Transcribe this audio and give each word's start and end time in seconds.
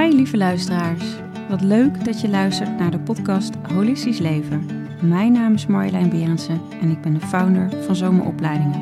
Hi 0.00 0.14
lieve 0.14 0.36
luisteraars. 0.36 1.04
Wat 1.48 1.60
leuk 1.60 2.04
dat 2.04 2.20
je 2.20 2.28
luistert 2.28 2.78
naar 2.78 2.90
de 2.90 2.98
podcast 2.98 3.54
Holistisch 3.72 4.18
Leven. 4.18 4.66
Mijn 5.00 5.32
naam 5.32 5.54
is 5.54 5.66
Marjolein 5.66 6.08
Berendsen 6.08 6.60
en 6.80 6.90
ik 6.90 7.00
ben 7.00 7.14
de 7.14 7.20
founder 7.20 7.70
van 7.84 7.96
Zomeropleidingen. 7.96 8.80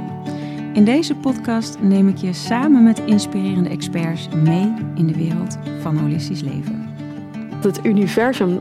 In 0.74 0.84
deze 0.84 1.14
podcast 1.14 1.80
neem 1.80 2.08
ik 2.08 2.16
je 2.16 2.32
samen 2.32 2.82
met 2.82 2.98
inspirerende 2.98 3.68
experts 3.68 4.28
mee 4.28 4.74
in 4.94 5.06
de 5.06 5.16
wereld 5.16 5.58
van 5.80 5.96
holistisch 5.96 6.42
leven. 6.42 6.88
Het 7.62 7.84
universum 7.84 8.60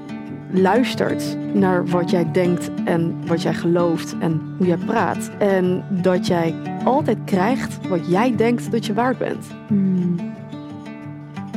luistert 0.49 1.37
naar 1.53 1.87
wat 1.87 2.09
jij 2.09 2.31
denkt 2.31 2.71
en 2.85 3.27
wat 3.27 3.41
jij 3.41 3.53
gelooft 3.53 4.15
en 4.19 4.41
hoe 4.57 4.67
jij 4.67 4.77
praat. 4.77 5.31
En 5.39 5.83
dat 5.89 6.27
jij 6.27 6.55
altijd 6.83 7.17
krijgt 7.25 7.87
wat 7.87 8.09
jij 8.09 8.35
denkt 8.35 8.71
dat 8.71 8.85
je 8.85 8.93
waard 8.93 9.17
bent. 9.17 9.45
Hmm. 9.67 10.30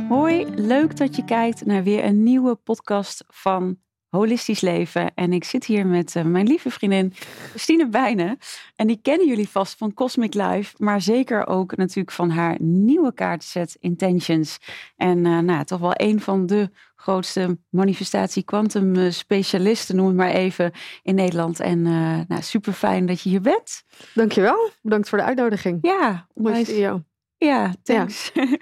Hoi, 0.09 0.45
leuk 0.55 0.97
dat 0.97 1.15
je 1.15 1.23
kijkt 1.23 1.65
naar 1.65 1.83
weer 1.83 2.03
een 2.03 2.23
nieuwe 2.23 2.55
podcast 2.55 3.23
van 3.27 3.77
Holistisch 4.09 4.61
Leven. 4.61 5.13
En 5.13 5.33
ik 5.33 5.43
zit 5.43 5.65
hier 5.65 5.87
met 5.87 6.15
uh, 6.15 6.23
mijn 6.23 6.47
lieve 6.47 6.69
vriendin 6.69 7.13
Christine 7.49 7.89
Bijnen. 7.89 8.37
En 8.75 8.87
die 8.87 8.99
kennen 9.01 9.27
jullie 9.27 9.49
vast 9.49 9.77
van 9.77 9.93
Cosmic 9.93 10.33
Life, 10.33 10.75
maar 10.77 11.01
zeker 11.01 11.47
ook 11.47 11.75
natuurlijk 11.75 12.11
van 12.11 12.29
haar 12.29 12.55
nieuwe 12.59 13.13
kaartset 13.13 13.77
Intentions. 13.79 14.57
En 14.95 15.25
uh, 15.25 15.39
nou, 15.39 15.65
toch 15.65 15.79
wel 15.79 15.93
een 15.95 16.21
van 16.21 16.45
de 16.45 16.69
grootste 16.95 17.57
manifestatie 17.69 18.43
quantum 18.43 18.95
eh, 18.95 19.11
specialisten, 19.11 19.95
noem 19.95 20.07
het 20.07 20.15
maar 20.15 20.31
even, 20.31 20.71
in 21.03 21.15
Nederland. 21.15 21.59
En 21.59 21.85
uh, 21.85 22.19
nou, 22.27 22.41
super 22.41 22.73
fijn 22.73 23.05
dat 23.05 23.21
je 23.21 23.29
hier 23.29 23.41
bent. 23.41 23.83
Dankjewel. 24.13 24.69
Bedankt 24.81 25.09
voor 25.09 25.17
de 25.17 25.23
uitnodiging. 25.23 25.77
Ja, 25.81 26.27
mooi. 26.33 27.03
Ja, 27.37 27.73
thanks. 27.83 28.31
Ja. 28.33 28.57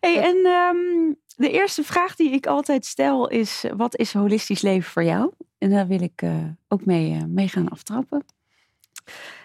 hey, 0.00 0.22
en 0.22 0.36
um, 0.36 1.16
de 1.36 1.50
eerste 1.50 1.84
vraag 1.84 2.16
die 2.16 2.30
ik 2.30 2.46
altijd 2.46 2.86
stel 2.86 3.28
is: 3.28 3.64
wat 3.76 3.96
is 3.96 4.12
holistisch 4.12 4.62
leven 4.62 4.90
voor 4.90 5.04
jou? 5.04 5.32
En 5.58 5.70
daar 5.70 5.86
wil 5.86 6.00
ik 6.02 6.22
uh, 6.22 6.44
ook 6.68 6.84
mee, 6.84 7.10
uh, 7.10 7.24
mee 7.24 7.48
gaan 7.48 7.68
aftrappen. 7.68 8.24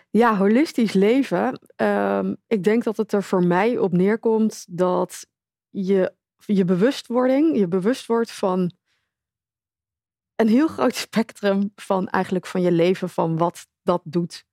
Ja, 0.10 0.38
holistisch 0.38 0.94
leven. 0.94 1.60
Um, 1.76 2.38
ik 2.48 2.64
denk 2.64 2.84
dat 2.84 2.98
het 2.98 3.14
er 3.14 3.24
voor 3.24 3.44
mij 3.44 3.78
op 3.78 3.92
neerkomt 3.92 4.66
dat 4.70 5.28
je 5.70 6.14
je 6.46 6.66
bewustwording, 6.66 7.58
je 7.58 7.68
bewust 7.68 8.06
wordt 8.06 8.32
van 8.32 8.72
een 10.36 10.48
heel 10.48 10.68
groot 10.68 10.96
spectrum 11.08 11.72
van 11.76 12.08
eigenlijk 12.08 12.46
van 12.46 12.62
je 12.62 12.72
leven, 12.72 13.10
van 13.10 13.38
wat 13.38 13.68
dat 13.84 14.02
doet 14.04 14.46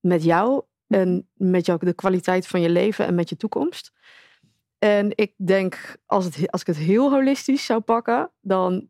met 0.00 0.24
jou 0.24 0.64
en 0.86 1.28
met 1.34 1.66
jou, 1.66 1.78
de 1.84 1.94
kwaliteit 1.94 2.46
van 2.46 2.60
je 2.60 2.70
leven 2.70 3.06
en 3.06 3.14
met 3.14 3.28
je 3.28 3.36
toekomst. 3.36 3.92
En 4.78 5.12
ik 5.14 5.32
denk, 5.36 5.96
als, 6.06 6.24
het, 6.24 6.50
als 6.50 6.60
ik 6.60 6.66
het 6.66 6.76
heel 6.76 7.10
holistisch 7.10 7.64
zou 7.64 7.80
pakken, 7.80 8.30
dan, 8.40 8.88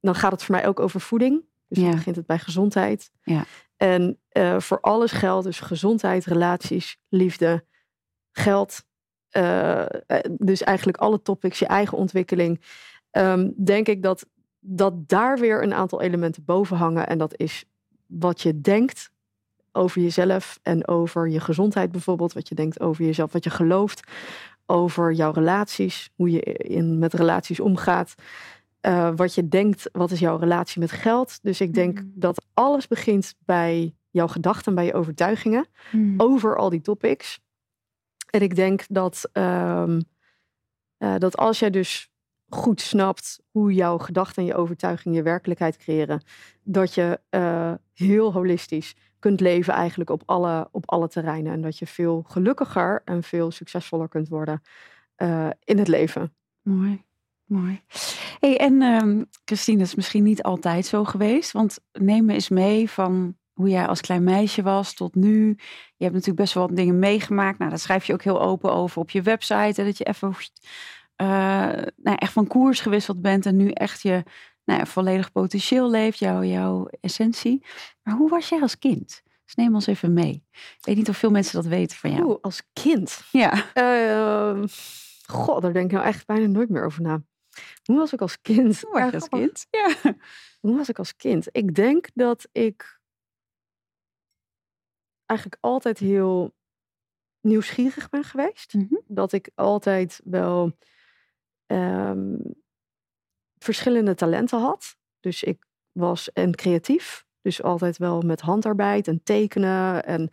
dan 0.00 0.14
gaat 0.14 0.32
het 0.32 0.42
voor 0.42 0.54
mij 0.54 0.66
ook 0.66 0.80
over 0.80 1.00
voeding. 1.00 1.44
Dus 1.68 1.82
dan 1.82 1.90
begint 1.90 2.16
het 2.16 2.26
bij 2.26 2.38
gezondheid. 2.38 3.10
Ja. 3.22 3.44
En 3.76 4.18
uh, 4.32 4.60
voor 4.60 4.80
alles 4.80 5.12
geldt 5.12 5.44
dus 5.44 5.60
gezondheid, 5.60 6.24
relaties, 6.24 6.98
liefde, 7.08 7.64
geld. 8.32 8.86
Uh, 9.32 9.86
dus 10.30 10.62
eigenlijk 10.62 10.98
alle 10.98 11.22
topics, 11.22 11.58
je 11.58 11.66
eigen 11.66 11.98
ontwikkeling. 11.98 12.60
Um, 13.10 13.54
denk 13.64 13.88
ik 13.88 14.02
dat, 14.02 14.26
dat 14.58 15.08
daar 15.08 15.38
weer 15.38 15.62
een 15.62 15.74
aantal 15.74 16.00
elementen 16.00 16.44
boven 16.44 16.76
hangen. 16.76 17.06
En 17.06 17.18
dat 17.18 17.38
is 17.38 17.64
wat 18.06 18.42
je 18.42 18.60
denkt 18.60 19.10
over 19.78 20.00
jezelf 20.02 20.58
en 20.62 20.88
over 20.88 21.28
je 21.28 21.40
gezondheid 21.40 21.90
bijvoorbeeld. 21.92 22.32
Wat 22.32 22.48
je 22.48 22.54
denkt 22.54 22.80
over 22.80 23.04
jezelf, 23.04 23.32
wat 23.32 23.44
je 23.44 23.50
gelooft 23.50 24.10
over 24.66 25.12
jouw 25.12 25.30
relaties, 25.30 26.10
hoe 26.14 26.30
je 26.30 26.40
in, 26.42 26.98
met 26.98 27.14
relaties 27.14 27.60
omgaat. 27.60 28.14
Uh, 28.82 29.10
wat 29.16 29.34
je 29.34 29.48
denkt, 29.48 29.88
wat 29.92 30.10
is 30.10 30.18
jouw 30.18 30.36
relatie 30.36 30.80
met 30.80 30.90
geld? 30.90 31.38
Dus 31.42 31.60
ik 31.60 31.74
denk 31.74 32.00
mm. 32.00 32.12
dat 32.14 32.44
alles 32.54 32.86
begint 32.86 33.34
bij 33.44 33.94
jouw 34.10 34.26
gedachten, 34.26 34.74
bij 34.74 34.84
je 34.84 34.94
overtuigingen 34.94 35.66
mm. 35.90 36.14
over 36.16 36.56
al 36.56 36.70
die 36.70 36.80
topics. 36.80 37.40
En 38.30 38.40
ik 38.40 38.54
denk 38.54 38.84
dat, 38.88 39.30
um, 39.32 40.02
uh, 40.98 41.14
dat 41.18 41.36
als 41.36 41.58
jij 41.58 41.70
dus 41.70 42.10
goed 42.48 42.80
snapt 42.80 43.40
hoe 43.50 43.72
jouw 43.72 43.98
gedachten 43.98 44.42
en 44.42 44.48
je 44.48 44.54
overtuigingen 44.54 45.16
je 45.16 45.22
werkelijkheid 45.22 45.76
creëren, 45.76 46.22
dat 46.62 46.94
je 46.94 47.20
uh, 47.30 47.72
heel 47.94 48.32
holistisch 48.32 48.94
kunt 49.18 49.40
leven 49.40 49.74
eigenlijk 49.74 50.10
op 50.10 50.22
alle, 50.26 50.68
op 50.70 50.90
alle 50.90 51.08
terreinen. 51.08 51.52
En 51.52 51.60
dat 51.60 51.78
je 51.78 51.86
veel 51.86 52.24
gelukkiger 52.26 53.02
en 53.04 53.22
veel 53.22 53.50
succesvoller 53.50 54.08
kunt 54.08 54.28
worden 54.28 54.62
uh, 55.16 55.48
in 55.64 55.78
het 55.78 55.88
leven. 55.88 56.34
Mooi, 56.62 57.04
mooi. 57.44 57.82
Hey, 58.40 58.58
en 58.58 58.82
um, 58.82 59.26
Christine, 59.44 59.82
is 59.82 59.94
misschien 59.94 60.22
niet 60.22 60.42
altijd 60.42 60.86
zo 60.86 61.04
geweest. 61.04 61.52
Want 61.52 61.78
neem 61.92 62.24
me 62.24 62.32
eens 62.32 62.48
mee 62.48 62.90
van 62.90 63.36
hoe 63.52 63.68
jij 63.68 63.86
als 63.86 64.00
klein 64.00 64.24
meisje 64.24 64.62
was 64.62 64.94
tot 64.94 65.14
nu. 65.14 65.46
Je 65.96 66.04
hebt 66.04 66.12
natuurlijk 66.12 66.40
best 66.40 66.54
wel 66.54 66.66
wat 66.66 66.76
dingen 66.76 66.98
meegemaakt. 66.98 67.58
Nou, 67.58 67.70
daar 67.70 67.78
schrijf 67.78 68.04
je 68.04 68.12
ook 68.12 68.22
heel 68.22 68.40
open 68.40 68.72
over 68.72 69.00
op 69.00 69.10
je 69.10 69.22
website. 69.22 69.80
Hè, 69.80 69.84
dat 69.84 69.98
je 69.98 70.04
even 70.04 70.28
uh, 70.28 71.26
nou, 71.96 72.16
echt 72.16 72.32
van 72.32 72.46
koers 72.46 72.80
gewisseld 72.80 73.22
bent 73.22 73.46
en 73.46 73.56
nu 73.56 73.70
echt 73.70 74.02
je 74.02 74.22
nou 74.68 74.80
ja, 74.80 74.86
volledig 74.86 75.32
potentieel 75.32 75.90
leeft, 75.90 76.18
jouw, 76.18 76.42
jouw 76.42 76.88
essentie. 77.00 77.64
Maar 78.02 78.14
hoe 78.14 78.28
was 78.28 78.48
jij 78.48 78.60
als 78.60 78.78
kind? 78.78 79.22
Dus 79.44 79.54
neem 79.54 79.74
ons 79.74 79.86
even 79.86 80.12
mee. 80.12 80.44
Ik 80.52 80.78
weet 80.80 80.96
niet 80.96 81.08
of 81.08 81.16
veel 81.16 81.30
mensen 81.30 81.62
dat 81.62 81.70
weten 81.70 81.96
van 81.96 82.10
jou. 82.10 82.24
Oeh, 82.24 82.38
als 82.40 82.62
kind? 82.72 83.22
Ja. 83.32 83.64
Uh, 83.74 84.64
God, 85.26 85.62
daar 85.62 85.72
denk 85.72 85.86
ik 85.86 85.92
nou 85.92 86.06
echt 86.06 86.26
bijna 86.26 86.46
nooit 86.46 86.68
meer 86.68 86.84
over 86.84 87.02
na. 87.02 87.22
Hoe 87.82 87.96
was 87.96 88.12
ik 88.12 88.20
als 88.20 88.40
kind? 88.40 88.80
Hoe 88.80 88.92
was 88.92 89.10
je 89.10 89.14
als 89.14 89.28
kind? 89.28 89.66
Ja. 89.70 89.94
Hoe 90.60 90.76
was 90.76 90.88
ik 90.88 90.98
als 90.98 91.16
kind? 91.16 91.46
Ik 91.50 91.74
denk 91.74 92.08
dat 92.14 92.48
ik 92.52 93.00
eigenlijk 95.26 95.62
altijd 95.62 95.98
heel 95.98 96.54
nieuwsgierig 97.40 98.08
ben 98.08 98.24
geweest. 98.24 98.74
Mhm. 98.74 98.94
Dat 99.06 99.32
ik 99.32 99.50
altijd 99.54 100.20
wel 100.24 100.76
um, 101.66 102.56
verschillende 103.58 104.14
talenten 104.14 104.60
had. 104.60 104.96
Dus 105.20 105.42
ik 105.42 105.66
was 105.92 106.32
en 106.32 106.54
creatief. 106.54 107.26
Dus 107.42 107.62
altijd 107.62 107.98
wel 107.98 108.20
met 108.20 108.40
handarbeid 108.40 109.08
en 109.08 109.20
tekenen 109.22 110.04
en 110.04 110.30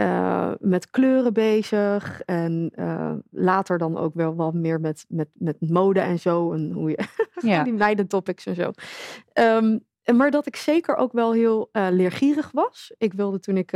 uh, 0.00 0.52
met 0.58 0.90
kleuren 0.90 1.32
bezig. 1.32 2.22
En 2.22 2.72
uh, 2.74 3.14
later 3.30 3.78
dan 3.78 3.96
ook 3.96 4.14
wel 4.14 4.34
wat 4.34 4.54
meer 4.54 4.80
met, 4.80 5.04
met, 5.08 5.28
met 5.32 5.56
mode 5.60 6.00
en 6.00 6.18
zo. 6.18 6.52
En 6.52 6.70
hoe 6.72 6.90
je 6.90 7.04
Ja. 7.50 7.62
die 7.64 7.72
meidentopics 7.72 8.46
en 8.46 8.54
zo. 8.54 8.70
Um, 9.34 9.86
maar 10.16 10.30
dat 10.30 10.46
ik 10.46 10.56
zeker 10.56 10.96
ook 10.96 11.12
wel 11.12 11.32
heel 11.32 11.68
uh, 11.72 11.86
leergierig 11.90 12.50
was. 12.52 12.94
Ik 12.98 13.12
wilde 13.12 13.40
toen 13.40 13.56
ik 13.56 13.72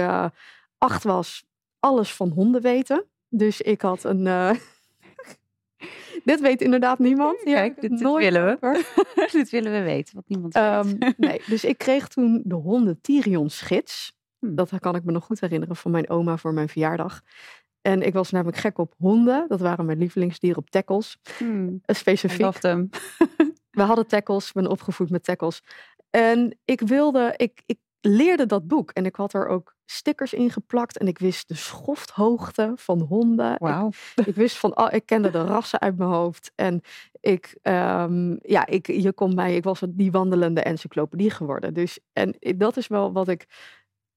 acht 0.79 1.03
was 1.03 1.45
alles 1.79 2.15
van 2.15 2.29
honden 2.29 2.63
weten. 2.63 3.05
Dus 3.29 3.61
ik 3.61 3.81
had 3.83 4.05
een. 4.05 4.27
dit 6.25 6.41
weet 6.41 6.61
inderdaad 6.61 6.99
niemand. 6.99 7.41
Ja, 7.45 7.55
Kijk, 7.55 7.81
dit, 7.81 7.91
dit 7.91 8.01
willen 8.01 8.59
we. 8.61 8.85
dit 9.33 9.51
willen 9.51 9.73
we 9.73 9.83
weten, 9.83 10.15
wat 10.15 10.25
niemand 10.27 10.57
um, 10.57 10.99
weet. 10.99 11.19
nee, 11.19 11.41
dus 11.47 11.65
ik 11.65 11.79
kreeg 11.79 12.09
toen 12.09 12.43
de 12.45 12.55
honden 12.55 13.01
Tyrions 13.01 13.61
gids. 13.61 14.17
Hm. 14.39 14.55
Dat 14.55 14.71
kan 14.79 14.95
ik 14.95 15.05
me 15.05 15.13
nog 15.13 15.25
goed 15.25 15.41
herinneren 15.41 15.77
van 15.77 15.91
mijn 15.91 16.11
oma 16.11 16.37
voor 16.37 16.53
mijn 16.53 16.69
verjaardag. 16.69 17.23
En 17.81 18.03
ik 18.03 18.13
was 18.13 18.31
namelijk 18.31 18.57
gek 18.57 18.79
op 18.79 18.95
honden. 18.99 19.45
Dat 19.49 19.61
waren 19.61 19.87
mijn 19.87 19.99
lievelingsdieren 19.99 20.59
op 20.59 20.71
tackles. 20.71 21.19
Hmm. 21.39 21.81
Specifiek. 21.87 22.41
Loved 22.41 22.61
them. 22.61 22.89
We 23.71 23.83
hadden 23.83 24.07
tackles. 24.07 24.47
Ik 24.47 24.53
ben 24.53 24.67
opgevoed 24.67 25.11
met 25.11 25.25
tackles. 25.25 25.63
En 26.11 26.59
ik 26.65 26.81
wilde, 26.81 27.35
ik, 27.37 27.63
ik 27.67 27.79
leerde 28.03 28.47
dat 28.47 28.67
boek. 28.67 28.91
En 28.91 29.07
ik 29.07 29.17
had 29.17 29.33
er 29.33 29.47
ook 29.47 29.77
stickers 29.85 30.33
in 30.33 30.51
geplakt. 30.51 30.99
En 30.99 31.07
ik 31.07 31.19
wist 31.19 31.49
de 31.49 31.55
schofthoogte 31.55 32.73
van 32.77 33.01
honden. 33.01 33.57
Ik, 34.15 34.27
ik, 34.27 34.35
wist 34.35 34.57
van, 34.59 34.79
oh, 34.79 34.93
ik 34.93 35.07
kende 35.07 35.31
de 35.31 35.45
rassen 35.45 35.81
uit 35.81 35.97
mijn 35.97 36.11
hoofd. 36.11 36.53
En 36.55 36.81
ik, 37.21 37.59
um, 37.63 38.39
ja, 38.43 38.67
ik, 38.67 38.87
je 38.87 39.13
kon 39.13 39.35
mij, 39.35 39.57
ik 39.57 39.65
was 39.65 39.83
die 39.89 40.11
wandelende 40.11 40.63
encyclopedie 40.63 41.31
geworden. 41.31 41.75
Dus, 41.75 41.99
en 42.13 42.37
dat 42.57 42.77
is 42.77 42.87
wel 42.87 43.13
wat 43.13 43.29
ik, 43.29 43.47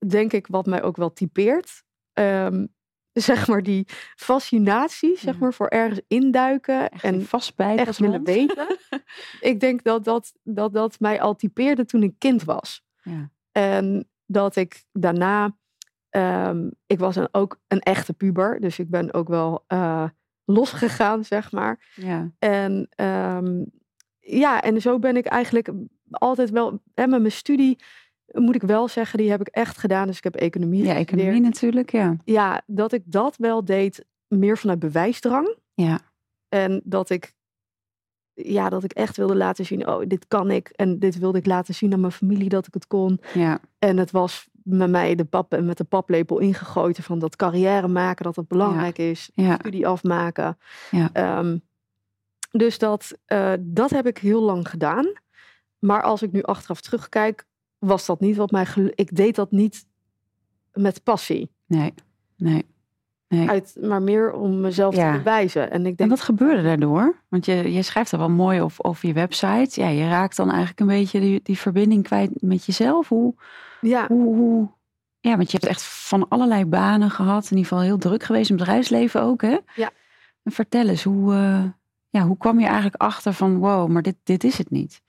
denk 0.07 0.33
ik, 0.33 0.47
wat 0.47 0.65
mij 0.65 0.83
ook 0.83 0.97
wel 0.97 1.13
typeert. 1.13 1.83
Um, 2.13 2.73
zeg 3.13 3.47
maar 3.47 3.63
die 3.63 3.87
fascinatie, 4.15 5.17
zeg 5.17 5.39
maar, 5.39 5.53
voor 5.53 5.67
ergens 5.67 6.01
induiken 6.07 6.89
echt 6.89 7.03
en 7.03 7.25
vastbijten 7.25 7.87
echt 7.87 7.97
willen 7.97 8.23
weten. 8.23 8.77
ik 9.39 9.59
denk 9.59 9.83
dat 9.83 10.03
dat, 10.03 10.33
dat 10.43 10.73
dat 10.73 10.99
mij 10.99 11.21
al 11.21 11.35
typeerde 11.35 11.85
toen 11.85 12.03
ik 12.03 12.15
kind 12.17 12.43
was. 12.43 12.83
Ja. 13.01 13.33
En 13.57 14.09
dat 14.25 14.55
ik 14.55 14.83
daarna, 14.91 15.57
um, 16.09 16.71
ik 16.85 16.99
was 16.99 17.15
een, 17.15 17.27
ook 17.31 17.59
een 17.67 17.79
echte 17.79 18.13
puber, 18.13 18.59
dus 18.59 18.79
ik 18.79 18.89
ben 18.89 19.13
ook 19.13 19.27
wel 19.27 19.63
uh, 19.67 20.09
losgegaan, 20.45 21.23
zeg 21.23 21.51
maar. 21.51 21.91
Ja. 21.95 22.31
En 22.39 22.89
um, 22.95 23.65
ja, 24.19 24.61
en 24.61 24.81
zo 24.81 24.99
ben 24.99 25.17
ik 25.17 25.25
eigenlijk 25.25 25.71
altijd 26.09 26.49
wel, 26.49 26.81
hè, 26.93 27.07
met 27.07 27.19
mijn 27.19 27.31
studie 27.31 27.79
moet 28.31 28.55
ik 28.55 28.61
wel 28.61 28.87
zeggen, 28.87 29.19
die 29.19 29.29
heb 29.29 29.41
ik 29.41 29.47
echt 29.47 29.77
gedaan. 29.77 30.07
Dus 30.07 30.17
ik 30.17 30.23
heb 30.23 30.35
economie 30.35 30.83
Ja, 30.83 30.93
gestudeerd. 30.93 31.19
economie 31.19 31.41
natuurlijk, 31.41 31.91
ja. 31.91 32.15
Ja, 32.23 32.61
dat 32.65 32.91
ik 32.91 33.03
dat 33.05 33.37
wel 33.37 33.65
deed 33.65 34.05
meer 34.27 34.57
vanuit 34.57 34.79
bewijsdrang. 34.79 35.57
Ja. 35.73 35.99
En 36.49 36.81
dat 36.83 37.09
ik 37.09 37.33
ja, 38.35 38.69
dat 38.69 38.83
ik 38.83 38.91
echt 38.91 39.17
wilde 39.17 39.35
laten 39.35 39.65
zien, 39.65 39.87
oh, 39.87 40.03
dit 40.07 40.27
kan 40.27 40.51
ik. 40.51 40.69
En 40.69 40.99
dit 40.99 41.19
wilde 41.19 41.37
ik 41.37 41.45
laten 41.45 41.73
zien 41.73 41.93
aan 41.93 41.99
mijn 41.99 42.11
familie 42.11 42.49
dat 42.49 42.67
ik 42.67 42.73
het 42.73 42.87
kon. 42.87 43.19
Ja. 43.33 43.59
En 43.79 43.97
het 43.97 44.11
was 44.11 44.47
met 44.53 44.89
mij 44.89 45.15
de 45.15 45.25
pap 45.25 45.59
met 45.59 45.77
de 45.77 45.83
paplepel 45.83 46.39
ingegoten 46.39 47.03
van 47.03 47.19
dat 47.19 47.35
carrière 47.35 47.87
maken, 47.87 48.25
dat 48.25 48.35
het 48.35 48.47
belangrijk 48.47 48.97
is. 48.97 49.29
Ja. 49.33 49.55
Studie 49.59 49.87
afmaken. 49.87 50.57
Ja. 50.91 51.09
Ehm, 51.13 51.57
dus 52.51 52.77
dat, 52.77 53.17
eh, 53.25 53.53
dat 53.59 53.89
heb 53.89 54.07
ik 54.07 54.17
heel 54.17 54.41
lang 54.41 54.69
gedaan. 54.69 55.05
Maar 55.79 56.01
als 56.01 56.21
ik 56.21 56.31
nu 56.31 56.41
achteraf 56.41 56.81
terugkijk, 56.81 57.45
was 57.77 58.05
dat 58.05 58.19
niet 58.19 58.35
wat 58.35 58.51
mij 58.51 58.65
Ik 58.95 59.15
deed 59.15 59.35
dat 59.35 59.51
niet 59.51 59.85
met 60.73 61.03
passie. 61.03 61.51
Nee. 61.65 61.93
Nee. 62.37 62.65
Nee. 63.37 63.49
Uit, 63.49 63.77
maar 63.81 64.01
meer 64.01 64.33
om 64.33 64.61
mezelf 64.61 64.95
Ja. 64.95 65.11
te 65.11 65.17
bewijzen. 65.17 65.71
En 65.71 65.81
ik 65.81 65.85
En 65.87 65.95
denk, 65.95 66.09
wat 66.09 66.21
gebeurde 66.21 66.63
daardoor? 66.63 67.15
Want 67.29 67.45
je, 67.45 67.73
je 67.73 67.81
schrijft 67.81 68.11
er 68.11 68.17
wel 68.17 68.29
mooi 68.29 68.61
op, 68.61 68.71
over 68.77 69.07
je 69.07 69.13
website. 69.13 69.81
Ja, 69.81 69.87
je 69.87 70.07
raakt 70.07 70.35
dan 70.35 70.49
eigenlijk 70.49 70.79
een 70.79 70.87
beetje 70.87 71.19
die, 71.19 71.39
die 71.43 71.57
verbinding 71.57 72.03
kwijt 72.03 72.31
met 72.41 72.65
jezelf. 72.65 73.09
Hoe, 73.09 73.33
ja, 73.81 74.07
hoe, 74.07 74.35
hoe... 74.35 74.67
Ja, 75.19 75.37
want 75.37 75.51
je 75.51 75.57
hebt 75.57 75.69
echt 75.71 75.83
van 75.83 76.27
allerlei 76.27 76.65
banen 76.65 77.09
gehad. 77.11 77.43
In 77.43 77.57
ieder 77.57 77.65
geval 77.71 77.83
heel 77.83 77.97
druk 77.97 78.23
geweest 78.23 78.49
in 78.49 78.55
het 78.55 78.63
bedrijfsleven 78.65 79.21
ook, 79.21 79.41
hè? 79.41 79.57
Ja. 79.75 79.89
En 80.43 80.51
vertel 80.51 80.87
eens, 80.87 81.03
hoe, 81.03 81.33
eh, 81.33 81.63
ja, 82.09 82.21
hoe 82.21 82.37
kwam 82.37 82.59
je 82.59 82.65
eigenlijk 82.65 83.01
achter 83.01 83.33
van... 83.33 83.57
wow, 83.57 83.89
maar 83.89 84.01
dit, 84.01 84.15
dit 84.23 84.43
is 84.43 84.57
het 84.57 84.69
niet? 84.69 85.01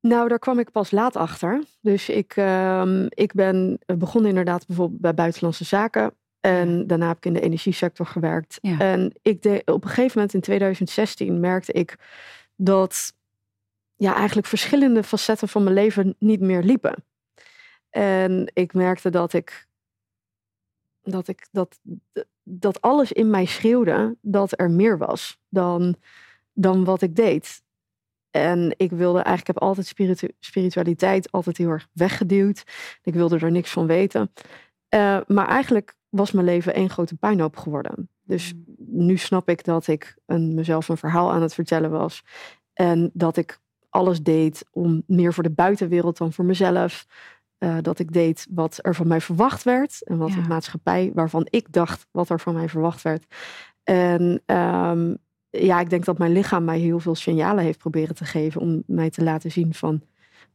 Nou, 0.00 0.28
daar 0.28 0.38
kwam 0.38 0.58
ik 0.58 0.70
pas 0.70 0.90
laat 0.90 1.16
achter. 1.16 1.62
Dus 1.80 2.08
ik, 2.08 2.32
ehm, 2.36 3.06
ik 3.08 3.32
ben 3.32 3.78
begonnen 3.98 4.30
inderdaad 4.30 4.66
bijvoorbeeld 4.66 5.00
bij 5.00 5.14
buitenlandse 5.14 5.64
zaken. 5.64 6.12
En 6.48 6.86
daarna 6.86 7.08
heb 7.08 7.16
ik 7.16 7.24
in 7.24 7.32
de 7.32 7.40
energiesector 7.40 8.06
gewerkt. 8.06 8.58
Ja. 8.62 8.78
En 8.78 9.12
ik 9.22 9.42
deed, 9.42 9.70
op 9.70 9.82
een 9.82 9.88
gegeven 9.88 10.12
moment 10.14 10.34
in 10.34 10.40
2016 10.40 11.40
merkte 11.40 11.72
ik 11.72 11.96
dat 12.56 13.12
ja, 13.96 14.14
eigenlijk 14.14 14.46
verschillende 14.46 15.02
facetten 15.02 15.48
van 15.48 15.62
mijn 15.62 15.74
leven 15.74 16.16
niet 16.18 16.40
meer 16.40 16.62
liepen. 16.62 17.04
En 17.90 18.50
ik 18.54 18.74
merkte 18.74 19.10
dat 19.10 19.32
ik 19.32 19.66
dat 21.02 21.28
ik 21.28 21.48
dat, 21.50 21.80
dat 22.42 22.80
alles 22.80 23.12
in 23.12 23.30
mij 23.30 23.44
schreeuwde 23.44 24.16
dat 24.20 24.60
er 24.60 24.70
meer 24.70 24.98
was 24.98 25.38
dan, 25.48 25.96
dan 26.52 26.84
wat 26.84 27.02
ik 27.02 27.16
deed. 27.16 27.62
En 28.30 28.74
ik 28.76 28.90
wilde 28.90 29.18
eigenlijk, 29.18 29.48
ik 29.48 29.54
heb 29.54 29.58
altijd 29.58 29.86
spiritu- 29.86 30.34
spiritualiteit 30.40 31.32
altijd 31.32 31.56
heel 31.56 31.70
erg 31.70 31.88
weggeduwd. 31.92 32.62
Ik 33.02 33.14
wilde 33.14 33.38
er 33.38 33.50
niks 33.50 33.70
van 33.70 33.86
weten. 33.86 34.32
Eh, 34.88 35.18
maar 35.26 35.48
eigenlijk 35.48 35.96
was 36.08 36.32
mijn 36.32 36.46
leven 36.46 36.74
één 36.74 36.90
grote 36.90 37.16
puinhoop 37.16 37.56
geworden. 37.56 38.10
Dus 38.22 38.52
nu 38.76 39.16
snap 39.16 39.48
ik 39.48 39.64
dat 39.64 39.86
ik 39.86 40.16
een, 40.26 40.54
mezelf 40.54 40.88
een 40.88 40.96
verhaal 40.96 41.32
aan 41.32 41.42
het 41.42 41.54
vertellen 41.54 41.90
was. 41.90 42.24
En 42.72 43.10
dat 43.12 43.36
ik 43.36 43.58
alles 43.88 44.22
deed 44.22 44.64
om 44.70 45.02
meer 45.06 45.34
voor 45.34 45.42
de 45.42 45.50
buitenwereld 45.50 46.18
dan 46.18 46.32
voor 46.32 46.44
mezelf. 46.44 47.06
Eh, 47.58 47.76
dat 47.80 47.98
ik 47.98 48.12
deed 48.12 48.46
wat 48.50 48.78
er 48.82 48.94
van 48.94 49.06
mij 49.08 49.20
verwacht 49.20 49.62
werd. 49.62 50.04
En 50.04 50.18
wat 50.18 50.28
Ja. 50.28 50.34
de 50.42 50.48
maatschappij, 50.48 51.10
waarvan 51.14 51.46
ik 51.50 51.72
dacht 51.72 52.06
wat 52.10 52.28
er 52.28 52.40
van 52.40 52.54
mij 52.54 52.68
verwacht 52.68 53.02
werd. 53.02 53.24
En 53.84 54.42
ehm, 54.46 55.14
ja, 55.50 55.80
ik 55.80 55.90
denk 55.90 56.04
dat 56.04 56.18
mijn 56.18 56.32
lichaam 56.32 56.64
mij 56.64 56.78
heel 56.78 56.98
veel 57.00 57.14
signalen 57.14 57.64
heeft 57.64 57.78
proberen 57.78 58.14
te 58.14 58.24
geven. 58.24 58.60
Om 58.60 58.82
mij 58.86 59.10
te 59.10 59.22
laten 59.22 59.50
zien 59.50 59.74
van... 59.74 60.02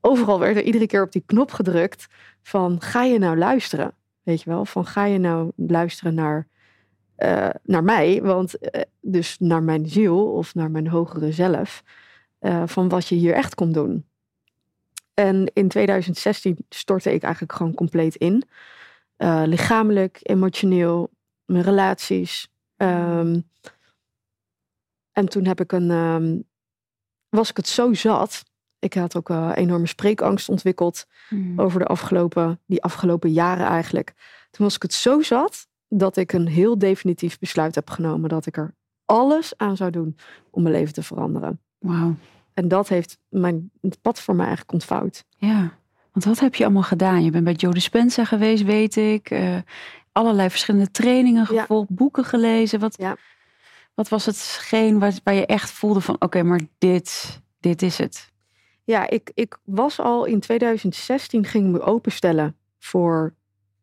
Overal 0.01 0.39
werd 0.39 0.55
er 0.55 0.63
iedere 0.63 0.87
keer 0.87 1.03
op 1.03 1.11
die 1.11 1.23
knop 1.25 1.51
gedrukt 1.51 2.07
van 2.41 2.81
ga 2.81 3.03
je 3.03 3.19
nou 3.19 3.37
luisteren? 3.37 3.93
Weet 4.23 4.41
je 4.41 4.49
wel, 4.49 4.65
van 4.65 4.85
ga 4.85 5.05
je 5.05 5.17
nou 5.17 5.51
luisteren 5.55 6.13
naar, 6.13 6.47
eh, 7.15 7.49
naar 7.63 7.83
mij? 7.83 8.21
Want 8.21 8.57
eh, 8.57 8.81
dus 9.01 9.39
naar 9.39 9.63
mijn 9.63 9.87
ziel 9.87 10.31
of 10.33 10.55
naar 10.55 10.71
mijn 10.71 10.87
hogere 10.87 11.31
zelf. 11.31 11.83
eh, 12.39 12.63
van 12.65 12.89
wat 12.89 13.07
je 13.07 13.15
hier 13.15 13.33
echt 13.33 13.55
komt 13.55 13.73
doen. 13.73 14.05
En 15.13 15.51
in 15.53 15.67
2016 15.67 16.65
stortte 16.69 17.13
ik 17.13 17.23
eigenlijk 17.23 17.53
gewoon 17.53 17.73
compleet 17.73 18.15
in. 18.15 18.43
Lichamelijk, 19.45 20.19
emotioneel, 20.21 21.09
mijn 21.45 21.63
relaties. 21.63 22.51
Ehm, 22.77 23.41
en 25.11 25.29
toen 25.29 25.45
heb 25.45 25.59
ik 25.59 25.71
een, 25.71 25.91
ehm, 25.91 26.39
was 27.29 27.49
ik 27.49 27.57
het 27.57 27.67
zo 27.67 27.93
zat. 27.93 28.43
Ik 28.83 28.93
had 28.93 29.15
ook 29.17 29.29
eh, 29.29 29.51
enorme 29.53 29.87
spreekangst 29.87 30.49
ontwikkeld 30.49 31.05
Hmm. 31.29 31.59
over 31.59 31.79
de 31.79 31.85
afgelopen, 31.85 32.59
die 32.65 32.83
afgelopen 32.83 33.31
jaren 33.31 33.65
eigenlijk. 33.67 34.13
Toen 34.51 34.65
was 34.65 34.75
ik 34.75 34.81
het 34.81 34.93
zo 34.93 35.21
zat 35.21 35.67
dat 35.89 36.17
ik 36.17 36.33
een 36.33 36.47
heel 36.47 36.77
definitief 36.77 37.39
besluit 37.39 37.75
heb 37.75 37.89
genomen 37.89 38.29
dat 38.29 38.45
ik 38.45 38.57
er 38.57 38.75
alles 39.05 39.53
aan 39.57 39.77
zou 39.77 39.91
doen 39.91 40.17
om 40.49 40.61
mijn 40.63 40.75
leven 40.75 40.93
te 40.93 41.03
veranderen. 41.03 41.59
Wauw. 41.79 42.15
En 42.53 42.67
dat 42.67 42.87
heeft 42.89 43.17
mijn, 43.29 43.71
het 43.81 44.01
pad 44.01 44.19
voor 44.19 44.35
mij 44.35 44.45
eigenlijk 44.45 44.73
ontvouwd. 44.73 45.23
Ja, 45.37 45.77
want 46.11 46.25
wat 46.25 46.39
heb 46.39 46.55
je 46.55 46.63
allemaal 46.63 46.83
gedaan? 46.83 47.23
Je 47.23 47.31
bent 47.31 47.43
bij 47.43 47.53
Joe 47.53 47.73
Dispenza 47.73 48.25
geweest, 48.25 48.63
weet 48.63 48.95
ik. 48.95 49.29
eh, 49.29 49.57
allerlei 50.11 50.49
verschillende 50.49 50.91
trainingen 50.91 51.47
Ja. 51.53 51.61
gevolgd, 51.61 51.89
boeken 51.89 52.25
gelezen. 52.25 52.79
Wat, 52.79 52.95
Ja. 52.97 53.15
wat 53.93 54.09
was 54.09 54.25
hetgeen 54.25 54.99
waar, 54.99 55.13
waar 55.23 55.33
je 55.33 55.45
echt 55.45 55.71
voelde 55.71 56.01
van... 56.01 56.15
oké, 56.19 56.43
maar 56.43 56.61
dit, 56.77 57.41
dit 57.59 57.81
is 57.81 57.97
het. 57.97 58.31
Ja, 58.83 59.09
ik, 59.09 59.31
ik 59.33 59.57
was 59.63 59.99
al 59.99 60.25
in 60.25 60.39
2016 60.39 61.45
ging 61.45 61.71
me 61.71 61.81
openstellen 61.81 62.55
voor 62.79 63.33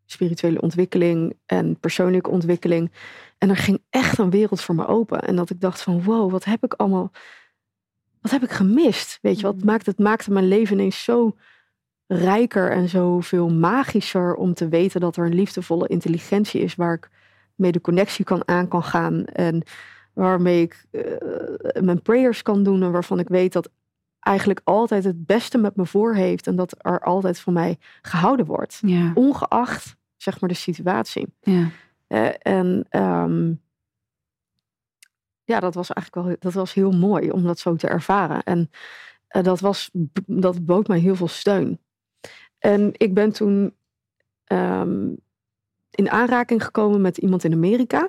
spirituele 0.07 0.61
ontwikkeling 0.61 1.35
en 1.47 1.79
persoonlijke 1.81 2.31
ontwikkeling. 2.31 2.93
En 3.39 3.49
er 3.51 3.57
ging 3.57 3.83
echt 3.91 4.19
een 4.19 4.31
wereld 4.31 4.61
voor 4.61 4.75
me 4.75 4.87
open. 4.87 5.21
En 5.23 5.37
dat 5.37 5.51
ik 5.51 5.61
dacht 5.61 5.83
van 5.83 6.03
wow, 6.03 6.31
wat 6.31 6.45
heb 6.45 6.65
ik 6.65 6.75
allemaal, 6.75 7.11
wat 8.21 8.31
heb 8.31 8.43
ik 8.43 8.51
gemist? 8.51 9.19
Weet 9.23 9.37
je, 9.37 9.43
wat 9.47 9.57
Mhm. 9.57 9.67
maakt 9.67 9.87
het 9.87 9.99
maakte 9.99 10.33
mijn 10.33 10.49
leven 10.49 10.79
ineens 10.79 11.05
zo 11.05 11.37
rijker 12.07 12.71
en 12.71 12.89
zoveel 12.89 13.49
magischer 13.49 14.35
om 14.35 14.55
te 14.55 14.69
weten 14.69 15.01
dat 15.01 15.17
er 15.17 15.27
een 15.27 15.35
liefdevolle 15.35 15.89
intelligentie 15.89 16.61
is 16.61 16.75
waar 16.75 16.95
ik 16.95 17.09
mee 17.55 17.73
de 17.73 17.81
connectie 17.81 18.25
kan 18.25 18.49
aan 18.49 18.69
kan 18.69 18.83
gaan 18.83 19.25
en 19.25 19.63
waarmee 20.13 20.63
ik 20.63 20.85
eh, 20.91 21.83
mijn 21.83 22.03
prayers 22.03 22.43
kan 22.43 22.63
doen 22.63 22.83
en 22.83 22.93
waarvan 22.93 23.19
ik 23.19 23.29
weet 23.29 23.53
dat 23.53 23.71
eigenlijk 24.21 24.61
altijd 24.65 25.05
het 25.05 25.27
beste 25.27 25.59
met 25.59 25.77
me 25.77 25.87
voor 25.87 26.15
heeft 26.15 26.47
en 26.47 26.57
dat 26.57 26.75
er 26.79 27.01
altijd 27.01 27.41
van 27.41 27.53
mij 27.53 27.79
gehouden 28.03 28.47
wordt, 28.47 28.79
Ja, 28.83 29.11
ongeacht 29.15 29.97
zeg 30.17 30.41
maar 30.41 30.49
de 30.49 30.57
situatie. 30.57 31.35
ja. 31.41 31.69
En 32.43 32.87
ehm, 32.89 33.53
ja, 35.45 35.61
dat 35.61 35.75
was 35.75 35.91
eigenlijk 35.93 36.27
wel 36.27 36.37
dat 36.39 36.53
was 36.53 36.75
heel 36.75 36.91
mooi 36.91 37.31
om 37.31 37.43
dat 37.43 37.59
zo 37.59 37.75
te 37.77 37.89
ervaren. 37.89 38.43
En 38.43 38.71
eh, 39.27 39.43
dat, 39.43 39.61
was, 39.61 39.91
dat 40.27 40.65
bood 40.65 40.89
mij 40.89 40.99
heel 40.99 41.15
veel 41.17 41.29
steun. 41.29 41.81
En 42.59 42.91
ik 42.93 43.15
ben 43.15 43.33
toen 43.33 43.75
ehm, 44.45 45.09
in 45.91 46.11
aanraking 46.11 46.65
gekomen 46.65 47.01
met 47.01 47.17
iemand 47.19 47.45
in 47.45 47.53
Amerika. 47.53 48.09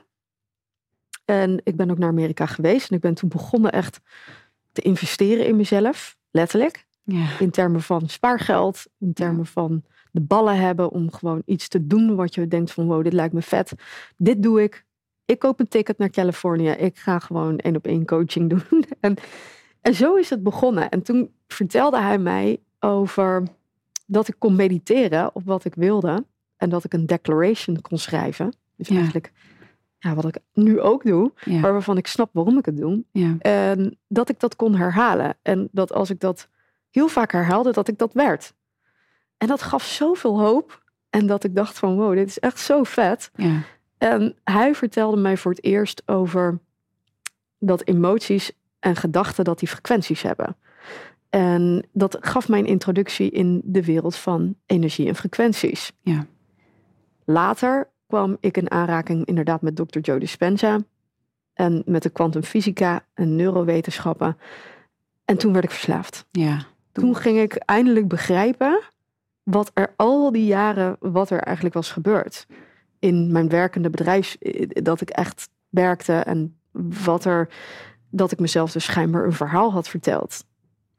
En 1.26 1.62
ik 1.64 1.76
ben 1.76 1.92
ook 1.92 1.98
naar 1.98 2.10
Amerika 2.10 2.46
geweest. 2.46 2.90
En 2.90 2.96
ik 2.96 3.02
ben 3.02 3.14
toen 3.14 3.30
begonnen 3.30 3.72
echt 3.72 4.00
te 4.72 4.82
investeren 4.82 5.46
in 5.46 5.56
mezelf, 5.56 6.18
letterlijk. 6.32 6.86
ja. 7.04 7.26
In 7.40 7.52
termen 7.52 7.82
van 7.82 8.10
spaargeld, 8.10 8.86
in 9.00 9.14
termen 9.14 9.46
van 9.46 9.84
de 10.12 10.22
ballen 10.22 10.58
hebben 10.60 10.90
om 10.92 11.12
gewoon 11.12 11.42
iets 11.46 11.68
te 11.68 11.88
doen 11.88 12.16
wat 12.16 12.36
je 12.36 12.48
denkt 12.48 12.72
van 12.72 12.86
wow, 12.88 13.04
dit 13.04 13.14
lijkt 13.14 13.34
me 13.34 13.42
vet. 13.42 13.74
Dit 14.18 14.44
doe 14.44 14.64
ik. 14.64 14.86
Ik 15.26 15.40
koop 15.40 15.60
een 15.60 15.68
ticket 15.68 15.98
naar 15.98 16.10
Californië. 16.10 16.70
Ik 16.70 16.98
ga 16.98 17.20
gewoon 17.20 17.58
één 17.58 17.76
op 17.76 17.86
één 17.86 18.06
coaching 18.06 18.50
doen. 18.50 18.64
En, 19.00 19.16
en 19.82 19.94
zo 19.94 20.16
is 20.16 20.30
het 20.30 20.44
begonnen. 20.44 20.90
En 20.90 21.02
toen 21.02 21.32
vertelde 21.48 22.00
hij 22.00 22.18
mij 22.18 22.60
over 22.80 23.44
dat 24.06 24.28
ik 24.28 24.36
kon 24.38 24.56
mediteren 24.56 25.36
op 25.36 25.46
wat 25.46 25.66
ik 25.66 25.76
wilde. 25.76 26.26
En 26.58 26.70
dat 26.70 26.84
ik 26.84 26.94
een 26.94 27.06
declaration 27.06 27.82
kon 27.82 27.98
schrijven. 27.98 28.54
Dus 28.76 28.88
Ja. 28.88 28.96
eigenlijk 28.96 29.32
ja, 30.02 30.16
wat 30.16 30.26
ik 30.26 30.38
nu 30.54 30.80
ook 30.80 31.04
doe, 31.04 31.32
ja. 31.46 31.60
maar 31.60 31.72
waarvan 31.72 31.98
ik 31.98 32.08
snap 32.08 32.30
waarom 32.34 32.58
ik 32.58 32.66
het 32.66 32.78
doe. 32.78 33.04
ja. 33.12 33.36
En 33.40 33.98
dat 34.08 34.30
ik 34.30 34.40
dat 34.40 34.56
kon 34.56 34.76
herhalen. 34.76 35.38
En 35.42 35.70
dat 35.72 35.94
als 35.94 36.10
ik 36.10 36.20
dat 36.20 36.50
heel 36.90 37.08
vaak 37.08 37.32
herhaalde, 37.32 37.72
dat 37.72 37.88
ik 37.88 37.98
dat 37.98 38.14
werd. 38.14 38.54
En 39.38 39.48
dat 39.48 39.62
gaf 39.62 39.84
zoveel 39.84 40.40
hoop. 40.40 40.84
En 41.10 41.28
dat 41.28 41.44
ik 41.44 41.56
dacht 41.56 41.80
van 41.80 41.96
wow, 41.96 42.14
dit 42.16 42.28
is 42.28 42.40
echt 42.40 42.60
zo 42.60 42.84
vet. 42.84 43.32
ja. 43.36 43.62
En 43.98 44.36
hij 44.44 44.76
vertelde 44.76 45.18
mij 45.18 45.38
voor 45.38 45.52
het 45.52 45.64
eerst 45.64 46.04
over 46.06 46.60
dat 47.60 47.88
emoties 47.88 48.52
en 48.80 48.96
gedachten 48.96 49.44
dat 49.44 49.60
die 49.60 49.68
frequenties 49.68 50.22
hebben. 50.22 50.56
En 51.30 51.86
dat 51.94 52.18
gaf 52.20 52.50
mij 52.50 52.60
een 52.60 52.66
introductie 52.66 53.32
in 53.32 53.62
de 53.64 53.86
wereld 53.86 54.16
van 54.16 54.56
energie 54.66 55.08
en 55.08 55.16
frequenties. 55.16 55.92
Ja. 56.02 56.26
Later 57.26 57.90
kwam 58.12 58.38
ik 58.40 58.58
in 58.58 58.72
aanraking 58.72 59.26
inderdaad 59.26 59.62
met 59.62 59.76
Dr. 59.76 60.00
Joe 60.00 60.20
Dispenza 60.20 60.80
en 61.54 61.82
met 61.86 62.04
de 62.04 62.10
kwantumfysica 62.10 63.06
en 63.14 63.36
neurowetenschappen. 63.36 64.38
En 65.26 65.38
toen 65.38 65.54
werd 65.54 65.66
ik 65.66 65.72
verslaafd. 65.72 66.26
ja. 66.32 66.66
Toen 66.92 67.16
ging 67.16 67.40
ik 67.40 67.54
eindelijk 67.56 68.08
begrijpen 68.08 68.82
wat 69.44 69.72
er 69.74 69.94
al 69.96 70.32
die 70.32 70.46
jaren, 70.46 70.96
wat 71.00 71.30
er 71.30 71.40
eigenlijk 71.40 71.76
was 71.76 71.92
gebeurd. 71.92 72.48
In 73.00 73.32
mijn 73.32 73.50
werkende 73.50 73.90
bedrijf, 73.90 74.36
eh, 74.40 74.68
dat 74.70 75.02
ik 75.02 75.10
echt 75.10 75.50
werkte 75.70 76.14
en 76.14 76.58
wat 77.04 77.26
er 77.26 77.50
dat 78.10 78.32
ik 78.32 78.40
mezelf 78.40 78.72
dus 78.72 78.84
schijnbaar 78.84 79.26
een 79.26 79.34
verhaal 79.34 79.72
had 79.72 79.88
verteld. 79.88 80.46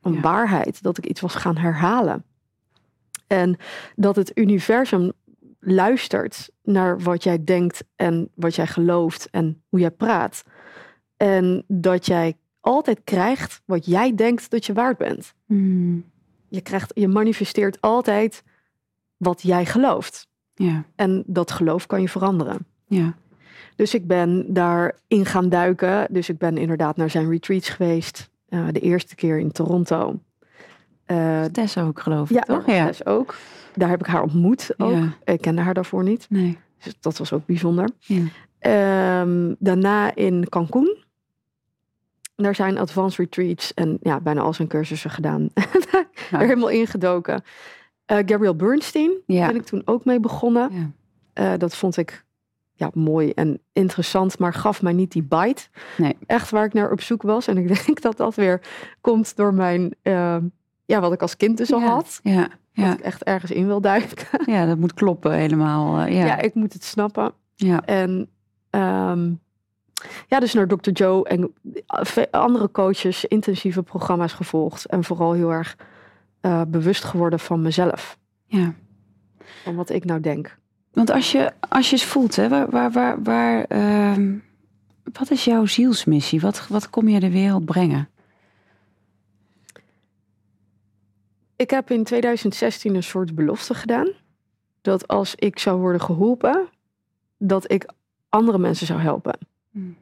Een 0.02 0.12
Ja. 0.12 0.21
waarheid, 0.21 0.83
dat 0.83 0.99
ik 0.99 1.07
iets 1.07 1.21
was 1.21 1.35
gaan 1.35 1.57
herhalen. 1.57 2.25
En 3.26 3.57
dat 3.97 4.16
het 4.16 4.31
universum 4.38 5.12
luistert 5.64 6.50
naar 6.62 7.00
wat 7.00 7.23
jij 7.23 7.45
denkt 7.45 7.85
en 7.97 8.31
wat 8.35 8.54
jij 8.54 8.66
gelooft 8.66 9.31
en 9.31 9.62
hoe 9.69 9.81
jij 9.81 9.90
praat. 9.90 10.45
En 11.16 11.64
dat 11.66 12.07
jij 12.07 12.37
altijd 12.61 13.00
krijgt 13.04 13.62
wat 13.64 13.87
jij 13.87 14.14
denkt 14.14 14.50
dat 14.50 14.66
je 14.66 14.73
waard 14.73 14.99
bent. 14.99 15.35
Hmm. 15.47 16.04
Je, 16.49 16.61
krijgt, 16.61 16.90
je 16.95 17.09
manifesteert 17.09 17.81
altijd 17.81 18.42
wat 19.16 19.42
jij 19.42 19.66
gelooft. 19.66 20.28
Ja, 20.54 20.85
En 20.95 21.23
dat 21.26 21.50
geloof 21.50 21.87
kan 21.87 22.00
je 22.00 22.09
veranderen. 22.09 22.66
ja. 22.87 23.14
Dus 23.76 23.95
ik 23.95 24.07
ben 24.07 24.52
daarin 24.52 25.25
gaan 25.26 25.49
duiken. 25.49 26.07
Dus 26.11 26.28
ik 26.28 26.38
ben 26.38 26.59
inderdaad 26.59 26.97
naar 26.97 27.11
zijn 27.11 27.31
retreats 27.31 27.69
geweest. 27.69 28.31
Eh, 28.49 28.66
de 28.73 28.81
eerste 28.81 29.14
keer 29.14 29.38
in 29.38 29.52
Toronto. 29.52 30.21
Eh, 31.12 31.45
Tess 31.45 31.78
ook, 31.78 32.00
geloof 32.00 32.31
ik, 32.31 32.37
ja, 32.37 32.42
toch? 32.42 32.66
Ja. 32.66 32.87
Tess 32.87 33.07
ook. 33.07 33.35
Daar 33.75 33.88
heb 33.88 34.00
ik 34.00 34.07
haar 34.07 34.23
ontmoet 34.23 34.75
ook. 34.76 34.92
Ja. 34.92 35.12
Ik 35.25 35.40
kende 35.40 35.61
haar 35.62 35.75
daarvoor 35.75 36.02
niet. 36.02 36.26
Nee. 36.28 36.59
Dus 36.85 36.95
dat 37.00 37.19
was 37.19 37.33
ook 37.33 37.47
bijzonder. 37.47 37.88
Ja. 37.99 38.23
Ehm, 38.59 39.54
daarna 39.59 40.14
in 40.14 40.49
Cancun. 40.49 40.97
Daar 42.37 42.54
zijn 42.54 42.78
advanced 42.78 43.19
retreats 43.19 43.75
en 43.75 43.99
ja, 44.00 44.21
bijna 44.21 44.40
al 44.40 44.52
zijn 44.52 44.69
cursussen 44.69 45.11
gedaan. 45.11 45.49
Er 46.31 46.38
helemaal 46.38 46.69
ingedoken. 46.69 47.42
Eh 48.07 48.16
Gabrielle 48.16 48.54
Bernstein 48.57 49.11
Ja. 49.26 49.47
ben 49.47 49.57
ik 49.57 49.64
toen 49.64 49.83
ook 49.85 50.04
mee 50.04 50.21
begonnen. 50.21 50.71
Ja. 50.73 50.90
Eh, 51.33 51.59
dat 51.59 51.76
vond 51.76 51.97
ik 51.97 52.25
ja, 52.73 52.90
mooi 52.95 53.31
en 53.31 53.61
interessant, 53.73 54.38
maar 54.38 54.54
gaf 54.54 54.83
mij 54.83 54.92
niet 54.92 55.12
die 55.12 55.23
bite. 55.23 55.62
Nee. 55.97 56.16
Echt 56.26 56.50
waar 56.50 56.64
ik 56.64 56.73
naar 56.73 56.90
op 56.90 57.00
zoek 57.00 57.23
was. 57.23 57.47
En 57.47 57.59
ik 57.59 57.69
denk 57.87 58.00
dat 58.00 58.16
dat 58.16 58.35
weer 58.35 58.61
komt 59.00 59.37
door 59.37 59.54
mijn, 59.54 59.95
eh, 60.02 60.37
ja, 60.92 61.00
wat 61.00 61.12
ik 61.12 61.22
als 61.22 61.37
kind 61.37 61.56
dus 61.56 61.72
al 61.72 61.80
Ja. 61.80 61.87
had. 61.87 62.20
Ja. 62.22 62.40
Dat 62.40 62.50
Ja. 62.72 62.92
ik 62.92 63.00
echt 63.00 63.22
ergens 63.25 63.50
in 63.50 63.66
wil 63.66 63.80
duiken. 63.80 64.26
ja, 64.54 64.66
dat 64.66 64.78
moet 64.78 64.94
kloppen 64.94 65.32
helemaal. 65.32 65.99
eh, 66.06 66.14
Ja. 66.14 66.25
ja. 66.25 66.38
ik 66.40 66.54
moet 66.54 66.72
het 66.72 66.84
snappen. 66.84 67.32
Ja. 67.54 67.84
En 67.84 68.28
ehm, 68.70 69.30
ja, 70.28 70.40
dus 70.40 70.54
naar 70.54 70.66
Dr. 70.66 70.90
Joe 70.90 71.28
en 71.28 71.52
ve- 71.87 72.30
andere 72.30 72.70
coaches, 72.70 73.25
intensieve 73.25 73.82
programma's 73.82 74.32
gevolgd. 74.32 74.84
En 74.87 75.04
vooral 75.04 75.32
heel 75.32 75.50
erg 75.52 75.76
eh, 76.40 76.62
bewust 76.68 77.04
geworden 77.04 77.38
van 77.40 77.62
mezelf. 77.62 78.18
ja. 78.46 78.72
Van 79.62 79.75
wat 79.75 79.90
ik 79.90 80.04
nou 80.04 80.20
denk. 80.20 80.58
Want 80.92 81.11
als 81.11 81.32
je, 81.32 81.52
als 81.68 81.87
je 81.87 81.92
eens 81.92 82.04
voelt, 82.04 82.37
hè, 82.37 82.49
waar, 82.49 82.70
waar, 82.70 82.92
waar, 82.92 83.22
waar, 83.22 83.64
ehm, 83.64 84.34
wat 85.12 85.30
is 85.30 85.44
jouw 85.44 85.66
zielsmissie? 85.66 86.40
Wat, 86.40 86.66
wat 86.68 86.90
kom 86.90 87.08
je 87.08 87.20
de 87.20 87.30
wereld 87.30 87.64
brengen? 87.64 88.08
Ik 91.62 91.71
heb 91.71 91.90
in 91.90 92.04
2016 92.04 92.95
een 92.95 93.02
soort 93.02 93.35
belofte 93.35 93.75
gedaan. 93.75 94.09
Dat 94.81 95.09
als 95.09 95.35
ik 95.35 95.59
zou 95.59 95.81
worden 95.81 96.00
geholpen, 96.00 96.69
dat 97.37 97.73
ik 97.73 97.90
andere 98.28 98.59
mensen 98.59 98.87
zou 98.87 99.00
helpen. 99.00 99.38
Hmm. 99.71 99.97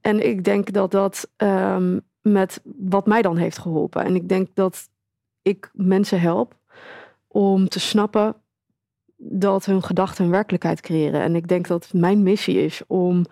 En 0.00 0.26
ik 0.26 0.44
denk 0.44 0.72
dat 0.72 0.90
dat 0.90 1.30
ehm, 1.36 1.98
met 2.20 2.60
wat 2.64 3.06
mij 3.06 3.22
dan 3.22 3.36
heeft 3.36 3.58
geholpen. 3.58 4.04
En 4.04 4.14
ik 4.14 4.28
denk 4.28 4.48
dat 4.54 4.88
ik 5.42 5.70
mensen 5.72 6.20
help 6.20 6.56
om 7.26 7.68
te 7.68 7.80
snappen 7.80 8.34
dat 9.16 9.64
hun 9.64 9.82
gedachten 9.82 10.24
hun 10.24 10.32
werkelijkheid 10.32 10.80
creëren. 10.80 11.20
En 11.20 11.34
ik 11.34 11.48
denk 11.48 11.66
dat 11.66 11.82
het 11.82 11.92
mijn 11.92 12.22
missie 12.22 12.62
is 12.62 12.82
om, 12.86 13.24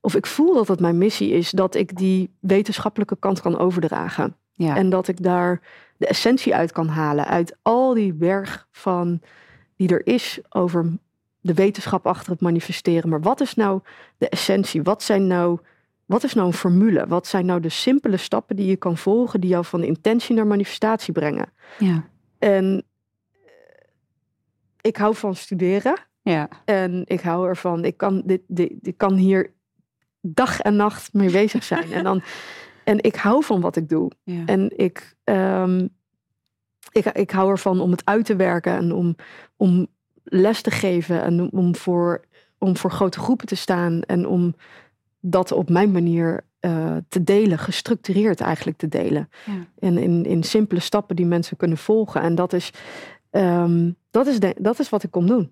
of 0.00 0.14
ik 0.14 0.26
voel 0.26 0.54
dat 0.54 0.68
het 0.68 0.80
mijn 0.80 0.98
missie 0.98 1.30
is, 1.30 1.50
dat 1.50 1.74
ik 1.74 1.96
die 1.96 2.30
wetenschappelijke 2.40 3.16
kant 3.18 3.40
kan 3.40 3.58
overdragen. 3.58 4.36
Ja. 4.52 4.76
En 4.76 4.90
dat 4.90 5.08
ik 5.08 5.22
daar 5.22 5.60
de 5.96 6.06
essentie 6.06 6.54
uit 6.54 6.72
kan 6.72 6.88
halen. 6.88 7.26
Uit 7.26 7.56
al 7.62 7.94
die 7.94 8.12
berg 8.12 8.66
van 8.70 9.20
die 9.76 9.88
er 9.88 10.06
is 10.06 10.40
over 10.48 10.92
de 11.40 11.54
wetenschap 11.54 12.06
achter 12.06 12.32
het 12.32 12.40
manifesteren. 12.40 13.08
Maar 13.08 13.20
wat 13.20 13.40
is 13.40 13.54
nou 13.54 13.80
de 14.18 14.28
essentie? 14.28 14.82
Wat 14.82 15.02
zijn 15.02 15.26
nou. 15.26 15.58
Wat 16.04 16.24
is 16.24 16.34
nou 16.34 16.46
een 16.46 16.52
formule? 16.52 17.06
Wat 17.06 17.26
zijn 17.26 17.46
nou 17.46 17.60
de 17.60 17.68
simpele 17.68 18.16
stappen 18.16 18.56
die 18.56 18.66
je 18.66 18.76
kan 18.76 18.96
volgen 18.96 19.40
die 19.40 19.50
jou 19.50 19.64
van 19.64 19.82
intentie 19.82 20.34
naar 20.34 20.46
manifestatie 20.46 21.12
brengen? 21.12 21.52
ja. 21.78 22.04
En 22.38 22.84
eh, 23.44 23.50
ik 24.80 24.96
hou 24.96 25.14
van 25.14 25.36
studeren. 25.36 25.96
Ja. 26.22 26.48
En 26.64 27.02
ik 27.04 27.20
hou 27.20 27.48
ervan, 27.48 27.84
ik 27.84 27.96
kan, 27.96 28.22
dit, 28.24 28.40
dit, 28.46 28.72
ik 28.82 28.96
kan 28.96 29.14
hier 29.14 29.52
dag 30.20 30.60
en 30.60 30.76
nacht 30.76 31.12
mee 31.12 31.30
bezig 31.30 31.64
zijn. 31.64 31.92
en, 31.92 32.04
dan, 32.04 32.22
en 32.84 33.02
ik 33.02 33.16
hou 33.16 33.44
van 33.44 33.60
wat 33.60 33.76
ik 33.76 33.88
doe. 33.88 34.10
Ja. 34.22 34.44
En 34.46 34.78
ik, 34.78 35.16
ehm, 35.24 35.88
ik, 36.92 37.04
ik 37.06 37.30
hou 37.30 37.50
ervan 37.50 37.80
om 37.80 37.90
het 37.90 38.04
uit 38.04 38.24
te 38.24 38.36
werken 38.36 38.72
en 38.72 38.92
om, 38.92 39.16
om 39.56 39.86
les 40.24 40.62
te 40.62 40.70
geven 40.70 41.22
en 41.22 41.52
om 41.52 41.76
voor, 41.76 42.24
om 42.58 42.76
voor 42.76 42.90
grote 42.90 43.18
groepen 43.18 43.46
te 43.46 43.54
staan 43.56 44.02
en 44.02 44.26
om 44.26 44.54
dat 45.20 45.52
op 45.52 45.68
mijn 45.68 45.90
manier 45.90 46.44
eh, 46.60 46.96
te 47.08 47.24
delen, 47.24 47.58
gestructureerd 47.58 48.40
eigenlijk 48.40 48.76
te 48.76 48.88
delen. 48.88 49.28
Ja. 49.46 49.66
En 49.78 49.98
in, 49.98 50.24
in 50.24 50.42
simpele 50.42 50.80
stappen 50.80 51.16
die 51.16 51.26
mensen 51.26 51.56
kunnen 51.56 51.78
volgen. 51.78 52.20
En 52.20 52.34
dat 52.34 52.52
is, 52.52 52.70
ehm, 53.30 53.90
dat 54.10 54.26
is, 54.26 54.40
de, 54.40 54.54
dat 54.58 54.78
is 54.78 54.88
wat 54.88 55.02
ik 55.02 55.10
kom 55.10 55.26
doen. 55.26 55.50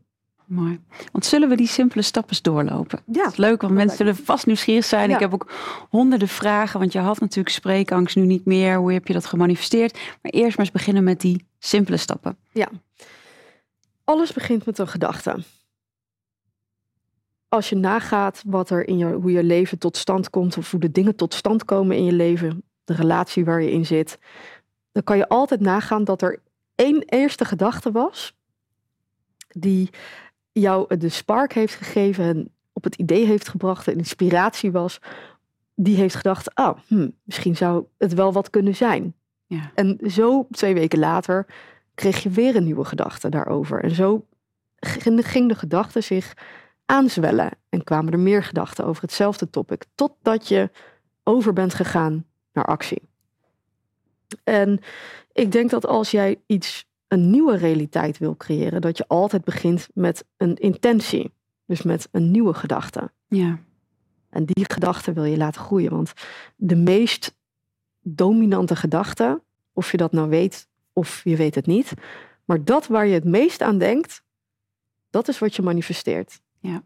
Mooi. 0.52 0.80
Want 1.12 1.24
zullen 1.24 1.48
we 1.48 1.56
die 1.56 1.66
simpele 1.66 2.02
stappen 2.02 2.36
doorlopen? 2.42 3.00
Ja, 3.06 3.22
Dat 3.22 3.32
is 3.32 3.38
leuk, 3.38 3.62
want 3.62 3.74
mensen 3.74 3.96
zullen 3.96 4.16
vast 4.16 4.46
nieuwsgierig 4.46 4.84
zijn. 4.84 5.08
Ja. 5.08 5.14
Ik 5.14 5.20
heb 5.20 5.32
ook 5.32 5.52
honderden 5.88 6.28
vragen, 6.28 6.80
want 6.80 6.92
je 6.92 6.98
had 6.98 7.20
natuurlijk 7.20 7.54
spreekangst 7.54 8.16
nu 8.16 8.26
niet 8.26 8.44
meer. 8.44 8.76
Hoe 8.76 8.92
heb 8.92 9.06
je 9.06 9.12
dat 9.12 9.26
gemanifesteerd? 9.26 9.92
Maar 9.92 10.32
eerst 10.32 10.56
maar 10.56 10.66
eens 10.66 10.74
beginnen 10.74 11.04
met 11.04 11.20
die 11.20 11.46
simpele 11.58 11.96
stappen. 11.96 12.36
alles 14.04 14.32
begint 14.32 14.66
met 14.66 14.78
een 14.78 14.88
gedachte. 14.88 15.36
Als 17.48 17.68
je 17.68 17.76
nagaat 17.76 18.42
wat 18.46 18.70
er 18.70 18.88
in 18.88 18.98
je, 18.98 19.06
hoe 19.06 19.32
je 19.32 19.44
leven 19.44 19.78
tot 19.78 19.96
stand 19.96 20.30
komt, 20.30 20.56
of 20.56 20.70
hoe 20.70 20.80
de 20.80 20.90
dingen 20.90 21.16
tot 21.16 21.34
stand 21.34 21.64
komen 21.64 21.96
in 21.96 22.04
je 22.04 22.12
leven, 22.12 22.62
de 22.84 22.94
relatie 22.94 23.44
waar 23.44 23.62
je 23.62 23.70
in 23.70 23.86
zit, 23.86 24.18
dan 24.92 25.02
kan 25.04 25.16
je 25.16 25.28
altijd 25.28 25.60
nagaan 25.60 26.04
dat 26.04 26.22
er 26.22 26.38
één 26.74 27.02
eerste 27.02 27.44
gedachte 27.44 27.92
was 27.92 28.34
die 29.54 29.90
jou 30.52 30.96
de 30.96 31.08
spark 31.08 31.52
heeft 31.52 31.74
gegeven 31.74 32.24
en 32.24 32.50
op 32.72 32.84
het 32.84 32.94
idee 32.94 33.26
heeft 33.26 33.48
gebracht, 33.48 33.86
een 33.86 33.98
inspiratie 33.98 34.72
was, 34.72 34.98
die 35.74 35.96
heeft 35.96 36.14
gedacht, 36.14 36.56
oh, 36.56 36.78
hm, 36.86 37.08
misschien 37.22 37.56
zou 37.56 37.84
het 37.98 38.14
wel 38.14 38.32
wat 38.32 38.50
kunnen 38.50 38.74
zijn. 38.74 39.14
Ja. 39.46 39.70
En 39.74 39.98
zo 40.06 40.46
twee 40.50 40.74
weken 40.74 40.98
later 40.98 41.46
kreeg 41.94 42.22
je 42.22 42.30
weer 42.30 42.56
een 42.56 42.64
nieuwe 42.64 42.84
gedachte 42.84 43.28
daarover. 43.28 43.82
En 43.82 43.90
zo 43.90 44.26
ging 44.76 45.28
ging 45.28 45.48
de 45.48 45.54
gedachte 45.54 46.00
zich 46.00 46.34
aanzwellen. 46.86 47.50
En 47.68 47.84
kwamen 47.84 48.12
er 48.12 48.18
meer 48.18 48.42
gedachten 48.42 48.84
over 48.84 49.02
hetzelfde 49.02 49.50
topic. 49.50 49.84
Totdat 49.94 50.48
je 50.48 50.70
over 51.22 51.52
bent 51.52 51.74
gegaan 51.74 52.24
naar 52.52 52.64
actie. 52.64 53.02
En 54.44 54.80
ik 55.32 55.52
denk 55.52 55.70
dat 55.70 55.86
als 55.86 56.10
jij 56.10 56.40
iets, 56.46 56.86
een 57.12 57.30
nieuwe 57.30 57.56
realiteit 57.56 58.18
wil 58.18 58.36
creëren, 58.36 58.80
dat 58.80 58.96
je 58.96 59.04
altijd 59.06 59.44
begint 59.44 59.88
met 59.94 60.24
een 60.36 60.56
intentie. 60.56 61.32
Dus 61.66 61.82
met 61.82 62.08
een 62.10 62.30
nieuwe 62.30 62.54
gedachte. 62.54 63.10
Ja. 63.28 63.58
En 64.28 64.44
die 64.44 64.64
gedachte 64.72 65.12
wil 65.12 65.24
je 65.24 65.36
laten 65.36 65.60
groeien. 65.60 65.90
Want 65.90 66.12
de 66.56 66.76
meest 66.76 67.36
dominante 68.00 68.76
gedachte, 68.76 69.42
of 69.72 69.90
je 69.90 69.96
dat 69.96 70.12
nou 70.12 70.28
weet 70.28 70.68
of 70.92 71.20
je 71.24 71.36
weet 71.36 71.54
het 71.54 71.66
niet, 71.66 71.92
maar 72.44 72.64
dat 72.64 72.86
waar 72.86 73.06
je 73.06 73.14
het 73.14 73.24
meest 73.24 73.62
aan 73.62 73.78
denkt, 73.78 74.22
dat 75.10 75.28
is 75.28 75.38
wat 75.38 75.56
je 75.56 75.62
manifesteert. 75.62 76.40
Ja. 76.58 76.82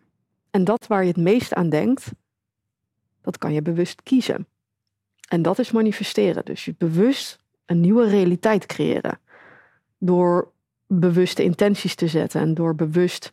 En 0.51 0.65
dat 0.65 0.87
waar 0.87 1.03
je 1.03 1.09
het 1.09 1.17
meest 1.17 1.55
aan 1.55 1.69
denkt, 1.69 2.11
dat 3.23 3.39
kan 3.39 3.53
je 3.53 3.63
bewust 3.63 4.03
kiezen. 4.03 4.47
En 5.29 5.43
dat 5.43 5.59
is 5.59 5.71
manifesteren. 5.71 6.45
Dus 6.45 6.65
je 6.65 6.75
bewust 6.79 7.39
een 7.65 7.81
nieuwe 7.81 8.09
realiteit 8.09 8.67
creëren. 8.67 9.19
Door 10.07 10.51
bewuste 10.87 11.43
intenties 11.45 11.95
te 11.95 12.07
zetten 12.07 12.41
en 12.41 12.55
door 12.55 12.75
bewust 12.75 13.33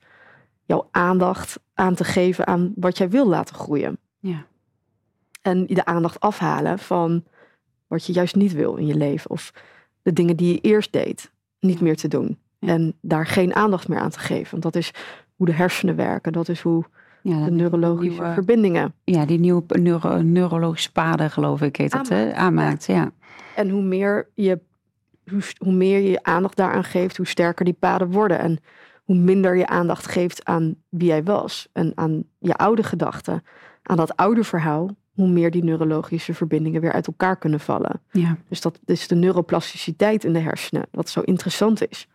jouw 0.65 0.87
aandacht 0.91 1.59
aan 1.73 1.95
te 1.95 2.03
geven 2.03 2.47
aan 2.47 2.73
wat 2.75 2.97
jij 2.97 3.09
wil 3.09 3.27
laten 3.27 3.55
groeien. 3.55 3.97
Ja. 4.19 4.45
En 5.41 5.65
de 5.65 5.85
aandacht 5.85 6.19
afhalen 6.19 6.79
van 6.79 7.23
wat 7.87 8.05
je 8.05 8.13
juist 8.13 8.35
niet 8.35 8.53
wil 8.53 8.75
in 8.75 8.85
je 8.85 8.95
leven. 8.95 9.29
Of 9.29 9.53
de 10.01 10.13
dingen 10.13 10.35
die 10.35 10.53
je 10.53 10.59
eerst 10.59 10.91
deed, 10.91 11.31
niet 11.59 11.81
meer 11.81 11.95
te 11.95 12.07
doen. 12.07 12.37
Ja. 12.59 12.67
En 12.67 12.93
daar 13.01 13.25
geen 13.27 13.55
aandacht 13.55 13.87
meer 13.87 13.99
aan 13.99 14.09
te 14.09 14.19
geven. 14.19 14.51
Want 14.51 14.63
dat 14.63 14.75
is 14.75 14.91
hoe 15.35 15.45
de 15.45 15.53
hersenen 15.53 15.95
werken. 15.95 16.33
Dat 16.33 16.49
is 16.49 16.61
hoe 16.61 16.83
Ja, 17.21 17.45
de 17.45 17.51
neurologische 17.51 18.11
nieuwe- 18.21 18.33
verbindingen. 18.33 18.93
ja, 19.03 19.25
die 19.25 19.39
nieuwe 19.39 19.63
neuro, 19.67 20.21
neurologische 20.21 20.91
paden, 20.91 21.31
geloof 21.31 21.61
ik, 21.61 21.75
heet 21.75 21.91
dat, 21.91 22.09
hè? 22.09 22.33
Aanmaakt, 22.33 22.37
Aanmaakt, 22.37 22.85
ja. 22.85 23.11
En 23.55 23.69
hoe 23.69 23.81
meer 23.81 24.27
je, 24.33 24.59
hoe, 25.57 25.73
meer 25.73 25.99
je 25.99 26.09
je 26.09 26.23
aandacht 26.23 26.57
daaraan 26.57 26.83
geeft, 26.83 27.17
hoe 27.17 27.27
sterker 27.27 27.65
die 27.65 27.73
paden 27.73 28.11
worden. 28.11 28.39
En 28.39 28.59
hoe 29.03 29.15
minder 29.15 29.55
je 29.55 29.67
aandacht 29.67 30.07
geeft 30.07 30.45
aan 30.45 30.75
wie 30.89 31.07
jij 31.07 31.23
was. 31.23 31.67
En 31.73 31.91
aan 31.95 32.23
je 32.39 32.55
oude 32.55 32.83
gedachten. 32.83 33.43
Aan 33.83 33.97
dat 33.97 34.15
oude 34.15 34.43
verhaal. 34.43 34.89
hoe 35.13 35.27
meer 35.27 35.51
die 35.51 35.63
neurologische 35.63 36.33
verbindingen 36.33 36.81
weer 36.81 36.91
uit 36.91 37.07
elkaar 37.07 37.37
kunnen 37.37 37.59
vallen. 37.59 38.01
Ja. 38.11 38.37
Dus 38.49 38.61
dat 38.61 38.79
is 38.85 39.07
de 39.07 39.15
neuroplasticiteit 39.15 40.23
in 40.23 40.33
de 40.33 40.39
hersenen, 40.39 40.87
wat 40.91 41.09
zo 41.09 41.21
interessant 41.21 41.89
is. 41.89 42.07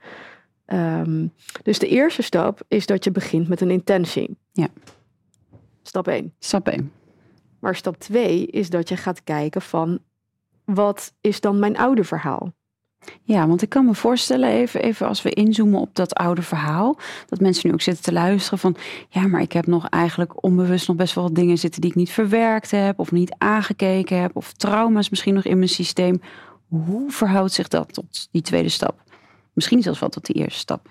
Ehm, 0.65 1.27
dus 1.63 1.79
de 1.79 1.89
eerste 1.89 2.23
stap 2.23 2.61
is 2.69 2.87
dat 2.87 3.05
je 3.05 3.11
begint 3.11 3.49
met 3.49 3.61
een 3.61 3.71
intentie. 3.71 4.37
Ja. 4.53 4.69
Stap 5.83 6.09
1. 6.09 6.35
Stap 6.39 6.69
1. 6.69 6.93
Maar 7.59 7.77
stap 7.77 7.99
2 7.99 8.47
is 8.47 8.71
dat 8.71 8.89
je 8.89 8.97
gaat 8.97 9.25
kijken 9.25 9.63
van 9.63 9.99
wat 10.65 11.15
is 11.21 11.41
dan 11.41 11.59
mijn 11.59 11.77
oude 11.77 12.05
verhaal? 12.05 12.53
Ja, 13.23 13.47
want 13.47 13.63
ik 13.63 13.69
kan 13.69 13.85
me 13.85 13.95
voorstellen, 13.95 14.49
even, 14.49 14.83
even 14.83 15.07
als 15.07 15.23
we 15.23 15.31
inzoomen 15.31 15.81
op 15.81 15.95
dat 15.95 16.15
oude 16.15 16.43
verhaal, 16.43 16.99
dat 17.27 17.41
mensen 17.41 17.69
nu 17.69 17.75
ook 17.75 17.81
zitten 17.81 18.05
te 18.05 18.13
luisteren 18.13 18.59
van, 18.59 18.77
ja, 19.09 19.27
maar 19.27 19.41
ik 19.41 19.53
heb 19.53 19.67
nog 19.67 19.89
eigenlijk 19.89 20.43
onbewust 20.45 20.89
nog 20.89 20.97
best 20.97 21.15
wel 21.15 21.25
wat 21.25 21.35
dingen 21.35 21.59
zitten 21.59 21.81
die 21.81 21.91
ik 21.91 21.97
niet 21.97 22.11
verwerkt 22.11 22.71
heb 22.71 22.99
of 22.99 23.13
niet 23.13 23.35
aangekeken 23.39 24.21
heb 24.21 24.37
of 24.37 24.53
trauma's 24.53 25.09
misschien 25.11 25.35
nog 25.35 25.45
in 25.45 25.57
mijn 25.57 25.69
systeem. 25.69 26.21
Hoe 26.69 27.11
verhoudt 27.11 27.53
zich 27.53 27.69
dat 27.69 27.93
tot 27.93 28.29
die 28.31 28.43
tweede 28.43 28.69
stap? 28.69 29.03
Misschien 29.53 29.83
zelfs 29.83 30.01
wel 30.01 30.09
tot 30.09 30.27
die 30.27 30.37
eerste 30.37 30.59
stap. 30.59 30.91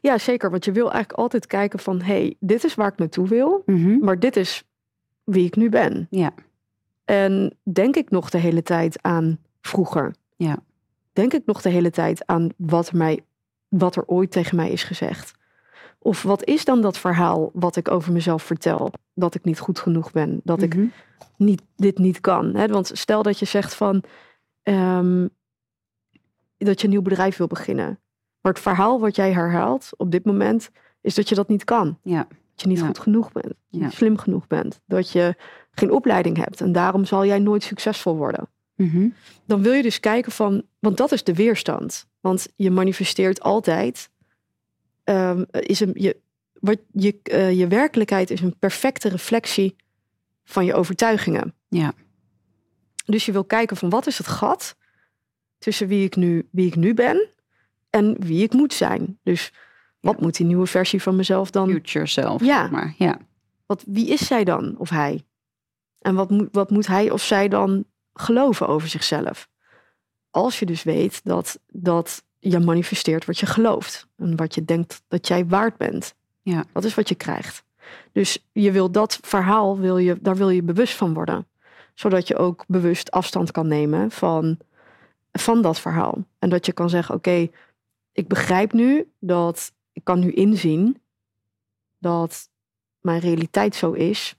Ja, 0.00 0.18
zeker. 0.18 0.50
Want 0.50 0.64
je 0.64 0.72
wil 0.72 0.90
eigenlijk 0.90 1.18
altijd 1.18 1.46
kijken 1.46 1.78
van, 1.78 2.00
hé, 2.00 2.04
hey, 2.14 2.36
dit 2.40 2.64
is 2.64 2.74
waar 2.74 2.92
ik 2.92 2.98
naartoe 2.98 3.28
wil, 3.28 3.62
Mhm. 3.66 3.98
maar 3.98 4.18
dit 4.18 4.36
is 4.36 4.64
wie 5.24 5.44
ik 5.46 5.56
nu 5.56 5.68
ben. 5.68 6.06
Ja, 6.10 6.32
En 7.04 7.56
denk 7.72 7.96
ik 7.96 8.10
nog 8.10 8.30
de 8.30 8.38
hele 8.38 8.62
tijd 8.62 8.98
aan 9.02 9.38
vroeger? 9.60 10.14
Ja. 10.36 10.58
Denk 11.14 11.32
ik 11.32 11.42
nog 11.46 11.62
de 11.62 11.68
hele 11.68 11.90
tijd 11.90 12.26
aan 12.26 12.48
wat, 12.56 12.92
mij, 12.92 13.24
wat 13.68 13.96
er 13.96 14.06
ooit 14.06 14.30
tegen 14.30 14.56
mij 14.56 14.70
is 14.70 14.82
gezegd? 14.82 15.32
Of 15.98 16.22
wat 16.22 16.44
is 16.44 16.64
dan 16.64 16.80
dat 16.80 16.98
verhaal 16.98 17.50
wat 17.52 17.76
ik 17.76 17.90
over 17.90 18.12
mezelf 18.12 18.42
vertel? 18.42 18.92
Dat 19.14 19.34
ik 19.34 19.44
niet 19.44 19.58
goed 19.58 19.78
genoeg 19.78 20.12
ben, 20.12 20.40
dat 20.44 20.62
ik 20.62 20.74
Mhm. 20.76 20.86
niet, 21.36 21.62
dit 21.76 21.98
niet 21.98 22.20
kan. 22.20 22.54
Hè? 22.54 22.66
Want 22.66 22.90
stel 22.94 23.22
dat 23.22 23.38
je 23.38 23.44
zegt 23.44 23.74
van 23.74 24.02
ehm, 24.62 25.28
dat 26.58 26.78
je 26.80 26.84
een 26.86 26.92
nieuw 26.92 27.02
bedrijf 27.02 27.36
wil 27.36 27.46
beginnen. 27.46 27.98
Maar 28.40 28.52
het 28.52 28.62
verhaal 28.62 29.00
wat 29.00 29.16
jij 29.16 29.32
herhaalt 29.32 29.88
op 29.96 30.10
dit 30.10 30.24
moment 30.24 30.70
is 31.00 31.14
dat 31.14 31.28
je 31.28 31.34
dat 31.34 31.48
niet 31.48 31.64
kan. 31.64 31.98
Ja. 32.02 32.26
Dat 32.28 32.60
je 32.62 32.68
niet 32.68 32.78
Ja. 32.78 32.86
goed 32.86 32.98
genoeg 32.98 33.32
bent. 33.32 33.54
Ja. 33.68 33.90
slim 33.90 34.18
genoeg 34.18 34.46
bent. 34.46 34.80
Dat 34.86 35.10
je 35.10 35.34
geen 35.70 35.90
opleiding 35.90 36.36
hebt. 36.36 36.60
En 36.60 36.72
daarom 36.72 37.04
zal 37.04 37.24
jij 37.26 37.38
nooit 37.38 37.62
succesvol 37.62 38.16
worden. 38.16 38.48
Mhm. 38.76 39.08
Dan 39.46 39.62
wil 39.62 39.72
je 39.72 39.82
dus 39.82 40.00
kijken 40.00 40.32
van, 40.32 40.62
want 40.78 40.96
dat 40.96 41.12
is 41.12 41.24
de 41.24 41.34
weerstand. 41.34 42.06
Want 42.20 42.46
je 42.56 42.70
manifesteert 42.70 43.40
altijd. 43.40 44.10
ehm, 45.04 45.44
is 45.50 45.80
een, 45.80 45.92
je, 45.94 46.16
wat 46.60 46.78
je, 46.92 47.18
eh, 47.22 47.58
je 47.58 47.66
werkelijkheid 47.66 48.30
is 48.30 48.40
een 48.40 48.58
perfecte 48.58 49.08
reflectie 49.08 49.76
van 50.44 50.64
je 50.64 50.74
overtuigingen. 50.74 51.54
Ja. 51.68 51.92
Dus 53.06 53.26
je 53.26 53.32
wil 53.32 53.44
kijken 53.44 53.76
van 53.76 53.90
wat 53.90 54.06
is 54.06 54.18
het 54.18 54.26
gat 54.26 54.76
tussen 55.58 55.88
wie 55.88 56.04
ik 56.04 56.16
nu, 56.16 56.48
wie 56.50 56.66
ik 56.66 56.76
nu 56.76 56.94
ben 56.94 57.28
en 57.90 58.16
wie 58.18 58.42
ik 58.42 58.52
moet 58.52 58.72
zijn. 58.72 59.18
Dus 59.22 59.52
wat 60.00 60.20
moet 60.20 60.36
die 60.36 60.46
nieuwe 60.46 60.66
versie 60.66 61.02
van 61.02 61.16
mezelf 61.16 61.50
dan? 61.50 61.70
Future 61.70 62.06
self. 62.06 62.44
Ja. 62.44 62.62
zeg 62.62 62.70
Maar 62.70 62.94
ja. 62.98 63.18
Wat, 63.66 63.84
wie 63.86 64.08
is 64.08 64.26
zij 64.26 64.44
dan 64.44 64.74
of 64.78 64.90
hij? 64.90 65.24
En 65.98 66.14
wat 66.14 66.30
moet, 66.30 66.48
wat 66.52 66.70
moet 66.70 66.86
hij 66.86 67.10
of 67.10 67.22
zij 67.22 67.48
dan 67.48 67.84
geloven 68.14 68.68
over 68.68 68.88
zichzelf? 68.88 69.48
Als 70.30 70.58
je 70.58 70.66
dus 70.66 70.82
weet 70.82 71.20
dat, 71.24 71.58
dat 71.66 72.24
je 72.38 72.58
manifesteert 72.58 73.24
wat 73.24 73.38
je 73.38 73.46
gelooft 73.46 74.08
en 74.16 74.36
wat 74.36 74.54
je 74.54 74.64
denkt 74.64 75.02
dat 75.08 75.28
jij 75.28 75.46
waard 75.46 75.76
bent. 75.76 76.14
Ja. 76.42 76.64
Dat 76.72 76.84
is 76.84 76.94
wat 76.94 77.08
je 77.08 77.14
krijgt. 77.14 77.64
Dus 78.12 78.38
je 78.52 78.72
wil 78.72 78.90
dat 78.90 79.18
verhaal, 79.22 79.78
wil 79.78 79.98
je, 79.98 80.16
daar 80.20 80.36
wil 80.36 80.50
je 80.50 80.62
bewust 80.62 80.94
van 80.94 81.14
worden. 81.14 81.46
Zodat 81.94 82.28
je 82.28 82.36
ook 82.36 82.64
bewust 82.66 83.10
afstand 83.10 83.50
kan 83.50 83.68
nemen 83.68 84.10
van, 84.10 84.58
van 85.32 85.62
dat 85.62 85.80
verhaal. 85.80 86.24
En 86.38 86.48
dat 86.50 86.66
je 86.66 86.72
kan 86.72 86.90
zeggen, 86.90 87.14
oké, 87.14 87.48
ik 88.12 88.28
begrijp 88.28 88.72
nu 88.72 89.12
dat, 89.18 89.72
ik 89.92 90.04
kan 90.04 90.18
nu 90.18 90.32
inzien 90.32 91.00
dat 91.98 92.48
mijn 93.00 93.20
realiteit 93.20 93.74
zo 93.74 93.92
is, 93.92 94.36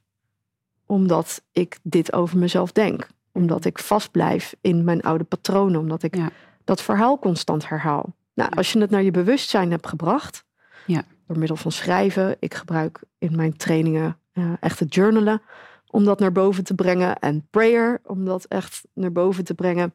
omdat 0.86 1.44
ik 1.52 1.80
dit 1.84 2.14
over 2.14 2.38
mezelf 2.38 2.72
denk. 2.72 3.08
Omdat 3.36 3.66
ik 3.66 3.80
vastblijf 3.80 4.56
in 4.62 4.84
mijn 4.84 5.02
oude 5.02 5.24
patronen, 5.24 5.80
omdat 5.80 6.04
ik 6.04 6.16
Ja. 6.16 6.30
dat 6.64 6.82
verhaal 6.82 7.20
constant 7.20 7.70
herhaal. 7.70 8.16
Nou, 8.34 8.52
als 8.56 8.72
je 8.74 8.80
het 8.80 8.90
naar 8.90 9.04
je 9.04 9.12
bewustzijn 9.12 9.72
hebt 9.72 9.88
gebracht, 9.88 10.44
Ja. 10.86 11.04
door 11.28 11.38
middel 11.38 11.56
van 11.56 11.72
schrijven, 11.72 12.36
ik 12.40 12.54
gebruik 12.54 13.00
in 13.18 13.36
mijn 13.36 13.58
trainingen 13.58 14.18
eh, 14.32 14.54
echt 14.60 14.80
het 14.80 14.96
journalen, 14.96 15.42
om 15.88 16.04
dat 16.04 16.20
naar 16.20 16.32
boven 16.32 16.64
te 16.64 16.76
brengen, 16.76 17.20
en 17.20 17.48
prayer, 17.50 18.00
om 18.04 18.26
dat 18.26 18.46
echt 18.46 18.82
naar 18.94 19.12
boven 19.12 19.44
te 19.44 19.54
brengen, 19.54 19.94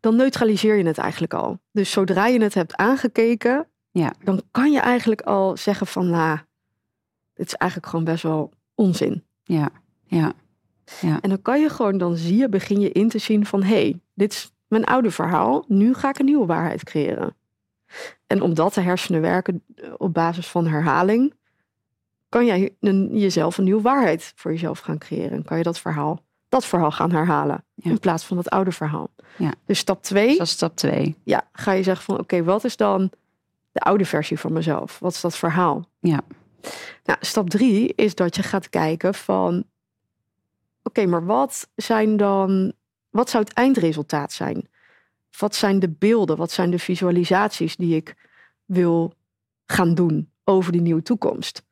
dan 0.00 0.16
neutraliseer 0.16 0.76
je 0.76 0.84
het 0.86 0.98
eigenlijk 0.98 1.34
al. 1.34 1.58
Dus 1.72 1.90
zodra 1.90 2.26
je 2.26 2.42
het 2.42 2.54
hebt 2.54 2.76
aangekeken, 2.76 3.66
Ja. 3.90 4.12
dan 4.24 4.42
kan 4.50 4.72
je 4.72 4.80
eigenlijk 4.80 5.20
al 5.20 5.56
zeggen 5.56 5.86
van, 5.86 6.10
nou, 6.10 6.38
dit 7.34 7.46
is 7.46 7.54
eigenlijk 7.54 7.90
gewoon 7.90 8.04
best 8.04 8.22
wel 8.22 8.52
onzin. 8.74 9.24
Ja. 9.42 9.68
Ja. 10.06 10.32
En 11.02 11.28
dan 11.28 11.42
kan 11.42 11.60
je 11.60 11.68
gewoon, 11.68 11.98
dan 11.98 12.16
zie 12.16 12.36
je, 12.36 12.48
begin 12.48 12.80
je 12.80 12.92
in 12.92 13.08
te 13.08 13.18
zien 13.18 13.46
van, 13.46 13.62
hé, 13.62 13.68
hey, 13.80 14.00
dit 14.14 14.32
is 14.32 14.52
mijn 14.68 14.84
oude 14.84 15.10
verhaal, 15.10 15.64
nu 15.68 15.94
ga 15.94 16.08
ik 16.08 16.18
een 16.18 16.24
nieuwe 16.24 16.46
waarheid 16.46 16.84
creëren. 16.84 17.36
En 18.26 18.42
omdat 18.42 18.74
de 18.74 18.80
hersenen 18.80 19.20
werken 19.20 19.62
eh, 19.74 19.90
op 19.96 20.14
basis 20.14 20.46
van 20.46 20.66
herhaling, 20.66 21.34
kan 22.28 22.46
jij 22.46 22.76
een, 22.80 23.08
jezelf 23.18 23.58
een 23.58 23.64
nieuwe 23.64 23.82
waarheid 23.82 24.32
voor 24.36 24.50
jezelf 24.50 24.78
gaan 24.78 24.98
creëren. 24.98 25.30
En 25.30 25.44
kan 25.44 25.56
je 25.56 25.62
dat 25.62 25.78
verhaal, 25.78 26.22
dat 26.48 26.64
verhaal 26.64 26.90
gaan 26.90 27.10
herhalen, 27.12 27.64
Ja. 27.74 27.90
in 27.90 27.98
plaats 27.98 28.24
van 28.24 28.36
het 28.36 28.50
oude 28.50 28.72
verhaal. 28.72 29.08
Ja. 29.38 29.52
Dus 29.66 29.78
stap 29.78 30.02
twee, 30.02 30.26
Dus 30.28 30.36
dat 30.38 30.46
is 30.46 30.52
stap 30.52 30.76
2. 30.76 31.16
ja, 31.24 31.48
ga 31.52 31.72
je 31.72 31.82
zeggen 31.82 32.04
van, 32.04 32.18
oké, 32.18 32.44
wat 32.44 32.64
is 32.64 32.76
dan 32.76 33.10
de 33.72 33.80
oude 33.80 34.04
versie 34.04 34.38
van 34.38 34.52
mezelf? 34.52 34.98
Wat 34.98 35.12
is 35.12 35.20
dat 35.20 35.36
verhaal? 35.36 35.84
Ja. 36.00 36.20
Nou, 37.04 37.18
stap 37.20 37.50
drie 37.50 37.92
is 37.94 38.14
dat 38.14 38.36
je 38.36 38.42
gaat 38.42 38.68
kijken 38.70 39.14
van, 39.14 39.64
oké, 40.88 41.06
maar 41.06 41.26
wat 41.26 41.68
zijn 41.74 42.16
dan, 42.16 42.72
wat 43.10 43.30
zou 43.30 43.44
het 43.44 43.52
eindresultaat 43.52 44.32
zijn? 44.32 44.68
Wat 45.38 45.54
zijn 45.54 45.78
de 45.78 45.88
beelden, 45.88 46.36
wat 46.36 46.50
zijn 46.50 46.70
de 46.70 46.78
visualisaties 46.78 47.76
die 47.76 47.96
ik 47.96 48.14
wil 48.64 49.12
gaan 49.66 49.94
doen 49.94 50.30
over 50.44 50.72
die 50.72 50.80
nieuwe 50.80 51.02
toekomst? 51.02 51.62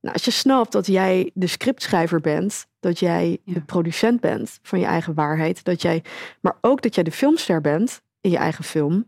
Nou, 0.00 0.14
als 0.14 0.24
je 0.24 0.30
snapt 0.30 0.72
dat 0.72 0.86
jij 0.86 1.30
de 1.34 1.46
scriptschrijver 1.46 2.20
bent, 2.20 2.66
dat 2.80 2.98
jij 2.98 3.38
Ja. 3.44 3.54
de 3.54 3.60
producent 3.60 4.20
bent 4.20 4.58
van 4.62 4.78
je 4.78 4.84
eigen 4.84 5.14
waarheid, 5.14 5.64
dat 5.64 5.82
jij, 5.82 6.04
maar 6.40 6.56
ook 6.60 6.82
dat 6.82 6.94
jij 6.94 7.04
de 7.04 7.12
filmster 7.12 7.60
bent 7.60 8.02
in 8.20 8.30
je 8.30 8.36
eigen 8.36 8.64
film, 8.64 9.04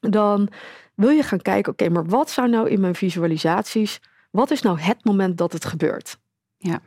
dan 0.00 0.48
wil 0.94 1.10
je 1.10 1.22
gaan 1.22 1.40
kijken, 1.42 1.72
oké, 1.72 1.88
maar 1.88 2.06
wat 2.06 2.30
zou 2.30 2.48
nou 2.48 2.68
in 2.68 2.80
mijn 2.80 2.94
visualisaties, 2.94 4.00
wat 4.30 4.50
is 4.50 4.62
nou 4.62 4.78
het 4.80 5.04
moment 5.04 5.38
dat 5.38 5.52
het 5.52 5.64
gebeurt? 5.64 6.18
Ja. 6.56 6.80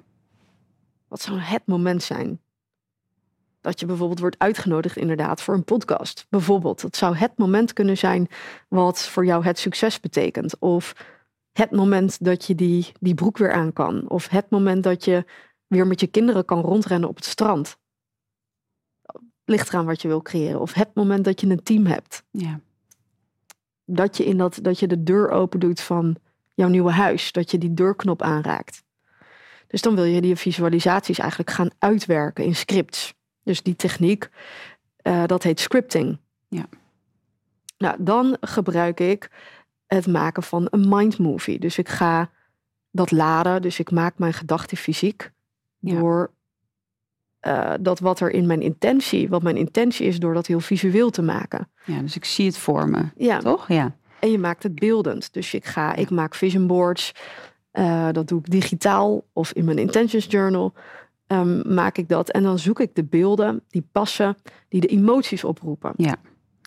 Wat 1.12 1.22
zou 1.22 1.40
het 1.40 1.62
moment 1.66 2.04
zijn? 2.04 2.42
Dat 3.62 3.80
je 3.80 3.86
bijvoorbeeld 3.86 4.20
wordt 4.20 4.40
uitgenodigd 4.40 4.98
inderdaad 4.98 5.42
voor 5.42 5.54
een 5.54 5.64
podcast. 5.64 6.26
Bijvoorbeeld, 6.30 6.82
dat 6.82 6.96
zou 6.96 7.16
het 7.16 7.38
moment 7.38 7.74
kunnen 7.74 7.98
zijn 7.98 8.28
wat 8.68 9.08
voor 9.08 9.26
jou 9.26 9.44
het 9.44 9.60
succes 9.60 10.00
betekent. 10.00 10.60
Of 10.60 10.94
het 11.52 11.72
moment 11.72 12.26
dat 12.26 12.46
je 12.46 12.56
die, 12.56 12.92
die 13.00 13.14
broek 13.14 13.38
weer 13.38 13.52
aan 13.52 13.74
kan. 13.74 14.10
Of 14.10 14.28
het 14.28 14.50
moment 14.50 14.84
dat 14.84 15.06
je 15.06 15.26
weer 15.68 15.88
met 15.88 16.00
je 16.00 16.08
kinderen 16.08 16.46
kan 16.46 16.62
rondrennen 16.62 17.10
op 17.10 17.16
het 17.16 17.26
strand. 17.26 17.78
Ligt 19.46 19.70
eraan 19.70 19.86
wat 19.86 20.02
je 20.02 20.08
wil 20.08 20.22
creëren. 20.22 20.60
Of 20.62 20.74
het 20.74 20.90
moment 20.94 21.26
dat 21.26 21.42
je 21.42 21.48
een 21.50 21.64
team 21.64 21.86
hebt 21.86 22.24
Ja. 22.30 22.60
dat 23.86 24.18
je, 24.18 24.26
in 24.26 24.38
dat, 24.38 24.60
dat 24.62 24.80
je 24.80 24.88
de 24.88 25.04
deur 25.04 25.30
open 25.30 25.60
doet 25.60 25.82
van 25.82 26.16
jouw 26.54 26.70
nieuwe 26.70 26.92
huis. 26.92 27.32
Dat 27.32 27.52
je 27.52 27.58
die 27.58 27.74
deurknop 27.74 28.22
aanraakt. 28.22 28.84
Dus 29.72 29.82
dan 29.82 29.96
wil 29.96 30.04
je 30.04 30.22
die 30.22 30.36
visualisaties 30.36 31.20
eigenlijk 31.20 31.50
gaan 31.50 31.70
uitwerken 31.80 32.44
in 32.44 32.56
scripts. 32.56 33.14
Dus 33.44 33.64
die 33.64 33.76
techniek, 33.76 34.30
eh, 34.96 35.24
dat 35.26 35.44
heet 35.44 35.60
scripting. 35.60 36.18
Ja. 36.48 36.66
Nou, 37.78 37.96
dan 38.00 38.38
gebruik 38.42 39.00
ik 39.00 39.30
het 39.88 40.08
maken 40.08 40.44
van 40.44 40.68
een 40.70 40.90
mind 40.90 41.18
movie. 41.18 41.60
Dus 41.60 41.78
ik 41.78 41.90
ga 41.90 42.30
dat 42.92 43.12
laden. 43.12 43.62
Dus 43.62 43.80
ik 43.80 43.92
maak 43.92 44.18
mijn 44.18 44.34
gedachten 44.34 44.78
fysiek. 44.78 45.32
Ja. 45.80 46.00
Door 46.00 46.32
eh, 47.40 47.74
dat 47.80 48.00
wat 48.00 48.20
er 48.20 48.32
in 48.32 48.46
mijn 48.46 48.62
intentie, 48.62 49.30
wat 49.30 49.44
mijn 49.44 49.58
intentie 49.58 50.08
is, 50.08 50.20
door 50.20 50.34
dat 50.34 50.48
heel 50.48 50.60
visueel 50.60 51.10
te 51.10 51.22
maken. 51.22 51.70
ja, 51.86 52.00
dus 52.02 52.16
ik 52.16 52.26
zie 52.26 52.46
het 52.46 52.58
voor 52.58 52.90
me. 52.90 53.04
Ja, 53.16 53.40
Toch? 53.40 53.68
Ja. 53.68 53.96
en 54.20 54.32
je 54.32 54.38
maakt 54.38 54.64
het 54.64 54.76
beeldend. 54.76 55.34
Dus 55.34 55.54
ik 55.54 55.66
ga, 55.66 55.96
ik 55.96 56.10
maak 56.10 56.36
vision 56.36 56.68
boards. 56.68 57.12
Eh, 57.72 58.08
dat 58.12 58.28
doe 58.28 58.40
ik 58.40 58.52
digitaal 58.52 59.24
of 59.34 59.52
in 59.52 59.66
mijn 59.66 59.78
intentions 59.78 60.26
journal. 60.30 60.74
ehm, 61.28 61.74
maak 61.74 61.98
ik 61.98 62.10
dat. 62.10 62.30
En 62.30 62.44
dan 62.44 62.60
zoek 62.60 62.80
ik 62.80 62.96
de 62.96 63.04
beelden 63.04 63.64
die 63.70 63.88
passen, 63.92 64.38
die 64.70 64.82
de 64.82 64.88
emoties 64.88 65.44
oproepen. 65.44 65.94
Ja. 65.96 66.16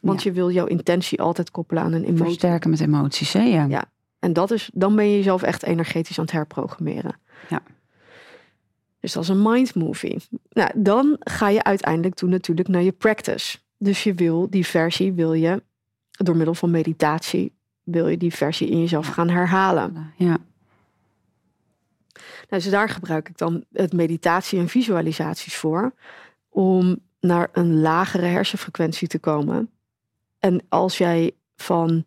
Want 0.02 0.22
je 0.22 0.32
wil 0.32 0.50
jouw 0.50 0.66
intentie 0.66 1.20
altijd 1.20 1.50
koppelen 1.50 1.82
aan 1.82 1.92
een 1.92 2.04
emotie. 2.04 2.24
Versterken 2.24 2.70
met 2.70 2.80
emoties, 2.80 3.32
hè? 3.32 3.42
Ja. 3.42 3.64
Ja. 3.64 3.84
En 4.18 4.32
dat 4.32 4.50
is, 4.50 4.70
dan 4.74 4.96
ben 4.96 5.10
je 5.10 5.16
jezelf 5.16 5.42
echt 5.42 5.62
energetisch 5.62 6.18
aan 6.18 6.24
het 6.24 6.32
herprogrammeren. 6.32 7.16
Ja. 7.48 7.62
Dus 9.00 9.12
dat 9.12 9.22
is 9.22 9.28
een 9.28 9.42
mind 9.42 9.74
movie. 9.74 10.16
Nou, 10.50 10.70
dan 10.74 11.16
ga 11.20 11.48
je 11.48 11.62
uiteindelijk 11.64 12.14
toe 12.14 12.28
natuurlijk 12.28 12.68
naar 12.68 12.82
je 12.82 12.92
practice. 12.92 13.58
Dus 13.78 14.02
je 14.04 14.14
wil 14.14 14.50
die 14.50 14.66
versie, 14.66 15.12
wil 15.12 15.32
je 15.32 15.62
door 16.10 16.36
middel 16.36 16.54
van 16.54 16.70
meditatie, 16.70 17.52
wil 17.82 18.08
je 18.08 18.16
die 18.16 18.34
versie 18.34 18.68
in 18.68 18.80
jezelf 18.80 19.06
gaan 19.06 19.28
herhalen. 19.28 20.12
Ja. 20.16 20.36
Nou, 22.54 22.66
dus 22.66 22.74
daar 22.74 22.88
gebruik 22.88 23.28
ik 23.28 23.38
dan 23.38 23.64
het 23.72 23.92
meditatie 23.92 24.58
en 24.58 24.68
visualisaties 24.68 25.56
voor. 25.56 25.94
Om 26.48 26.98
naar 27.20 27.48
een 27.52 27.80
lagere 27.80 28.26
hersenfrequentie 28.26 29.08
te 29.08 29.18
komen. 29.18 29.70
En 30.38 30.62
als 30.68 30.98
jij 30.98 31.32
van 31.56 32.04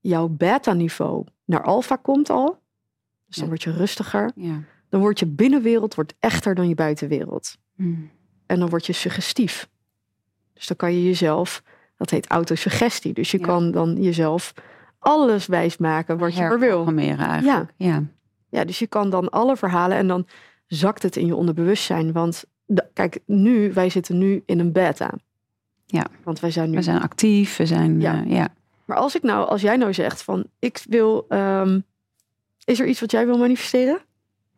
jouw 0.00 0.28
beta-niveau 0.28 1.26
naar 1.44 1.62
alfa 1.62 1.96
komt 1.96 2.30
al, 2.30 2.62
dus 3.26 3.36
dan 3.36 3.44
Ja. 3.44 3.50
word 3.50 3.62
je 3.62 3.72
rustiger, 3.72 4.30
Ja. 4.34 4.62
dan 4.88 5.00
wordt 5.00 5.18
je 5.18 5.26
binnenwereld 5.26 5.94
wordt 5.94 6.14
echter 6.18 6.54
dan 6.54 6.68
je 6.68 6.74
buitenwereld. 6.74 7.58
Mm. 7.74 8.10
En 8.46 8.58
dan 8.58 8.68
word 8.68 8.86
je 8.86 8.92
suggestief. 8.92 9.68
Dus 10.52 10.66
dan 10.66 10.76
kan 10.76 10.92
je 10.92 11.04
jezelf, 11.04 11.62
dat 11.96 12.10
heet 12.10 12.26
autosuggestie. 12.26 13.12
Dus 13.12 13.30
je 13.30 13.38
Ja. 13.38 13.44
kan 13.46 13.70
dan 13.70 14.02
jezelf 14.02 14.54
alles 14.98 15.46
wijsmaken 15.46 16.18
wat 16.18 16.34
je 16.34 16.40
maar 16.40 16.58
wil. 16.58 16.86
Eigenlijk. 16.96 17.42
Ja. 17.44 17.68
Ja, 17.76 18.04
dus 18.50 18.78
je 18.78 18.86
kan 18.86 19.10
dan 19.10 19.28
alle 19.28 19.56
verhalen 19.56 19.96
en 19.96 20.06
dan 20.06 20.26
zakt 20.66 21.02
het 21.02 21.16
in 21.16 21.26
je 21.26 21.36
onderbewustzijn. 21.36 22.12
Want 22.12 22.44
kijk, 22.92 23.18
nu, 23.26 23.72
wij 23.72 23.90
zitten 23.90 24.18
nu 24.18 24.42
in 24.46 24.58
een 24.58 24.72
beta. 24.72 25.14
Ja. 25.86 26.06
Want 26.24 26.40
wij 26.40 26.50
zijn 26.50 26.70
nu. 26.70 26.76
We 26.76 26.82
zijn 26.82 27.00
actief, 27.02 27.56
we 27.56 27.66
zijn... 27.66 28.00
Ja. 28.00 28.12
Ja. 28.12 28.22
ja. 28.26 28.48
Maar 28.84 28.96
als 28.96 29.16
ik 29.16 29.22
nou, 29.22 29.48
als 29.48 29.60
jij 29.60 29.76
nou 29.76 29.94
zegt 29.94 30.22
van 30.22 30.44
ik 30.58 30.82
wil. 30.88 31.24
ehm, 31.28 31.80
is 32.64 32.80
er 32.80 32.86
iets 32.86 33.00
wat 33.00 33.10
jij 33.10 33.26
wil 33.26 33.38
manifesteren? 33.38 34.00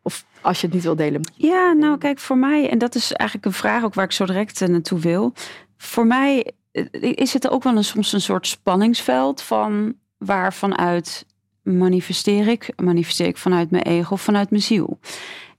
Of 0.01 0.25
als 0.41 0.59
je 0.59 0.65
het 0.65 0.75
niet 0.75 0.83
wil 0.83 0.95
delen. 0.95 1.21
Ja, 1.35 1.71
nou 1.71 1.97
kijk, 1.97 2.19
voor 2.19 2.37
mij, 2.37 2.69
en 2.69 2.77
dat 2.77 2.95
is 2.95 3.13
eigenlijk 3.13 3.49
een 3.49 3.59
vraag 3.59 3.83
ook 3.83 3.93
waar 3.93 4.05
ik 4.05 4.11
zo 4.11 4.25
direct 4.25 4.61
eh, 4.61 4.67
naartoe 4.67 4.99
wil. 4.99 5.33
Voor 5.77 6.07
mij 6.07 6.51
eh, 6.71 6.85
is 7.01 7.33
het 7.33 7.49
ook 7.49 7.63
wel 7.63 7.75
een, 7.75 7.83
soms 7.83 8.13
een 8.13 8.21
soort 8.21 8.47
spanningsveld 8.47 9.41
van 9.41 9.95
waarvanuit 10.17 11.25
manifesteer 11.63 12.47
ik. 12.47 12.73
Manifesteer 12.75 13.27
ik 13.27 13.37
vanuit 13.37 13.71
mijn 13.71 13.83
ego 13.83 14.13
of 14.13 14.21
vanuit 14.21 14.49
mijn 14.49 14.61
ziel. 14.61 14.99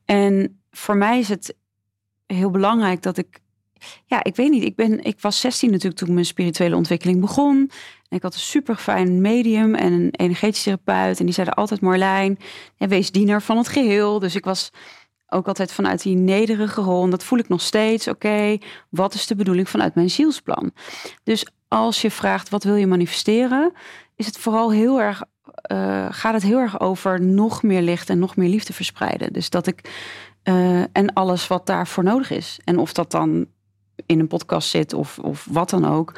En 0.04 0.60
voor 0.70 0.96
mij 0.96 1.18
is 1.18 1.28
het 1.28 1.56
heel 2.26 2.50
belangrijk 2.50 3.02
dat 3.02 3.18
ik, 3.18 3.40
ja, 4.06 4.24
ik 4.24 4.36
weet 4.36 4.50
niet, 4.50 4.62
ik, 4.62 4.76
ben, 4.76 5.04
ik 5.04 5.20
was 5.20 5.40
16 5.40 5.70
natuurlijk 5.70 5.96
toen 5.96 6.14
mijn 6.14 6.26
spirituele 6.26 6.76
ontwikkeling 6.76 7.20
begon. 7.20 7.70
Ik 8.08 8.22
had 8.22 8.34
een 8.34 8.40
super 8.40 8.76
fijn 8.76 9.20
medium 9.20 9.74
en 9.74 9.92
een 9.92 10.08
energetisch 10.10 10.62
therapeut. 10.62 11.18
En 11.18 11.24
die 11.24 11.34
zeiden 11.34 11.54
altijd 11.54 11.80
Marlijn, 11.80 12.38
en 12.78 12.88
wees 12.88 13.10
diener 13.10 13.42
van 13.42 13.56
het 13.56 13.68
geheel. 13.68 14.18
Dus 14.18 14.34
ik 14.34 14.44
was 14.44 14.70
ook 15.28 15.46
altijd 15.46 15.72
vanuit 15.72 16.02
die 16.02 16.16
nederige 16.16 16.80
rol. 16.80 17.04
En 17.04 17.10
dat 17.10 17.24
voel 17.24 17.38
ik 17.38 17.48
nog 17.48 17.60
steeds. 17.60 18.08
Oké, 18.08 18.58
wat 18.88 19.14
is 19.14 19.26
de 19.26 19.36
bedoeling 19.36 19.68
vanuit 19.68 19.94
mijn 19.94 20.10
zielsplan? 20.10 20.72
Dus 21.22 21.46
als 21.68 22.02
je 22.02 22.10
vraagt 22.10 22.48
wat 22.48 22.64
wil 22.64 22.74
je 22.74 22.86
manifesteren, 22.86 23.72
is 24.16 24.26
het 24.26 24.38
vooral 24.38 24.72
heel 24.72 25.00
erg. 25.00 25.22
eh, 25.54 26.06
gaat 26.10 26.32
het 26.34 26.42
heel 26.42 26.58
erg 26.58 26.80
over 26.80 27.20
nog 27.20 27.62
meer 27.62 27.82
licht 27.82 28.10
en 28.10 28.18
nog 28.18 28.36
meer 28.36 28.48
liefde 28.48 28.72
verspreiden. 28.72 29.32
Dus 29.32 29.50
dat 29.50 29.66
ik. 29.66 29.90
eh, 30.42 30.80
en 30.80 31.12
alles 31.12 31.46
wat 31.46 31.66
daarvoor 31.66 32.04
nodig 32.04 32.30
is. 32.30 32.60
En 32.64 32.78
of 32.78 32.92
dat 32.92 33.10
dan 33.10 33.46
in 34.06 34.18
een 34.20 34.26
podcast 34.28 34.68
zit 34.68 34.92
of, 34.92 35.18
of 35.18 35.46
wat 35.50 35.70
dan 35.70 35.84
ook. 35.84 36.12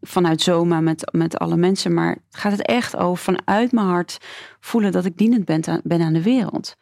Vanuit 0.00 0.40
Zoma 0.42 0.80
met, 0.80 1.08
met 1.12 1.38
alle 1.38 1.56
mensen. 1.56 1.94
Maar 1.94 2.16
gaat 2.30 2.52
het 2.52 2.62
echt 2.66 2.96
over 2.96 3.24
vanuit 3.24 3.72
mijn 3.72 3.86
hart 3.86 4.18
voelen 4.60 4.92
dat 4.92 5.04
ik 5.04 5.16
dienend 5.16 5.44
ben, 5.44 5.66
aan- 5.66 5.80
ben 5.84 6.00
aan 6.02 6.12
de 6.12 6.22
wereld. 6.22 6.76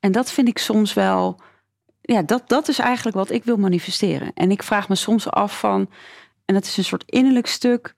En 0.00 0.12
dat 0.12 0.30
vind 0.30 0.48
ik 0.48 0.58
soms 0.58 0.94
wel. 0.94 1.40
Ja, 2.00 2.22
dat, 2.22 2.48
dat 2.48 2.68
is 2.68 2.78
eigenlijk 2.78 3.16
wat 3.16 3.30
ik 3.30 3.44
wil 3.44 3.56
manifesteren. 3.56 4.30
En 4.34 4.50
ik 4.50 4.62
vraag 4.62 4.88
me 4.88 4.94
soms 4.94 5.30
af 5.30 5.58
van. 5.58 5.90
En 6.44 6.54
dat 6.54 6.64
is 6.64 6.76
een 6.76 6.84
soort 6.84 7.04
innerlijk 7.06 7.46
stuk. 7.46 7.94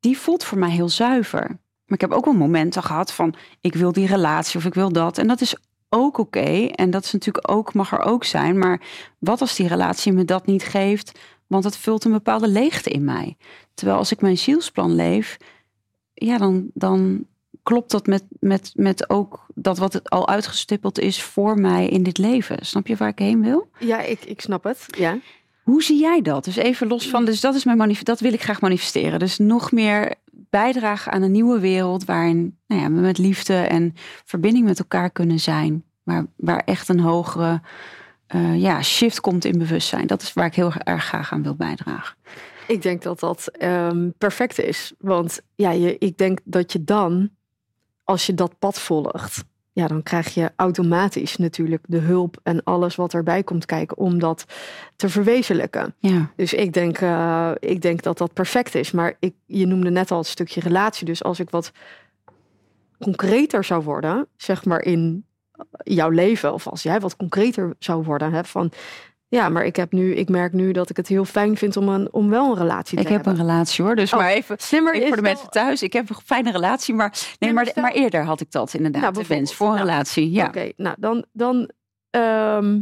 Die 0.00 0.18
voelt 0.18 0.44
voor 0.44 0.58
mij 0.58 0.70
heel 0.70 0.88
zuiver. 0.88 1.46
Maar 1.84 1.98
ik 1.98 2.00
heb 2.00 2.12
ook 2.12 2.24
wel 2.24 2.34
momenten 2.34 2.82
gehad 2.82 3.12
van. 3.12 3.34
Ik 3.60 3.74
wil 3.74 3.92
die 3.92 4.06
relatie 4.06 4.58
of 4.58 4.64
ik 4.64 4.74
wil 4.74 4.92
dat. 4.92 5.18
En 5.18 5.26
dat 5.26 5.40
is 5.40 5.56
ook 5.88 6.18
oké. 6.18 6.66
En 6.66 6.90
dat 6.90 7.04
is 7.04 7.12
natuurlijk 7.12 7.50
ook, 7.50 7.74
mag 7.74 7.92
er 7.92 8.00
ook 8.00 8.24
zijn. 8.24 8.58
Maar 8.58 8.80
wat 9.18 9.40
als 9.40 9.56
die 9.56 9.68
relatie 9.68 10.12
me 10.12 10.24
dat 10.24 10.46
niet 10.46 10.62
geeft? 10.62 11.18
Want 11.46 11.64
het 11.64 11.76
vult 11.76 12.04
een 12.04 12.12
bepaalde 12.12 12.48
leegte 12.48 12.90
in 12.90 13.04
mij. 13.04 13.36
Terwijl 13.74 13.98
als 13.98 14.12
ik 14.12 14.20
mijn 14.20 14.38
zielsplan 14.38 14.94
leef. 14.94 15.36
Ja, 16.14 16.38
dan, 16.38 16.70
dan 16.74 17.26
klopt 17.62 17.90
dat 17.90 18.06
met, 18.06 18.24
met, 18.40 18.72
met 18.74 19.10
ook 19.10 19.46
dat 19.54 19.78
wat 19.78 19.92
het 19.92 20.10
al 20.10 20.28
uitgestippeld 20.28 20.98
is 20.98 21.22
voor 21.22 21.60
mij 21.60 21.86
in 21.88 22.02
dit 22.02 22.18
leven. 22.18 22.66
Snap 22.66 22.86
je 22.86 22.96
waar 22.96 23.08
ik 23.08 23.18
heen 23.18 23.42
wil? 23.42 23.70
Ja, 23.78 24.00
ik, 24.00 24.24
ik 24.24 24.40
snap 24.40 24.64
het. 24.64 24.86
Ja. 24.86 25.18
Hoe 25.70 25.82
zie 25.82 26.00
jij 26.00 26.22
dat? 26.22 26.44
Dus 26.44 26.56
even 26.56 26.86
los 26.86 27.08
van, 27.08 27.24
dus 27.24 27.40
dat 27.40 27.54
is 27.54 27.64
mijn 27.64 27.96
dat 28.02 28.20
wil 28.20 28.32
ik 28.32 28.42
graag 28.42 28.60
manifesteren. 28.60 29.18
Dus 29.18 29.38
nog 29.38 29.72
meer 29.72 30.14
bijdragen 30.32 31.12
aan 31.12 31.22
een 31.22 31.30
nieuwe 31.30 31.60
wereld 31.60 32.04
waarin 32.04 32.58
nou 32.66 32.80
ja, 32.80 32.86
we 32.90 33.00
met 33.00 33.18
liefde 33.18 33.54
en 33.54 33.94
verbinding 34.24 34.64
met 34.64 34.78
elkaar 34.78 35.10
kunnen 35.10 35.40
zijn. 35.40 35.84
Waar, 36.02 36.26
waar 36.36 36.62
echt 36.64 36.88
een 36.88 37.00
hogere 37.00 37.60
eh, 38.26 38.60
ja, 38.60 38.82
shift 38.82 39.20
komt 39.20 39.44
in 39.44 39.58
bewustzijn. 39.58 40.06
Dat 40.06 40.22
is 40.22 40.32
waar 40.32 40.46
ik 40.46 40.54
heel 40.54 40.72
erg 40.84 41.04
graag 41.04 41.32
aan 41.32 41.42
wil 41.42 41.54
bijdragen. 41.54 42.16
Ik 42.66 42.82
denk 42.82 43.02
dat 43.02 43.20
dat 43.20 43.46
ehm, 43.46 44.10
perfect 44.18 44.58
is. 44.58 44.92
Want 44.98 45.40
ja, 45.54 45.70
je, 45.70 45.98
ik 45.98 46.18
denk 46.18 46.38
dat 46.44 46.72
je 46.72 46.84
dan, 46.84 47.30
als 48.04 48.26
je 48.26 48.34
dat 48.34 48.58
pad 48.58 48.80
volgt, 48.80 49.44
ja, 49.80 49.86
dan 49.86 50.02
krijg 50.02 50.34
je 50.34 50.52
automatisch 50.56 51.36
natuurlijk 51.36 51.84
de 51.86 51.98
hulp 51.98 52.40
en 52.42 52.62
alles 52.64 52.96
wat 52.96 53.14
erbij 53.14 53.42
komt 53.42 53.66
kijken 53.66 53.96
om 53.96 54.18
dat 54.18 54.44
te 54.96 55.08
verwezenlijken. 55.08 55.94
Ja, 55.98 56.30
Dus 56.36 56.54
ik 56.54 56.72
denk, 56.72 56.98
eh, 56.98 57.50
ik 57.58 57.82
denk 57.82 58.02
dat 58.02 58.18
dat 58.18 58.32
perfect 58.32 58.74
is. 58.74 58.90
Maar 58.90 59.16
ik, 59.18 59.34
je 59.46 59.66
noemde 59.66 59.90
net 59.90 60.10
al 60.10 60.18
het 60.18 60.26
stukje 60.26 60.60
relatie. 60.60 61.06
Dus 61.06 61.22
als 61.22 61.40
ik 61.40 61.50
wat 61.50 61.72
concreter 62.98 63.64
zou 63.64 63.82
worden, 63.82 64.26
zeg 64.36 64.64
maar 64.64 64.82
in 64.82 65.24
jouw 65.84 66.10
leven, 66.10 66.52
of 66.52 66.66
als 66.66 66.82
jij 66.82 67.00
wat 67.00 67.16
concreter 67.16 67.74
zou 67.78 68.04
worden, 68.04 68.32
hè, 68.32 68.44
van 68.44 68.72
ja, 69.30 69.48
maar 69.48 69.64
ik 69.64 69.76
heb 69.76 69.92
nu, 69.92 70.14
ik 70.14 70.28
merk 70.28 70.52
nu 70.52 70.72
dat 70.72 70.90
ik 70.90 70.96
het 70.96 71.08
heel 71.08 71.24
fijn 71.24 71.56
vind 71.56 71.76
om, 71.76 71.88
een, 71.88 72.12
om 72.12 72.30
wel 72.30 72.50
een 72.50 72.56
relatie 72.58 72.96
te 72.96 73.02
ik 73.02 73.08
heb 73.08 73.24
hebben. 73.24 73.40
een 73.42 73.46
relatie 73.48 73.84
hoor. 73.84 73.96
Dus 73.96 74.12
Oh, 74.12 74.18
maar 74.18 74.30
even, 74.30 74.56
even 74.58 75.06
voor 75.06 75.16
de 75.16 75.22
mensen 75.22 75.50
thuis. 75.50 75.82
Ik 75.82 75.92
heb 75.92 76.08
een 76.10 76.16
fijne 76.24 76.50
relatie, 76.52 76.94
maar, 76.94 77.10
nee, 77.38 77.52
maar 77.52 77.52
maar, 77.64 77.66
stel- 77.72 77.82
maar 77.82 77.92
eerder 77.92 78.24
had 78.24 78.40
ik 78.40 78.50
dat 78.50 78.74
inderdaad. 78.74 79.00
Nou, 79.02 79.14
de 79.14 79.26
wens 79.26 79.54
voor 79.54 79.66
een 79.68 79.74
Nou, 79.74 79.86
relatie. 79.86 80.30
Ja. 80.30 80.46
Oké, 80.46 80.72
nou 80.76 80.96
dan, 80.98 81.24
dan 81.32 81.70
ehm, 82.10 82.80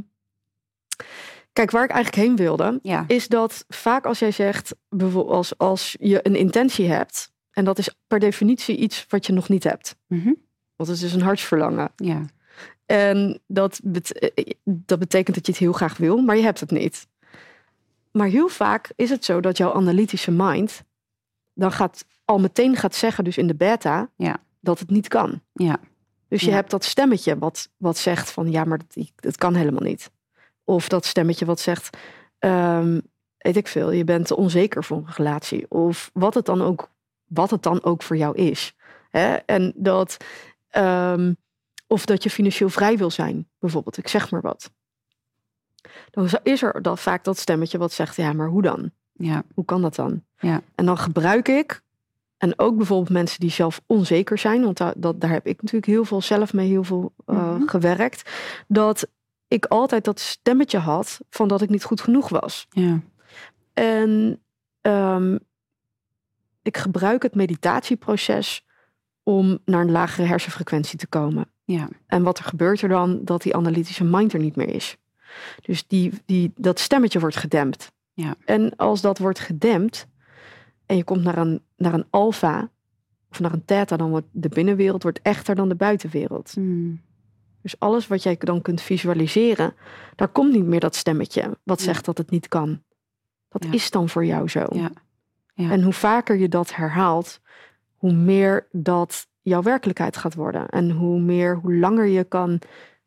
kijk 1.53 1.71
waar 1.71 1.85
ik 1.85 1.91
eigenlijk 1.91 2.27
heen 2.27 2.37
wilde, 2.37 2.79
Ja. 2.83 3.05
is 3.07 3.29
dat 3.29 3.65
vaak 3.69 4.07
als 4.07 4.19
jij 4.19 4.31
zegt, 4.31 4.75
bijvoorbeeld 4.89 5.35
als, 5.37 5.59
als 5.59 5.97
je 6.01 6.21
een 6.23 6.37
intentie 6.37 6.89
hebt, 6.89 7.33
en 7.51 7.65
dat 7.65 7.79
is 7.79 7.95
per 8.07 8.19
definitie 8.19 8.77
iets 8.77 9.07
wat 9.09 9.27
je 9.27 9.33
nog 9.33 9.49
niet 9.49 9.65
hebt. 9.65 9.97
Mhm. 10.07 10.33
Want 10.77 10.91
het 10.91 11.03
is 11.03 11.15
een 11.15 11.23
hartsverlangen. 11.23 11.93
ja. 11.97 12.23
En 12.89 13.41
dat, 13.47 13.81
bet- 13.85 14.19
eh, 14.19 14.53
dat 14.65 14.99
betekent 14.99 15.37
dat 15.37 15.47
je 15.47 15.53
het 15.53 15.61
heel 15.61 15.73
graag 15.73 15.97
wil, 15.97 16.17
maar 16.23 16.37
je 16.37 16.43
hebt 16.43 16.61
het 16.61 16.71
niet. 16.71 17.07
Maar 18.13 18.27
heel 18.29 18.49
vaak 18.49 18.91
is 18.97 19.11
het 19.11 19.25
zo 19.25 19.41
dat 19.41 19.57
jouw 19.57 19.73
analytische 19.73 20.31
mind 20.31 20.83
dan 21.55 21.73
gaat 21.73 22.05
al 22.25 22.39
meteen 22.39 22.77
gaat 22.77 22.95
zeggen, 22.95 23.25
dus 23.25 23.39
in 23.39 23.47
de 23.47 23.55
beta, 23.55 24.11
Ja. 24.17 24.37
dat 24.61 24.79
het 24.79 24.91
niet 24.91 25.09
kan. 25.09 25.41
Ja. 25.53 25.81
Dus 26.29 26.41
je 26.41 26.49
Ja. 26.49 26.55
hebt 26.55 26.71
dat 26.71 26.85
stemmetje 26.85 27.39
wat, 27.39 27.69
wat 27.77 27.97
zegt 27.99 28.31
van 28.31 28.51
ja, 28.51 28.65
maar 28.65 28.79
dat, 28.79 29.07
dat 29.17 29.37
kan 29.37 29.55
helemaal 29.55 29.83
niet. 29.83 30.11
Of 30.65 30.89
dat 30.89 31.05
stemmetje 31.07 31.45
wat 31.45 31.61
zegt, 31.61 31.97
ehm, 32.39 33.01
weet 33.39 33.57
ik 33.57 33.69
veel, 33.69 33.91
je 33.91 34.05
bent 34.05 34.27
te 34.27 34.37
onzeker 34.37 34.85
voor 34.85 34.97
een 34.97 35.13
relatie. 35.17 35.71
Of 35.71 36.11
wat 36.13 36.35
het 36.35 36.45
dan 36.47 36.63
ook, 36.63 36.91
wat 37.27 37.51
het 37.51 37.63
dan 37.63 37.83
ook 37.85 38.03
voor 38.03 38.17
jou 38.17 38.37
is. 38.37 38.75
Hè? 39.11 39.35
En 39.35 39.73
dat, 39.77 40.17
ehm, 40.69 41.33
of 41.89 42.07
dat 42.07 42.23
je 42.23 42.31
financieel 42.31 42.69
vrij 42.69 42.97
wil 42.97 43.11
zijn, 43.11 43.49
bijvoorbeeld. 43.59 43.97
Ik 43.99 44.09
zeg 44.09 44.31
maar 44.31 44.41
wat. 44.41 44.71
Dan 46.11 46.29
is 46.43 46.63
er 46.63 46.83
dan 46.83 46.99
vaak 46.99 47.25
dat 47.25 47.39
stemmetje 47.39 47.79
wat 47.79 47.93
zegt, 47.93 48.17
ja, 48.17 48.33
maar 48.33 48.49
hoe 48.49 48.63
dan? 48.63 48.91
Ja. 49.13 49.43
Hoe 49.55 49.65
kan 49.65 49.83
dat 49.83 49.95
dan? 49.95 50.23
Ja. 50.39 50.61
En 50.75 50.87
dan 50.87 50.99
gebruik 50.99 51.49
ik, 51.49 51.83
en 52.37 52.59
ook 52.59 52.77
bijvoorbeeld 52.77 53.11
mensen 53.11 53.41
die 53.41 53.51
zelf 53.51 53.81
onzeker 53.87 54.39
zijn, 54.39 54.63
want 54.63 54.77
daar, 54.77 54.93
dat, 54.97 55.21
daar 55.21 55.31
heb 55.31 55.47
ik 55.47 55.57
natuurlijk 55.63 55.93
heel 55.93 56.05
veel 56.05 56.23
zelf 56.23 56.53
mee 56.53 56.69
heel 56.69 56.85
veel 56.85 57.13
eh, 57.27 57.37
Mhm. 57.55 57.67
gewerkt, 57.67 58.31
dat 58.69 59.09
ik 59.49 59.65
altijd 59.67 60.05
dat 60.05 60.21
stemmetje 60.21 60.79
had 60.79 61.21
van 61.31 61.49
dat 61.49 61.63
ik 61.63 61.69
niet 61.69 61.85
goed 61.85 62.01
genoeg 62.01 62.29
was. 62.29 62.67
Ja. 62.71 63.01
En 63.75 64.41
ehm, 64.81 65.39
ik 66.63 66.77
gebruik 66.77 67.23
het 67.23 67.35
meditatieproces 67.35 68.65
om 69.23 69.59
naar 69.65 69.81
een 69.81 69.91
lagere 69.91 70.27
hersenfrequentie 70.27 70.99
te 70.99 71.07
komen. 71.07 71.51
Ja. 71.73 71.89
En 72.07 72.23
wat 72.23 72.39
er 72.39 72.45
gebeurt 72.45 72.83
er 72.83 72.89
dan? 72.89 73.25
Dat 73.25 73.43
die 73.43 73.57
analytische 73.57 74.05
mind 74.05 74.33
er 74.33 74.39
niet 74.39 74.57
meer 74.57 74.69
is. 74.75 74.97
Dus 75.61 75.87
die, 75.87 76.13
die, 76.27 76.53
dat 76.57 76.79
stemmetje 76.79 77.21
wordt 77.21 77.37
gedempt. 77.37 77.93
Ja. 78.13 78.35
En 78.45 78.77
als 78.77 79.01
dat 79.01 79.19
wordt 79.19 79.39
gedempt 79.39 80.07
en 80.87 80.97
je 80.97 81.05
komt 81.05 81.23
naar 81.23 81.39
een, 81.39 81.63
naar 81.77 81.95
een 81.95 82.07
alfa 82.11 82.71
of 83.31 83.41
naar 83.41 83.53
een 83.53 83.65
theta, 83.65 83.97
dan 83.97 84.11
wordt 84.11 84.27
de 84.31 84.49
binnenwereld 84.49 85.03
wordt 85.03 85.21
echter 85.23 85.55
dan 85.55 85.69
de 85.69 85.75
buitenwereld. 85.75 86.53
Hmm. 86.55 87.01
Dus 87.63 87.79
alles 87.79 88.07
wat 88.07 88.23
jij 88.23 88.37
dan 88.39 88.63
kunt 88.63 88.81
visualiseren, 88.81 89.75
daar 90.15 90.29
komt 90.29 90.53
niet 90.53 90.65
meer 90.67 90.81
dat 90.81 90.95
stemmetje 90.95 91.59
wat 91.63 91.79
Ja. 91.79 91.85
zegt 91.85 92.05
dat 92.05 92.19
het 92.19 92.31
niet 92.31 92.49
kan. 92.49 92.83
Dat 93.49 93.65
Ja. 93.65 93.73
is 93.73 93.91
dan 93.91 94.09
voor 94.09 94.25
jou 94.25 94.49
zo. 94.49 94.67
Ja. 94.71 94.91
Ja. 95.55 95.71
En 95.71 95.83
hoe 95.83 95.93
vaker 95.93 96.37
je 96.37 96.49
dat 96.49 96.75
herhaalt, 96.75 97.41
hoe 97.97 98.13
meer 98.13 98.69
dat 98.73 99.27
jouw 99.49 99.63
werkelijkheid 99.63 100.17
gaat 100.17 100.35
worden. 100.35 100.69
En 100.69 100.91
hoe 100.91 101.21
meer, 101.21 101.57
hoe 101.57 101.75
langer 101.75 102.07
je 102.07 102.25
kan 102.25 102.61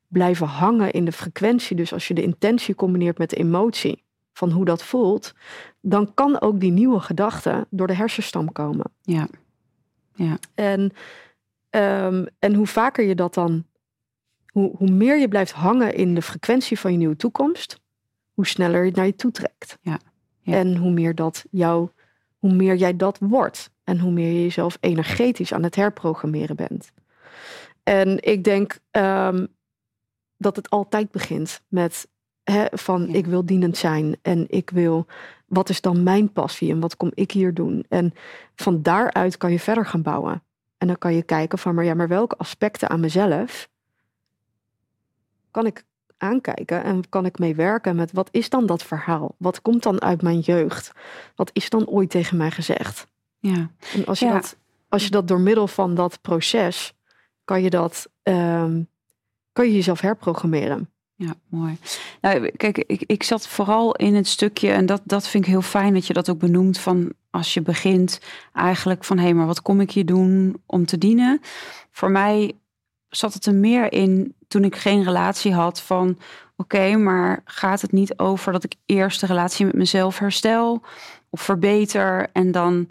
blijven 0.08 0.48
hangen 0.48 0.92
in 0.92 1.06
de 1.06 1.12
frequentie. 1.12 1.76
Dus 1.76 1.94
als 1.94 2.08
je 2.08 2.14
de 2.14 2.24
intentie 2.24 2.76
combineert 2.76 3.18
met 3.18 3.30
de 3.30 3.36
emotie 3.36 4.04
van 4.34 4.52
hoe 4.52 4.66
dat 4.66 4.84
voelt, 4.84 5.34
dan 5.82 6.14
kan 6.14 6.42
ook 6.42 6.60
die 6.60 6.72
nieuwe 6.72 7.00
gedachte 7.00 7.68
door 7.70 7.88
de 7.88 7.96
hersenstam 7.96 8.52
komen. 8.52 8.86
Ja. 9.02 9.28
Ja. 10.16 10.38
En, 10.56 10.92
ehm, 11.70 12.26
en 12.40 12.54
hoe 12.54 12.68
vaker 12.68 13.06
je 13.06 13.16
dat 13.16 13.34
dan, 13.34 13.66
hoe, 14.46 14.72
hoe 14.78 14.92
meer 14.92 15.18
je 15.18 15.28
blijft 15.28 15.52
hangen 15.52 15.94
in 15.94 16.16
de 16.16 16.22
frequentie 16.22 16.80
van 16.80 16.92
je 16.92 16.98
nieuwe 16.98 17.16
toekomst, 17.16 17.80
hoe 18.34 18.48
sneller 18.48 18.80
je 18.80 18.86
het 18.86 18.96
naar 18.96 19.06
je 19.06 19.16
toe 19.16 19.32
trekt. 19.32 19.78
Ja. 19.82 20.00
Ja. 20.42 20.54
En 20.54 20.76
hoe 20.76 20.92
meer 20.92 21.16
dat 21.16 21.46
jou, 21.52 21.90
hoe 22.38 22.54
meer 22.54 22.76
jij 22.76 22.96
dat 22.96 23.18
wordt. 23.20 23.72
En 23.92 24.00
hoe 24.00 24.12
meer 24.12 24.32
je 24.32 24.42
jezelf 24.42 24.78
energetisch 24.80 25.54
aan 25.54 25.64
het 25.64 25.76
herprogrammeren 25.76 26.56
bent. 26.56 26.92
En 27.84 28.24
ik 28.24 28.44
denk 28.44 28.80
ehm, 28.92 29.46
dat 30.38 30.56
het 30.56 30.70
altijd 30.70 31.12
begint 31.12 31.62
met 31.68 32.08
hè, 32.44 32.66
van 32.72 33.08
Ja. 33.08 33.14
ik 33.14 33.26
wil 33.26 33.46
dienend 33.46 33.78
zijn 33.78 34.16
en 34.22 34.46
ik 34.50 34.70
wil, 34.70 35.06
wat 35.46 35.70
is 35.70 35.82
dan 35.82 36.04
mijn 36.04 36.32
passie 36.32 36.72
en 36.72 36.80
wat 36.80 36.98
kom 36.98 37.12
ik 37.14 37.32
hier 37.32 37.54
doen? 37.54 37.86
En 37.90 38.14
van 38.56 38.82
daaruit 38.82 39.38
kan 39.38 39.52
je 39.52 39.60
verder 39.60 39.86
gaan 39.86 40.02
bouwen. 40.02 40.44
En 40.78 40.88
dan 40.88 40.98
kan 40.98 41.14
je 41.14 41.24
kijken 41.24 41.58
van, 41.58 41.76
maar 41.76 41.86
ja, 41.86 41.94
maar 41.94 42.08
welke 42.08 42.38
aspecten 42.38 42.90
aan 42.90 43.00
mezelf 43.00 43.70
kan 45.52 45.66
ik 45.66 45.84
aankijken 46.18 46.84
en 46.84 47.10
kan 47.10 47.26
ik 47.26 47.40
mee 47.40 47.56
werken 47.56 47.96
met 47.96 48.12
wat 48.12 48.30
is 48.32 48.50
dan 48.50 48.66
dat 48.66 48.84
verhaal? 48.84 49.36
Wat 49.38 49.62
komt 49.62 49.84
dan 49.84 50.02
uit 50.02 50.22
mijn 50.22 50.40
jeugd? 50.40 50.92
Wat 51.36 51.50
is 51.54 51.70
dan 51.70 51.88
ooit 51.88 52.10
tegen 52.10 52.38
mij 52.38 52.52
gezegd? 52.52 53.10
Ja. 53.42 53.72
En 53.94 54.06
als 54.06 54.20
je, 54.20 54.26
Ja. 54.26 54.34
dat, 54.34 54.58
als 54.90 55.04
je 55.04 55.10
dat 55.10 55.28
door 55.28 55.40
middel 55.40 55.68
van 55.68 55.96
dat 55.96 56.22
proces, 56.22 56.94
kan 57.44 57.62
je 57.62 57.70
dat, 57.70 58.10
ehm, 58.24 58.82
kan 59.52 59.66
je 59.66 59.74
jezelf 59.74 60.02
herprogrammeren. 60.02 60.90
Ja, 61.16 61.34
mooi. 61.48 61.78
Nou, 62.22 62.52
kijk, 62.52 62.78
ik, 62.78 63.04
ik 63.06 63.24
zat 63.24 63.48
vooral 63.48 63.96
in 63.96 64.16
het 64.16 64.28
stukje, 64.28 64.72
en 64.72 64.86
dat, 64.86 65.02
dat 65.04 65.28
vind 65.28 65.44
ik 65.44 65.50
heel 65.50 65.62
fijn 65.62 65.94
dat 65.94 66.08
je 66.08 66.14
dat 66.14 66.30
ook 66.30 66.40
benoemt, 66.40 66.78
van 66.78 67.14
als 67.30 67.54
je 67.54 67.62
begint 67.62 68.20
eigenlijk 68.54 69.04
van, 69.04 69.18
hé, 69.18 69.24
hey, 69.24 69.34
maar 69.34 69.46
wat 69.46 69.62
kom 69.62 69.82
ik 69.82 69.92
hier 69.92 70.06
doen 70.06 70.62
om 70.66 70.86
te 70.86 70.98
dienen? 70.98 71.40
Voor 71.92 72.12
mij 72.12 72.54
zat 73.10 73.34
het 73.34 73.46
er 73.46 73.56
meer 73.56 73.92
in 73.94 74.36
toen 74.48 74.64
ik 74.64 74.76
geen 74.76 75.04
relatie 75.04 75.54
had 75.54 75.82
van, 75.82 76.18
oké, 76.56 76.96
maar 76.96 77.42
gaat 77.46 77.82
het 77.82 77.92
niet 77.92 78.20
over 78.20 78.52
dat 78.52 78.64
ik 78.64 78.76
eerst 78.86 79.20
de 79.20 79.26
relatie 79.26 79.66
met 79.66 79.76
mezelf 79.76 80.20
herstel 80.20 80.82
of 81.30 81.42
verbeter 81.42 82.30
en 82.34 82.52
dan 82.52 82.88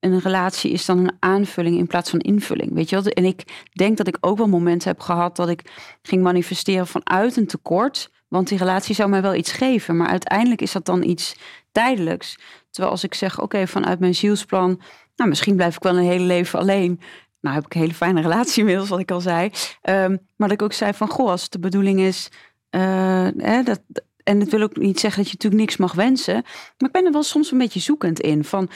een 0.00 0.18
relatie 0.18 0.70
is 0.70 0.84
dan 0.84 0.98
een 0.98 1.16
aanvulling 1.18 1.78
in 1.78 1.86
plaats 1.86 2.10
van 2.10 2.18
invulling, 2.18 2.74
weet 2.74 2.88
je 2.90 2.96
wel? 2.96 3.12
En 3.12 3.24
ik 3.24 3.66
denk 3.72 3.96
dat 3.96 4.06
ik 4.06 4.16
ook 4.20 4.38
wel 4.38 4.48
momenten 4.48 4.88
heb 4.88 5.00
gehad 5.00 5.36
dat 5.36 5.48
ik 5.48 5.62
ging 6.02 6.22
manifesteren 6.22 6.86
vanuit 6.86 7.36
een 7.36 7.46
tekort. 7.46 8.10
Want 8.28 8.48
die 8.48 8.58
relatie 8.58 8.94
zou 8.94 9.08
mij 9.08 9.22
wel 9.22 9.34
iets 9.34 9.52
geven. 9.52 9.96
Maar 9.96 10.08
uiteindelijk 10.08 10.62
is 10.62 10.72
dat 10.72 10.84
dan 10.84 11.02
iets 11.02 11.36
tijdelijks. 11.72 12.38
Terwijl 12.70 12.92
als 12.92 13.04
ik 13.04 13.14
zeg, 13.14 13.40
oké, 13.40 13.66
vanuit 13.66 13.98
mijn 13.98 14.14
zielsplan... 14.14 14.80
Nou, 15.16 15.28
misschien 15.28 15.56
blijf 15.56 15.76
ik 15.76 15.82
wel 15.82 15.96
een 15.96 16.04
hele 16.04 16.24
leven 16.24 16.58
alleen. 16.58 17.00
Nou, 17.40 17.54
heb 17.54 17.64
ik 17.64 17.74
een 17.74 17.80
hele 17.80 17.94
fijne 17.94 18.20
relatie 18.20 18.58
inmiddels, 18.60 18.88
wat 18.88 18.98
ik 18.98 19.10
al 19.10 19.20
zei. 19.20 19.50
Ehm, 19.82 20.10
maar 20.10 20.48
dat 20.48 20.50
ik 20.50 20.62
ook 20.62 20.72
zei 20.72 20.92
van, 20.92 21.08
goh, 21.08 21.30
als 21.30 21.42
het 21.42 21.52
de 21.52 21.58
bedoeling 21.58 22.00
is... 22.00 22.28
eh, 22.70 23.28
hè, 23.36 23.62
dat, 23.62 23.80
en 24.22 24.38
dat 24.38 24.48
wil 24.48 24.62
ook 24.62 24.76
niet 24.76 25.00
zeggen 25.00 25.22
dat 25.22 25.30
je 25.30 25.36
natuurlijk 25.36 25.62
niks 25.62 25.76
mag 25.76 25.92
wensen. 25.92 26.34
Maar 26.78 26.88
ik 26.88 26.92
ben 26.92 27.04
er 27.04 27.12
wel 27.12 27.22
soms 27.22 27.50
een 27.50 27.58
beetje 27.58 27.80
zoekend 27.80 28.20
in. 28.20 28.44
Van, 28.44 28.68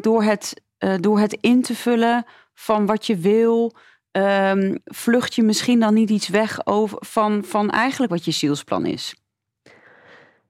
door, 0.00 0.22
het, 0.22 0.62
eh, 0.78 0.94
door 1.00 1.18
het 1.18 1.32
in 1.40 1.62
te 1.62 1.74
vullen 1.74 2.24
van 2.54 2.86
wat 2.86 3.06
je 3.06 3.16
wil... 3.16 3.72
Ehm, 4.10 4.76
vlucht 4.84 5.34
je 5.34 5.42
misschien 5.42 5.80
dan 5.80 5.94
niet 5.94 6.10
iets 6.10 6.28
weg 6.28 6.66
over 6.66 6.98
van, 7.00 7.44
van 7.44 7.70
eigenlijk 7.70 8.12
wat 8.12 8.24
je 8.24 8.30
zielsplan 8.30 8.86
is? 8.86 9.14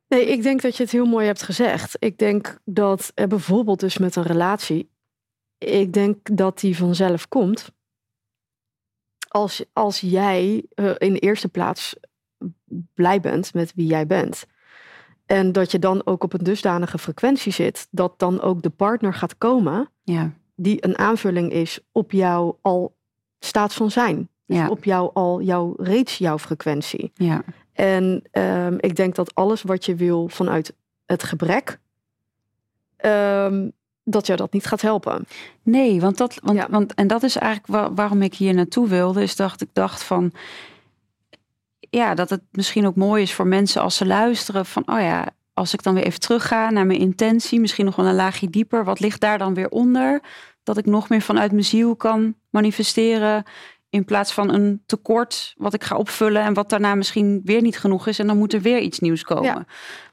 Nee, 0.08 0.26
ik 0.26 0.42
denk 0.42 0.62
dat 0.62 0.76
je 0.76 0.82
het 0.82 0.92
heel 0.92 1.06
mooi 1.06 1.26
hebt 1.26 1.42
gezegd. 1.42 1.96
Ik 1.98 2.18
denk 2.18 2.58
dat 2.64 3.12
eh, 3.14 3.26
bijvoorbeeld 3.26 3.80
dus 3.80 3.98
met 3.98 4.16
een 4.16 4.22
relatie, 4.22 4.90
ik 5.58 5.92
denk 5.92 6.36
dat 6.36 6.60
die 6.60 6.76
vanzelf 6.76 7.28
komt. 7.28 7.70
Als, 9.28 9.64
als 9.72 10.00
jij 10.00 10.66
eh, 10.74 10.94
in 10.98 11.12
de 11.12 11.18
eerste 11.18 11.48
plaats 11.48 11.96
blij 12.94 13.20
bent 13.20 13.54
met 13.54 13.72
wie 13.74 13.86
jij 13.86 14.06
bent. 14.06 14.46
En 15.26 15.52
dat 15.52 15.70
je 15.70 15.78
dan 15.78 16.06
ook 16.06 16.22
op 16.24 16.32
een 16.32 16.44
dusdanige 16.44 16.98
frequentie 16.98 17.52
zit, 17.52 17.88
dat 17.90 18.18
dan 18.18 18.40
ook 18.40 18.62
de 18.62 18.70
partner 18.70 19.14
gaat 19.14 19.38
komen 19.38 19.88
Ja, 20.02 20.30
die 20.56 20.84
een 20.84 20.98
aanvulling 20.98 21.52
is 21.52 21.78
op 21.92 22.12
jouw 22.12 22.58
al 22.62 22.96
staat 23.38 23.74
van 23.74 23.90
zijn. 23.90 24.28
Dus 24.46 24.56
Ja. 24.56 24.68
op 24.68 24.84
jou 24.84 25.10
al 25.14 25.42
jouw 25.42 25.74
reeds 25.78 26.18
jouw 26.18 26.38
frequentie. 26.38 27.10
ja, 27.14 27.42
En 27.72 28.22
ehm, 28.30 28.76
ik 28.80 28.96
denk 28.96 29.14
dat 29.14 29.34
alles 29.34 29.62
wat 29.62 29.84
je 29.84 29.94
wil 29.94 30.28
vanuit 30.28 30.74
het 31.06 31.22
gebrek, 31.22 31.78
ehm, 32.96 33.68
dat 34.04 34.26
jou 34.26 34.38
dat 34.38 34.52
niet 34.52 34.66
gaat 34.66 34.80
helpen. 34.80 35.26
Nee, 35.62 36.00
want 36.00 36.16
dat, 36.18 36.38
want, 36.42 36.58
Ja. 36.58 36.66
want, 36.70 36.94
en 36.94 37.06
dat 37.06 37.22
is 37.22 37.36
eigenlijk 37.36 37.66
wa- 37.72 37.92
waarom 37.94 38.22
ik 38.22 38.34
hier 38.34 38.54
naartoe 38.54 38.88
wilde. 38.88 39.22
Is 39.22 39.36
dat 39.36 39.60
ik 39.60 39.68
dacht 39.72 40.02
van, 40.02 40.32
ja, 41.94 42.14
dat 42.14 42.30
het 42.30 42.42
misschien 42.50 42.86
ook 42.86 42.96
mooi 42.96 43.22
is 43.22 43.34
voor 43.34 43.46
mensen 43.46 43.82
als 43.82 43.96
ze 43.96 44.06
luisteren 44.06 44.66
van, 44.66 44.82
oh 44.86 45.00
ja, 45.00 45.26
als 45.54 45.72
ik 45.72 45.82
dan 45.82 45.94
weer 45.94 46.04
even 46.04 46.20
terugga 46.20 46.70
naar 46.70 46.86
mijn 46.86 46.98
intentie, 46.98 47.60
misschien 47.60 47.84
nog 47.84 47.96
wel 47.96 48.06
een 48.06 48.14
laagje 48.14 48.50
dieper, 48.50 48.84
wat 48.84 49.00
ligt 49.00 49.20
daar 49.20 49.38
dan 49.38 49.54
weer 49.54 49.68
onder? 49.68 50.22
Dat 50.62 50.76
ik 50.78 50.86
nog 50.86 51.08
meer 51.08 51.20
vanuit 51.22 51.50
mijn 51.52 51.64
ziel 51.64 51.96
kan 51.96 52.34
manifesteren. 52.50 53.44
In 53.90 54.04
plaats 54.04 54.32
van 54.32 54.52
een 54.52 54.82
tekort 54.86 55.54
wat 55.56 55.74
ik 55.74 55.84
ga 55.84 55.96
opvullen 55.96 56.42
en 56.42 56.54
wat 56.54 56.68
daarna 56.70 56.94
misschien 56.94 57.40
weer 57.44 57.62
niet 57.62 57.78
genoeg 57.78 58.06
is. 58.06 58.18
En 58.18 58.26
dan 58.26 58.38
moet 58.38 58.52
er 58.52 58.60
weer 58.60 58.80
iets 58.80 58.98
nieuws 58.98 59.22
komen. 59.22 59.44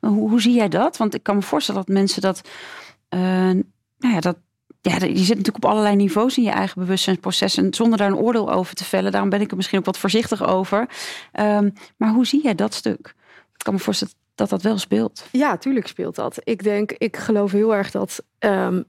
Ja. 0.02 0.10
Hoe, 0.10 0.30
hoe 0.30 0.42
zie 0.42 0.54
jij 0.54 0.70
dat? 0.70 0.98
Want 0.98 1.14
ik 1.14 1.24
kan 1.24 1.36
me 1.36 1.42
voorstellen 1.42 1.84
dat 1.86 1.94
mensen 1.96 2.22
dat. 2.22 2.42
eh, 3.10 3.20
nou 3.98 4.14
ja, 4.14 4.20
dat. 4.20 4.38
Ja, 4.82 4.94
je 4.94 5.18
zit 5.18 5.38
natuurlijk 5.38 5.66
op 5.66 5.66
allerlei 5.66 5.96
niveaus 5.96 6.38
in 6.38 6.44
je 6.44 6.50
eigen 6.50 6.82
bewustzijnsproces. 6.82 7.58
En 7.58 7.74
zonder 7.74 7.98
daar 7.98 8.08
een 8.08 8.16
oordeel 8.18 8.52
over 8.52 8.76
te 8.76 8.84
vellen. 8.84 9.12
Daarom 9.12 9.30
ben 9.30 9.42
ik 9.42 9.50
er 9.52 9.56
misschien 9.58 9.80
ook 9.80 9.86
wat 9.86 9.98
voorzichtig 9.98 10.48
over. 10.48 10.90
Ehm, 11.32 11.70
maar 11.98 12.14
hoe 12.14 12.26
zie 12.26 12.44
jij 12.44 12.56
dat 12.56 12.74
stuk? 12.74 13.16
Ik 13.58 13.64
kan 13.68 13.74
me 13.74 13.80
voorstellen 13.80 14.14
dat 14.36 14.50
dat 14.50 14.62
wel 14.62 14.78
speelt. 14.78 15.26
Ja, 15.32 15.58
tuurlijk 15.58 15.88
speelt 15.88 16.16
dat. 16.16 16.40
Ik 16.44 16.64
denk, 16.64 16.92
ik 16.92 17.18
geloof 17.18 17.52
heel 17.52 17.76
erg 17.76 17.92
dat, 17.92 18.24
ehm, 18.40 18.82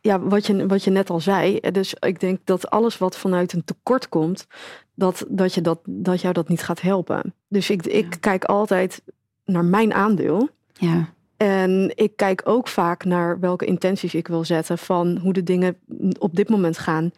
ja, 0.00 0.20
wat 0.20 0.46
je, 0.46 0.66
wat 0.66 0.84
je 0.84 0.90
net 0.90 1.10
al 1.10 1.20
zei. 1.20 1.56
eh, 1.58 1.72
Dus 1.72 1.94
ik 1.94 2.20
denk 2.20 2.40
dat 2.44 2.70
alles 2.70 2.98
wat 2.98 3.16
vanuit 3.16 3.52
een 3.52 3.64
tekort 3.64 4.08
komt, 4.08 4.46
dat, 4.94 5.24
dat, 5.28 5.54
je 5.54 5.60
dat, 5.60 5.78
dat 5.84 6.20
jou 6.20 6.34
dat 6.34 6.48
niet 6.48 6.62
gaat 6.62 6.80
helpen. 6.80 7.34
Dus 7.48 7.70
ik, 7.70 7.86
ik 7.86 8.12
Ja. 8.12 8.18
kijk 8.20 8.44
altijd 8.44 9.02
naar 9.44 9.64
mijn 9.64 9.94
aandeel. 9.94 10.48
Ja, 10.72 11.08
En 11.38 11.92
ik 11.94 12.16
kijk 12.16 12.42
ook 12.44 12.68
vaak 12.68 13.04
naar 13.04 13.40
welke 13.40 13.64
intenties 13.66 14.14
ik 14.14 14.28
wil 14.28 14.44
zetten 14.44 14.78
van 14.78 15.16
hoe 15.18 15.32
de 15.32 15.42
dingen 15.42 15.76
op 16.18 16.34
dit 16.36 16.48
moment 16.48 16.78
gaan, 16.78 17.10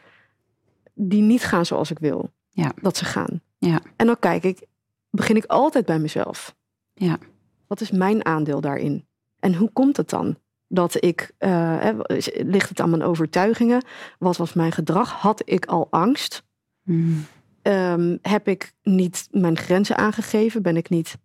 die 0.95 1.23
niet 1.23 1.43
gaan 1.45 1.67
zoals 1.67 1.91
ik 1.91 1.99
wil 1.99 2.31
Ja. 2.51 2.73
dat 2.83 2.97
ze 2.97 3.05
gaan. 3.05 3.41
Ja. 3.59 3.81
En 3.97 4.07
dan 4.07 4.19
kijk 4.19 4.45
ik, 4.45 4.67
begin 5.11 5.37
ik 5.37 5.45
altijd 5.45 5.87
bij 5.87 5.99
mezelf. 5.99 6.55
Ja. 6.95 7.19
Wat 7.67 7.81
is 7.81 7.91
mijn 7.91 8.25
aandeel 8.25 8.61
daarin? 8.61 9.07
En 9.39 9.55
hoe 9.55 9.71
komt 9.73 9.97
het 9.97 10.11
dan? 10.11 10.37
Dat 10.69 11.05
ik, 11.05 11.33
eh, 11.39 11.89
ligt 12.33 12.69
het 12.69 12.81
aan 12.81 12.91
mijn 12.91 13.03
overtuigingen? 13.03 13.85
Wat 14.19 14.37
was 14.37 14.53
mijn 14.53 14.73
gedrag? 14.73 15.11
Had 15.13 15.43
ik 15.45 15.67
al 15.67 15.87
angst? 15.91 16.43
Mm, 16.83 17.25
Ehm, 17.63 18.17
heb 18.23 18.49
ik 18.49 18.73
niet 18.83 19.29
mijn 19.31 19.57
grenzen 19.57 19.97
aangegeven? 19.97 20.63
Ben 20.63 20.77
ik 20.77 20.89
niet 20.89 21.19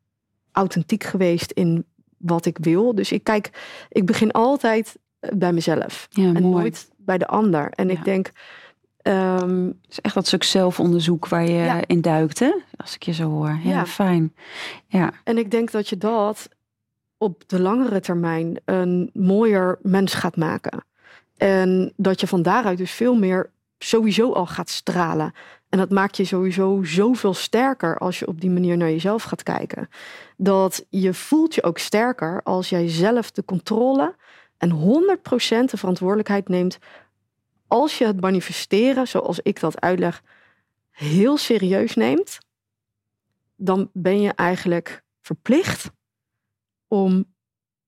authentiek 0.52 1.04
geweest 1.04 1.52
in 1.52 1.86
wat 2.26 2.46
ik 2.46 2.58
wil? 2.62 2.96
Dus 2.96 3.12
ik 3.12 3.24
kijk, 3.24 3.50
ik 3.90 4.06
begin 4.06 4.32
altijd 4.32 4.96
eh, 5.20 5.30
bij 5.36 5.54
mezelf 5.54 6.08
ja 6.10 6.24
en 6.24 6.32
mooi. 6.42 6.44
nooit 6.44 6.90
bij 6.98 7.18
de 7.18 7.28
ander. 7.28 7.70
En 7.72 7.88
Ja. 7.88 7.94
ik 7.94 8.04
denk, 8.04 8.32
ehm, 9.02 9.66
Het 9.66 9.76
is 9.90 10.02
echt 10.02 10.14
dat 10.14 10.28
stuk 10.28 10.44
zelfonderzoek 10.44 11.28
waar 11.28 11.44
je 11.44 11.54
Ja. 11.54 11.82
in 11.88 12.02
duikt, 12.02 12.40
hè? 12.40 12.52
Als 12.76 12.96
ik 12.96 13.04
je 13.04 13.14
zo 13.14 13.30
hoor. 13.30 13.60
Ja. 13.64 13.86
fijn. 13.86 14.34
Ja, 14.88 15.12
en 15.24 15.38
ik 15.38 15.52
denk 15.52 15.72
dat 15.72 15.90
je 15.90 15.98
dat 15.98 16.50
op 17.18 17.44
de 17.48 17.60
langere 17.62 18.00
termijn 18.00 18.60
een 18.66 19.10
mooier 19.14 19.80
mens 19.82 20.14
gaat 20.14 20.36
maken. 20.38 20.84
En 21.38 21.94
dat 21.98 22.20
je 22.20 22.28
van 22.28 22.42
daaruit 22.42 22.78
dus 22.78 22.92
veel 22.92 23.16
meer 23.16 23.50
sowieso 23.78 24.32
al 24.34 24.46
gaat 24.46 24.70
stralen. 24.70 25.34
En 25.76 25.82
dat 25.82 25.90
maakt 25.90 26.18
je 26.18 26.26
sowieso 26.26 26.84
zoveel 26.84 27.34
sterker 27.34 27.98
als 27.98 28.20
je 28.20 28.28
op 28.28 28.42
die 28.42 28.50
manier 28.50 28.78
naar 28.78 28.90
jezelf 28.90 29.24
gaat 29.24 29.44
kijken. 29.44 29.90
Dat 30.38 30.86
je 30.90 31.14
voelt 31.14 31.56
je 31.56 31.64
ook 31.64 31.78
sterker 31.78 32.44
als 32.44 32.70
jij 32.70 32.90
zelf 32.90 33.32
de 33.32 33.46
controle 33.46 34.16
en 34.58 34.72
100% 34.72 34.76
de 35.66 35.78
verantwoordelijkheid 35.78 36.48
neemt. 36.48 36.78
Als 37.68 37.98
je 37.98 38.06
het 38.06 38.22
manifesteren, 38.22 39.08
zoals 39.08 39.40
ik 39.40 39.60
dat 39.60 39.82
uitleg, 39.82 40.24
heel 40.92 41.38
serieus 41.38 41.96
neemt. 41.96 42.40
dan 43.56 43.90
ben 43.94 44.22
je 44.22 44.32
eigenlijk 44.32 45.04
verplicht 45.22 45.92
om 46.88 47.26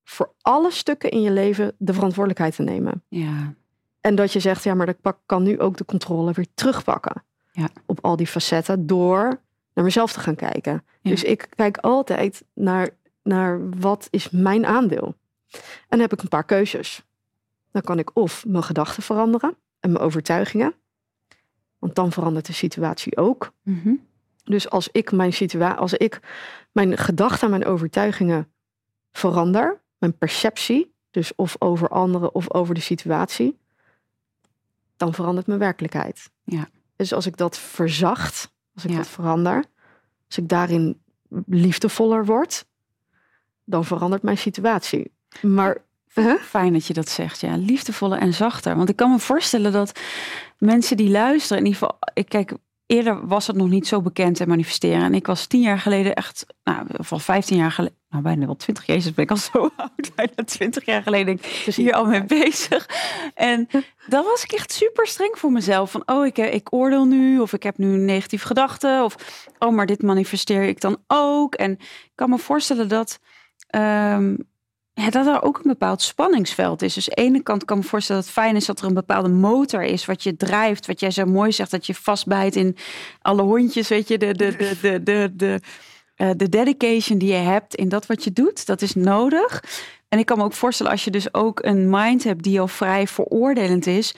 voor 0.03 0.33
alle 0.41 0.71
stukken 0.71 1.09
in 1.09 1.21
je 1.21 1.31
leven 1.31 1.75
de 1.77 1.93
verantwoordelijkheid 1.93 2.55
te 2.55 2.63
nemen. 2.63 3.03
Ja. 3.07 3.53
En 4.01 4.15
dat 4.15 4.33
je 4.33 4.39
zegt, 4.39 4.63
ja, 4.63 4.73
maar 4.73 4.89
ik 4.89 4.97
kan 5.25 5.43
nu 5.43 5.59
ook 5.59 5.77
de 5.77 5.85
controle 5.85 6.31
weer 6.31 6.47
terugpakken. 6.53 7.25
Ja. 7.57 7.69
Op 7.85 7.99
al 8.01 8.15
die 8.15 8.27
facetten 8.27 8.87
door 8.87 9.39
naar 9.73 9.83
mezelf 9.85 10.13
te 10.13 10.19
gaan 10.19 10.35
kijken. 10.35 10.83
Dus 11.01 11.23
ik 11.23 11.47
kijk 11.55 11.77
altijd 11.77 12.43
naar, 12.53 12.89
naar 13.23 13.69
wat 13.69 14.07
is 14.09 14.29
mijn 14.29 14.65
aandeel. 14.65 15.15
En 15.51 15.87
dan 15.87 15.99
heb 15.99 16.13
ik 16.13 16.21
een 16.21 16.27
paar 16.27 16.43
keuzes. 16.43 17.03
Dan 17.71 17.81
kan 17.81 17.99
ik 17.99 18.09
of 18.13 18.45
mijn 18.45 18.63
gedachten 18.63 19.03
veranderen 19.03 19.57
en 19.79 19.91
mijn 19.91 20.03
overtuigingen. 20.03 20.73
Want 21.79 21.95
dan 21.95 22.11
verandert 22.11 22.45
de 22.45 22.53
situatie 22.53 23.17
ook. 23.17 23.53
Mhm. 23.63 23.93
Dus 24.43 24.69
als 24.69 24.89
ik 24.91 25.11
mijn 25.11 25.33
situatie, 25.33 25.79
als 25.79 25.93
ik 25.93 26.19
mijn 26.71 26.97
gedachten 26.97 27.43
en 27.43 27.49
mijn 27.49 27.65
overtuigingen 27.65 28.51
verander, 29.11 29.81
mijn 29.97 30.17
perceptie, 30.17 30.93
dus 31.11 31.35
of 31.35 31.55
over 31.59 31.89
anderen 31.89 32.35
of 32.35 32.53
over 32.53 32.73
de 32.75 32.81
situatie, 32.81 33.57
dan 34.97 35.13
verandert 35.13 35.47
mijn 35.47 35.59
werkelijkheid. 35.59 36.29
Ja. 36.43 36.67
Dus 36.97 37.13
als 37.13 37.25
ik 37.25 37.37
dat 37.37 37.57
verzacht, 37.57 38.51
als 38.75 38.83
ik 38.83 38.89
Ja. 38.91 38.97
dat 38.97 39.07
verander, 39.07 39.63
als 40.27 40.37
ik 40.37 40.47
daarin 40.49 41.01
liefdevoller 41.45 42.25
word, 42.25 42.65
dan 43.63 43.85
verandert 43.85 44.21
mijn 44.23 44.37
situatie. 44.37 45.11
Maar 45.41 45.85
Huh? 46.13 46.35
Fijn 46.41 46.73
dat 46.73 46.85
je 46.85 46.93
dat 46.93 47.09
zegt, 47.09 47.39
ja. 47.39 47.55
Liefdevoller 47.57 48.19
en 48.19 48.33
zachter. 48.33 48.75
Want 48.75 48.89
ik 48.89 48.95
kan 48.95 49.11
me 49.11 49.19
voorstellen 49.19 49.71
dat 49.71 49.99
mensen 50.57 50.97
die 50.97 51.09
luisteren, 51.09 51.57
in 51.57 51.65
ieder 51.65 51.79
geval, 51.79 51.99
ik 52.13 52.29
kijk, 52.29 52.53
eerder 52.87 53.27
was 53.27 53.47
het 53.47 53.55
nog 53.55 53.69
niet 53.69 53.87
zo 53.87 54.01
bekend 54.01 54.39
en 54.39 54.47
manifesteren. 54.47 55.01
En 55.01 55.13
ik 55.13 55.27
was 55.27 55.45
tien 55.45 55.61
jaar 55.61 55.79
geleden 55.79 56.15
echt, 56.15 56.45
nou, 56.63 56.85
of 56.97 57.11
al 57.11 57.19
vijftien 57.19 57.57
jaar 57.57 57.71
geleden, 57.71 57.97
nou 58.09 58.23
bijna 58.23 58.45
wel 58.45 58.55
twintig, 58.55 58.85
jezus 58.85 59.13
ben 59.13 59.23
ik 59.23 59.31
al 59.31 59.37
zo 59.37 59.69
oud, 59.77 60.15
bijna 60.15 60.43
twintig 60.45 60.85
jaar 60.85 61.03
geleden 61.03 61.33
ik 61.33 61.45
hier 61.75 61.93
al 61.93 62.05
mee 62.05 62.23
bezig. 62.23 62.89
En 63.33 63.67
dan 64.07 64.23
was 64.23 64.43
ik 64.43 64.51
echt 64.51 64.71
super 64.71 65.07
streng 65.07 65.37
voor 65.37 65.51
mezelf. 65.51 65.91
Van, 65.91 66.03
oh, 66.05 66.25
ik, 66.25 66.37
ik 66.37 66.73
oordeel 66.73 67.05
nu, 67.05 67.39
of 67.39 67.53
ik 67.53 67.63
heb 67.63 67.77
nu 67.77 67.93
een 67.93 68.05
negatieve 68.05 68.47
gedachte, 68.47 69.01
of, 69.03 69.15
oh, 69.59 69.73
maar 69.73 69.85
dit 69.85 70.01
manifesteer 70.01 70.63
ik 70.63 70.81
dan 70.81 70.97
ook. 71.07 71.55
En 71.55 71.71
ik 71.79 72.11
kan 72.15 72.29
me 72.29 72.37
voorstellen 72.37 72.87
dat, 72.87 73.19
ehm, 73.67 74.35
ja, 74.97 75.09
dat 75.09 75.27
er 75.27 75.41
ook 75.43 75.57
een 75.57 75.61
bepaald 75.71 76.01
spanningsveld 76.01 76.81
is. 76.81 76.93
Dus 76.93 77.05
de 77.05 77.11
ene 77.11 77.43
kant 77.43 77.65
kan 77.65 77.77
ik 77.77 77.83
me 77.83 77.89
voorstellen 77.89 78.21
dat 78.21 78.31
het 78.31 78.43
fijn 78.43 78.55
is 78.55 78.65
dat 78.65 78.79
er 78.79 78.85
een 78.85 78.93
bepaalde 78.93 79.29
motor 79.29 79.81
is 79.83 80.05
wat 80.05 80.23
je 80.23 80.35
drijft. 80.37 80.87
Wat 80.87 80.99
jij 80.99 81.11
zo 81.11 81.25
mooi 81.25 81.51
zegt, 81.51 81.71
dat 81.71 81.85
je 81.85 81.93
vastbijt 81.95 82.55
in 82.55 82.77
alle 83.21 83.41
hondjes, 83.41 83.87
weet 83.87 84.07
je, 84.07 84.17
de, 84.17 84.33
de, 84.33 84.55
de, 84.55 84.77
de, 84.81 85.03
de, 85.03 85.31
de, 85.35 85.61
eh, 86.15 86.29
de 86.37 86.49
dedication 86.49 87.17
die 87.17 87.29
je 87.29 87.37
hebt 87.37 87.75
in 87.75 87.89
dat 87.89 88.05
wat 88.05 88.23
je 88.23 88.33
doet, 88.33 88.65
dat 88.65 88.81
is 88.81 88.93
nodig. 88.95 89.63
En 90.09 90.19
ik 90.19 90.25
kan 90.25 90.37
me 90.37 90.43
ook 90.43 90.53
voorstellen 90.53 90.91
als 90.91 91.03
je 91.03 91.11
dus 91.11 91.33
ook 91.33 91.63
een 91.63 91.89
mind 91.89 92.23
hebt 92.23 92.43
die 92.43 92.59
al 92.59 92.67
vrij 92.67 93.07
veroordelend 93.07 93.85
is. 93.87 94.15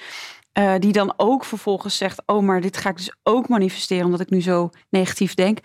eh, 0.51 0.73
die 0.79 0.91
dan 0.91 1.13
ook 1.17 1.45
vervolgens 1.45 1.97
zegt: 1.97 2.21
Oh, 2.25 2.41
maar 2.43 2.61
dit 2.61 2.77
ga 2.77 2.89
ik 2.89 2.97
dus 2.97 3.13
ook 3.23 3.47
manifesteren 3.47 4.05
omdat 4.05 4.19
ik 4.19 4.29
nu 4.29 4.41
zo 4.41 4.69
negatief 4.89 5.33
denk 5.33 5.59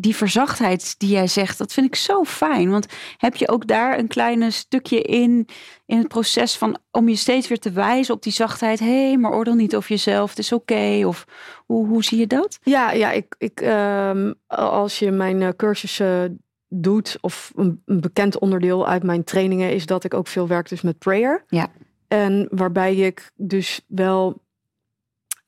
die 0.00 0.16
verzachtheid 0.16 0.98
die 0.98 1.08
jij 1.08 1.26
zegt, 1.26 1.58
dat 1.58 1.72
vind 1.72 1.86
ik 1.86 1.94
zo 1.94 2.24
fijn. 2.24 2.70
Want 2.70 2.86
heb 3.16 3.36
je 3.36 3.48
ook 3.48 3.66
daar 3.66 3.98
een 3.98 4.06
kleine 4.06 4.50
stukje 4.50 5.02
in, 5.02 5.48
in 5.86 5.98
het 5.98 6.08
proces 6.08 6.56
van 6.56 6.78
om 6.90 7.08
je 7.08 7.16
steeds 7.16 7.48
weer 7.48 7.58
te 7.58 7.70
wijzen 7.70 8.14
op 8.14 8.22
die 8.22 8.32
zachtheid. 8.32 8.78
Hé, 8.78 9.06
hey, 9.06 9.16
maar 9.16 9.32
oordeel 9.32 9.54
niet 9.54 9.76
over 9.76 9.90
jezelf, 9.90 10.30
het 10.30 10.38
is 10.38 10.52
oké. 10.52 11.02
Of 11.06 11.26
hoe, 11.66 11.86
hoe 11.86 12.04
zie 12.04 12.18
je 12.18 12.26
dat? 12.26 12.58
Ja, 12.62 12.92
ja 12.92 13.10
ik, 13.10 13.34
ik, 13.38 13.60
ehm, 13.60 14.32
als 14.46 14.98
je 14.98 15.10
mijn 15.10 15.40
uh, 15.40 15.48
cursussen 15.56 16.42
doet, 16.68 17.18
of 17.20 17.52
een, 17.56 17.82
een, 17.84 18.00
bekend 18.00 18.38
onderdeel 18.38 18.86
uit 18.86 19.02
mijn 19.02 19.24
trainingen, 19.24 19.74
is 19.74 19.86
dat 19.86 20.04
ik 20.04 20.14
ook 20.14 20.26
veel 20.26 20.48
werk 20.48 20.68
dus 20.68 20.80
met 20.80 20.98
prayer. 20.98 21.44
Ja. 21.48 21.68
En 22.08 22.48
waarbij 22.50 22.94
ik 22.94 23.30
dus 23.36 23.80
wel 23.86 24.42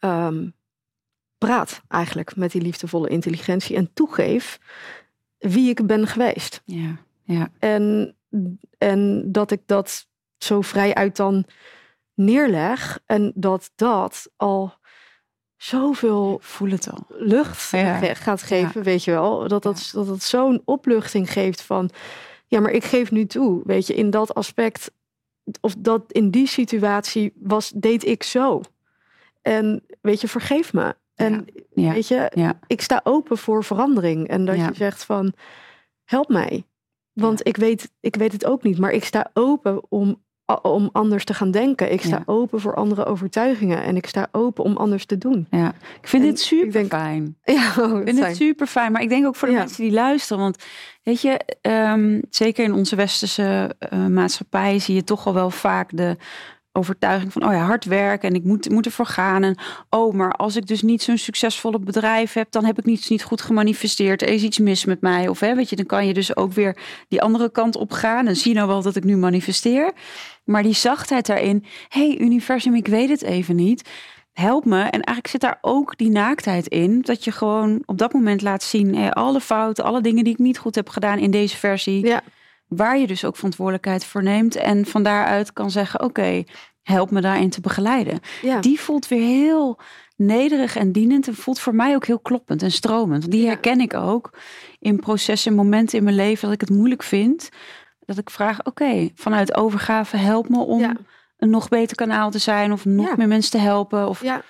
um, 0.00 0.54
praat 1.40 1.82
eigenlijk 1.88 2.36
met 2.36 2.52
die 2.52 2.62
liefdevolle 2.62 3.08
intelligentie 3.08 3.76
en 3.76 3.90
toegeef 3.92 4.58
wie 5.38 5.70
ik 5.70 5.86
ben 5.86 6.06
geweest. 6.06 6.62
Ja, 6.64 6.96
ja. 7.22 7.48
En, 7.58 8.14
en 8.78 9.32
dat 9.32 9.50
ik 9.50 9.62
dat 9.66 10.06
zo 10.38 10.60
vrij 10.60 10.94
uit 10.94 11.16
dan 11.16 11.44
neerleg 12.14 13.00
en 13.06 13.32
dat 13.34 13.70
dat 13.74 14.30
al 14.36 14.74
zoveel 15.56 16.38
voel 16.42 16.70
het 16.70 16.90
al. 16.90 17.06
lucht 17.08 17.70
ja. 17.70 18.14
gaat 18.14 18.42
geven, 18.42 18.72
ja. 18.74 18.82
weet 18.82 19.04
je 19.04 19.10
wel. 19.10 19.48
Dat 19.48 19.62
dat, 19.62 19.90
dat, 19.92 20.06
dat 20.06 20.22
zo'n 20.22 20.62
opluchting 20.64 21.32
geeft 21.32 21.62
van, 21.62 21.90
ja, 22.46 22.60
maar 22.60 22.72
ik 22.72 22.84
geef 22.84 23.10
nu 23.10 23.26
toe, 23.26 23.60
weet 23.64 23.86
je, 23.86 23.94
in 23.94 24.10
dat 24.10 24.34
aspect, 24.34 24.92
of 25.60 25.74
dat 25.78 26.12
in 26.12 26.30
die 26.30 26.46
situatie 26.46 27.32
was, 27.34 27.72
deed 27.74 28.04
ik 28.04 28.22
zo. 28.22 28.60
En 29.42 29.84
weet 30.00 30.20
je, 30.20 30.28
vergeef 30.28 30.72
me. 30.72 30.94
En 31.20 31.44
ja. 31.74 31.92
weet 31.92 32.08
je, 32.08 32.30
ja. 32.34 32.58
ik 32.66 32.80
sta 32.80 33.00
open 33.04 33.38
voor 33.38 33.64
verandering. 33.64 34.28
En 34.28 34.44
dat 34.44 34.56
je 34.56 34.70
zegt 34.72 35.04
van, 35.04 35.32
help 36.04 36.28
mij. 36.28 36.64
Want 37.12 37.46
ik, 37.46 37.56
weet, 37.56 37.90
ik 38.00 38.16
weet 38.16 38.32
het 38.32 38.46
ook 38.46 38.62
niet. 38.62 38.78
Maar 38.78 38.90
ik 38.90 39.04
sta 39.04 39.30
open 39.32 39.82
om, 39.88 40.22
om 40.62 40.88
anders 40.92 41.24
te 41.24 41.34
gaan 41.34 41.50
denken. 41.50 41.92
Ik 41.92 42.02
sta 42.02 42.22
open 42.26 42.60
voor 42.60 42.74
andere 42.74 43.04
overtuigingen. 43.04 43.82
En 43.82 43.96
ik 43.96 44.06
sta 44.06 44.28
open 44.32 44.64
om 44.64 44.76
anders 44.76 45.06
te 45.06 45.18
doen. 45.18 45.46
Ja. 45.50 45.74
Ik 46.00 46.08
vind 46.08 46.22
en 46.24 46.28
dit 46.30 46.40
super 46.40 46.72
denk, 46.72 46.90
fijn. 46.90 47.36
Ja, 47.44 47.74
oh, 47.78 47.98
ik 47.98 48.04
vind 48.04 48.24
het 48.24 48.36
super 48.36 48.66
fijn. 48.66 48.92
Maar 48.92 49.02
ik 49.02 49.08
denk 49.08 49.26
ook 49.26 49.36
voor 49.36 49.48
de 49.48 49.54
mensen 49.54 49.82
die 49.82 49.92
luisteren. 49.92 50.42
Want 50.42 50.64
weet 51.02 51.20
je, 51.20 51.40
um, 51.62 52.22
zeker 52.30 52.64
in 52.64 52.72
onze 52.72 52.96
westerse 52.96 53.76
uh, 53.92 54.06
maatschappij 54.06 54.78
zie 54.78 54.94
je 54.94 55.04
toch 55.04 55.26
al 55.26 55.34
wel 55.34 55.50
vaak 55.50 55.96
de 55.96 56.16
overtuiging 56.72 57.32
van, 57.32 57.46
oh 57.46 57.52
ja, 57.52 57.64
hard 57.64 57.84
werken 57.84 58.28
en 58.28 58.34
ik 58.34 58.44
moet, 58.44 58.70
moet 58.70 58.86
ervoor 58.86 59.06
gaan. 59.06 59.42
En 59.42 59.56
oh, 59.90 60.14
maar 60.14 60.32
als 60.32 60.56
ik 60.56 60.66
dus 60.66 60.82
niet 60.82 61.02
zo'n 61.02 61.18
succesvolle 61.18 61.78
bedrijf 61.78 62.32
heb, 62.32 62.50
dan 62.50 62.64
heb 62.64 62.78
ik 62.78 62.84
niets 62.84 63.08
niet 63.08 63.22
goed 63.22 63.40
gemanifesteerd. 63.40 64.22
Er 64.22 64.28
is 64.28 64.42
iets 64.42 64.58
mis 64.58 64.84
met 64.84 65.00
mij. 65.00 65.28
Of 65.28 65.40
hè, 65.40 65.54
weet 65.54 65.70
je, 65.70 65.76
dan 65.76 65.86
kan 65.86 66.06
je 66.06 66.14
dus 66.14 66.36
ook 66.36 66.52
weer 66.52 66.76
die 67.08 67.22
andere 67.22 67.50
kant 67.50 67.76
op 67.76 67.92
gaan. 67.92 68.26
En 68.26 68.36
zie 68.36 68.54
nou 68.54 68.68
wel 68.68 68.82
dat 68.82 68.96
ik 68.96 69.04
nu 69.04 69.16
manifesteer. 69.16 69.92
Maar 70.44 70.62
die 70.62 70.74
zachtheid 70.74 71.26
daarin, 71.26 71.64
hey, 71.88 72.18
universum, 72.18 72.74
ik 72.74 72.86
weet 72.86 73.08
het 73.08 73.22
even 73.22 73.56
niet. 73.56 73.88
Help 74.32 74.64
me. 74.64 74.80
En 74.80 74.90
eigenlijk 74.90 75.26
zit 75.26 75.40
daar 75.40 75.58
ook 75.60 75.96
die 75.96 76.10
naaktheid 76.10 76.66
in. 76.66 77.00
Dat 77.02 77.24
je 77.24 77.32
gewoon 77.32 77.82
op 77.84 77.98
dat 77.98 78.12
moment 78.12 78.42
laat 78.42 78.62
zien, 78.62 79.12
alle 79.12 79.40
fouten, 79.40 79.84
alle 79.84 80.00
dingen 80.00 80.24
die 80.24 80.32
ik 80.32 80.38
niet 80.38 80.58
goed 80.58 80.74
heb 80.74 80.88
gedaan 80.88 81.18
in 81.18 81.30
deze 81.30 81.56
versie. 81.56 82.06
Ja 82.06 82.22
waar 82.70 82.98
je 82.98 83.06
dus 83.06 83.24
ook 83.24 83.36
verantwoordelijkheid 83.36 84.04
voor 84.04 84.22
neemt. 84.22 84.56
En 84.56 84.86
van 84.86 85.02
daaruit 85.02 85.52
kan 85.52 85.70
zeggen: 85.70 86.02
Oké, 86.02 86.44
help 86.82 87.10
me 87.10 87.20
daarin 87.20 87.50
te 87.50 87.60
begeleiden. 87.60 88.20
Ja. 88.42 88.60
Die 88.60 88.80
voelt 88.80 89.08
weer 89.08 89.22
heel 89.22 89.78
nederig 90.16 90.76
en 90.76 90.92
dienend. 90.92 91.28
En 91.28 91.34
voelt 91.34 91.60
voor 91.60 91.74
mij 91.74 91.94
ook 91.94 92.06
heel 92.06 92.18
kloppend 92.18 92.62
en 92.62 92.72
stromend. 92.72 93.30
Die 93.30 93.46
herken 93.46 93.80
ik 93.80 93.94
ook 93.94 94.30
in 94.78 95.00
processen, 95.00 95.54
momenten 95.54 95.98
in 95.98 96.04
mijn 96.04 96.16
leven 96.16 96.44
dat 96.44 96.52
ik 96.52 96.68
het 96.68 96.76
moeilijk 96.78 97.02
vind. 97.02 97.48
Dat 98.04 98.18
ik 98.18 98.30
vraag: 98.30 98.64
Oké, 98.64 99.08
vanuit 99.14 99.56
overgave, 99.56 100.16
help 100.16 100.48
me 100.48 100.58
om 100.58 100.80
ja. 100.80 100.96
een 101.38 101.50
nog 101.50 101.68
beter 101.68 101.96
kanaal 101.96 102.30
te 102.30 102.38
zijn. 102.38 102.72
Of 102.72 102.84
nog 102.84 103.16
meer 103.16 103.28
mensen 103.28 103.50
te 103.50 103.58
helpen. 103.58 104.08
Of 104.08 104.22
Ja. 104.22 104.42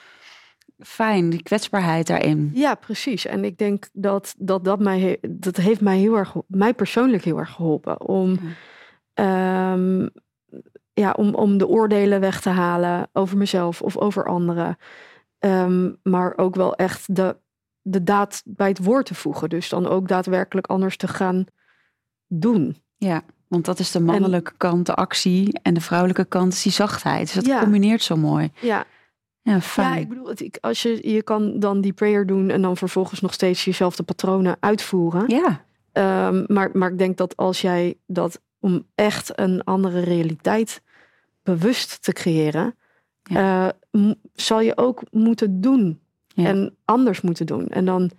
Fijn, 0.82 1.30
die 1.30 1.42
kwetsbaarheid 1.42 2.06
daarin. 2.06 2.50
Ja, 2.54 2.74
precies. 2.74 3.26
En 3.26 3.44
ik 3.44 3.58
denk 3.58 3.88
dat 3.92 4.34
dat, 4.38 4.64
dat 4.64 4.78
mij, 4.80 5.18
dat 5.28 5.56
heeft 5.56 5.80
mij 5.80 5.98
heel 5.98 6.16
erg, 6.16 6.34
mij 6.46 6.74
persoonlijk 6.74 7.24
heel 7.24 7.38
erg 7.38 7.50
geholpen. 7.50 8.00
Om, 8.00 8.38
ehm, 9.14 10.08
ja, 10.92 11.12
om, 11.12 11.34
om 11.34 11.58
de 11.58 11.68
oordelen 11.68 12.20
weg 12.20 12.40
te 12.40 12.48
halen 12.48 13.08
over 13.12 13.36
mezelf 13.36 13.82
of 13.82 13.96
over 13.96 14.24
anderen. 14.26 14.76
Ehm, 15.38 15.90
maar 16.02 16.32
ook 16.36 16.54
wel 16.54 16.74
echt 16.74 17.14
de, 17.14 17.36
de 17.82 18.02
daad 18.02 18.42
bij 18.44 18.68
het 18.68 18.84
woord 18.84 19.06
te 19.06 19.14
voegen. 19.14 19.48
Dus 19.48 19.68
dan 19.68 19.86
ook 19.86 20.08
daadwerkelijk 20.08 20.66
anders 20.66 20.96
te 20.96 21.08
gaan 21.08 21.44
doen. 22.26 22.76
Ja, 22.96 23.22
want 23.48 23.64
dat 23.64 23.78
is 23.78 23.90
de 23.90 24.00
mannelijke 24.00 24.52
kant, 24.56 24.86
de 24.86 24.94
actie. 24.94 25.58
En 25.62 25.74
de 25.74 25.80
vrouwelijke 25.80 26.24
kant 26.24 26.52
is 26.52 26.62
die 26.62 26.72
zachtheid. 26.72 27.20
Dus 27.26 27.34
dat 27.34 27.46
Ja. 27.46 27.60
combineert 27.60 28.02
zo 28.02 28.16
mooi. 28.16 28.50
Ja, 28.60 28.84
Ja, 29.42 29.60
fijn. 29.60 29.94
ja 29.94 30.00
ik 30.00 30.08
bedoel, 30.08 30.32
als 30.60 30.82
je, 30.82 31.12
je 31.12 31.22
kan 31.22 31.58
dan 31.60 31.80
die 31.80 31.92
prayer 31.92 32.26
doen 32.26 32.50
en 32.50 32.62
dan 32.62 32.76
vervolgens 32.76 33.20
nog 33.20 33.32
steeds 33.32 33.64
jezelf 33.64 33.96
de 33.96 34.02
patronen 34.02 34.56
uitvoeren. 34.60 35.24
Ja, 35.28 35.64
Ehm, 35.92 36.44
maar, 36.46 36.70
maar 36.72 36.90
ik 36.90 36.98
denk 36.98 37.16
dat 37.16 37.36
als 37.36 37.60
jij 37.60 37.98
dat 38.06 38.40
om 38.60 38.86
echt 38.94 39.38
een 39.38 39.64
andere 39.64 40.00
realiteit 40.00 40.82
bewust 41.42 42.02
te 42.02 42.12
creëren, 42.12 42.74
eh, 43.22 43.68
zal 44.34 44.60
je 44.60 44.76
ook 44.76 45.02
moeten 45.10 45.60
doen 45.60 46.00
Ja. 46.26 46.44
en 46.44 46.76
anders 46.84 47.20
moeten 47.20 47.46
doen. 47.46 47.66
En 47.68 47.84
dan, 47.84 48.10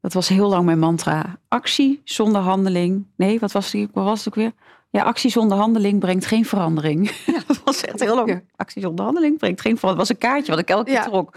dat 0.00 0.12
was 0.12 0.28
heel 0.28 0.48
lang 0.48 0.64
mijn 0.64 0.78
mantra. 0.78 1.38
Actie 1.48 2.00
zonder 2.04 2.40
handeling. 2.40 3.06
Nee, 3.16 3.38
wat 3.38 3.52
was, 3.52 3.70
die, 3.70 3.88
wat 3.92 4.04
was 4.04 4.18
het 4.18 4.28
ook 4.28 4.34
weer? 4.34 4.52
Ja, 4.90 5.02
actie 5.02 5.30
zonder 5.30 5.58
handeling 5.58 5.98
brengt 6.00 6.26
geen 6.26 6.44
verandering. 6.44 7.10
Ja, 7.26 7.40
dat 7.46 7.60
was 7.64 7.80
echt 7.84 8.00
heel 8.00 8.14
lang. 8.14 8.44
Actie 8.56 8.82
zonder 8.82 9.04
handeling 9.04 9.38
brengt 9.38 9.60
geen 9.60 9.78
verandering. 9.78 10.08
Dat 10.08 10.18
was 10.18 10.30
een 10.30 10.30
kaartje 10.34 10.52
wat 10.52 10.60
ik 10.60 10.68
elke 10.70 10.90
keer 10.90 11.02
trok. 11.02 11.36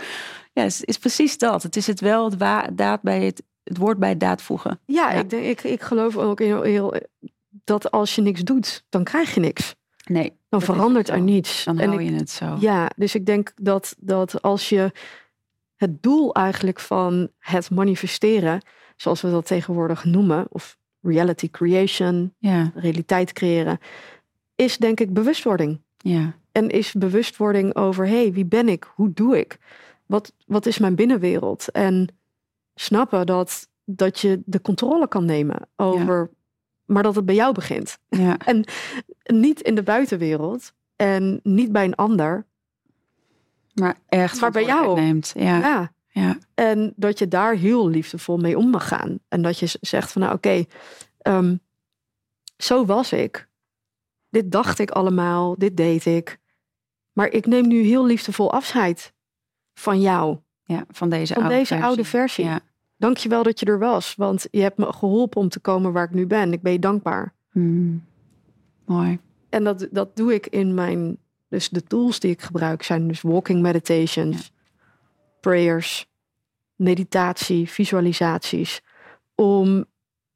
Ja, 0.54 0.62
het 0.64 0.72
is, 0.72 0.82
is 0.82 0.98
precies 0.98 1.38
dat. 1.38 1.64
Het 1.64 1.76
is 1.76 1.88
het 1.88 2.00
wel 2.00 2.26
het 2.26 2.38
wa- 2.38 2.70
daad 2.74 3.02
bij 3.02 3.22
het 3.26 3.44
het 3.64 3.78
woord 3.78 3.98
bij 4.00 4.12
de 4.12 4.18
daad 4.18 4.42
voegen. 4.42 4.80
Ja, 4.86 5.12
Ja. 5.12 5.20
Ik, 5.20 5.30
denk, 5.30 5.44
ik, 5.46 5.64
ik 5.64 5.82
geloof 5.82 6.18
ook 6.18 6.40
heel, 6.40 6.62
heel 6.62 6.94
dat 7.50 7.92
als 7.92 8.16
je 8.16 8.22
niks 8.22 8.42
doet, 8.42 8.84
dan 8.90 9.04
krijg 9.04 9.34
je 9.34 9.40
niks. 9.40 9.76
Nee, 10.06 10.34
Dan 10.50 10.62
verandert 10.62 11.10
er 11.10 11.22
niets. 11.22 11.64
dan 11.64 11.80
En 11.80 11.90
hou 11.90 12.02
ik- 12.04 12.10
je 12.10 12.16
het 12.16 12.30
zo. 12.30 12.56
Ja, 12.60 12.90
dus 12.96 13.16
ik 13.16 13.26
denk 13.26 13.52
dat, 13.56 13.96
dat 14.00 14.42
als 14.42 14.70
je 14.70 14.92
het 15.76 16.04
doel 16.04 16.34
eigenlijk 16.34 16.80
van 16.80 17.30
het 17.40 17.70
manifesteren, 17.72 18.62
zoals 18.96 19.22
we 19.22 19.30
dat 19.32 19.46
tegenwoordig 19.46 20.04
noemen, 20.06 20.46
of 20.50 20.78
reality 21.04 21.50
creation, 21.50 22.34
Ja, 22.38 22.72
realiteit 22.76 23.34
creëren, 23.34 23.80
is 24.56 24.78
denk 24.78 25.00
ik 25.00 25.14
bewustwording. 25.14 25.82
ja, 25.98 26.36
En 26.52 26.70
is 26.70 26.94
bewustwording 26.94 27.76
over, 27.76 28.06
hé, 28.08 28.22
hey, 28.22 28.34
wie 28.34 28.46
ben 28.46 28.70
ik? 28.70 28.92
Hoe 28.96 29.12
doe 29.14 29.38
ik? 29.40 29.58
Wat, 30.06 30.34
wat 30.46 30.66
is 30.66 30.78
mijn 30.78 30.96
binnenwereld? 30.96 31.72
En 31.72 32.08
snappen 32.76 33.26
dat, 33.26 33.70
dat 33.86 34.20
je 34.20 34.42
de 34.46 34.62
controle 34.62 35.08
kan 35.08 35.26
nemen 35.26 35.68
over, 35.76 36.30
maar 36.86 37.04
dat 37.04 37.16
het 37.16 37.26
bij 37.26 37.36
jou 37.36 37.54
begint. 37.54 37.98
ja. 38.10 38.38
Niet 39.24 39.62
in 39.62 39.76
de 39.76 39.84
buitenwereld 39.84 40.74
en 40.96 41.40
niet 41.44 41.72
bij 41.72 41.86
een 41.86 41.96
ander. 41.96 42.46
Maar 43.74 43.98
echt 44.10 44.42
Maar 44.42 44.52
bij 44.52 44.66
jou 44.66 45.00
neemt. 45.02 45.34
Ja, 45.38 45.58
Ja. 45.60 45.92
Ja, 46.14 46.38
En 46.54 46.94
dat 46.96 47.20
je 47.20 47.28
daar 47.28 47.56
heel 47.56 47.88
liefdevol 47.90 48.38
mee 48.38 48.58
om 48.58 48.70
mag 48.70 48.88
gaan. 48.88 49.20
En 49.28 49.42
dat 49.42 49.60
je 49.60 49.78
zegt 49.82 50.12
van 50.12 50.22
nou 50.22 50.34
oké, 50.34 50.66
ehm, 51.18 51.56
zo 52.58 52.86
was 52.86 53.12
ik. 53.12 53.48
Dit 54.30 54.52
dacht 54.52 54.80
ik 54.80 54.92
allemaal, 54.92 55.56
dit 55.58 55.78
deed 55.78 56.06
ik. 56.06 56.40
Maar 57.14 57.28
ik 57.28 57.46
neem 57.46 57.68
nu 57.68 57.82
heel 57.82 58.06
liefdevol 58.06 58.52
afscheid 58.52 59.14
van 59.74 60.02
jou. 60.02 60.38
ja, 60.64 60.86
van 60.90 61.10
deze, 61.10 61.34
Van 61.34 61.44
oude, 61.44 61.58
deze 61.58 61.68
versie. 61.68 61.88
oude 61.88 62.04
versie. 62.06 62.46
Ja. 62.46 62.60
Dank 62.98 63.18
je 63.18 63.30
wel 63.30 63.44
dat 63.44 63.60
je 63.60 63.66
er 63.66 63.80
was. 63.80 64.16
Want 64.16 64.48
je 64.52 64.62
hebt 64.62 64.78
me 64.78 64.94
geholpen 64.94 65.42
om 65.42 65.50
te 65.50 65.60
komen 65.60 65.92
waar 65.92 66.04
ik 66.04 66.14
nu 66.14 66.28
ben. 66.28 66.54
Ik 66.54 66.62
ben 66.62 66.72
je 66.72 66.80
dankbaar. 66.80 67.34
Hmm. 67.52 68.04
Mooi. 68.86 69.20
En 69.50 69.64
dat, 69.64 69.88
dat 69.92 70.16
doe 70.16 70.34
ik 70.34 70.48
in 70.48 70.74
mijn... 70.74 71.18
Dus 71.48 71.70
de 71.70 71.84
tools 71.84 72.20
die 72.20 72.32
ik 72.32 72.42
gebruik 72.42 72.84
zijn 72.84 73.08
dus 73.08 73.22
walking 73.22 73.62
meditations, 73.62 74.53
prayers, 75.44 76.08
meditatie, 76.76 77.70
visualisaties. 77.70 78.82
Om, 79.36 79.86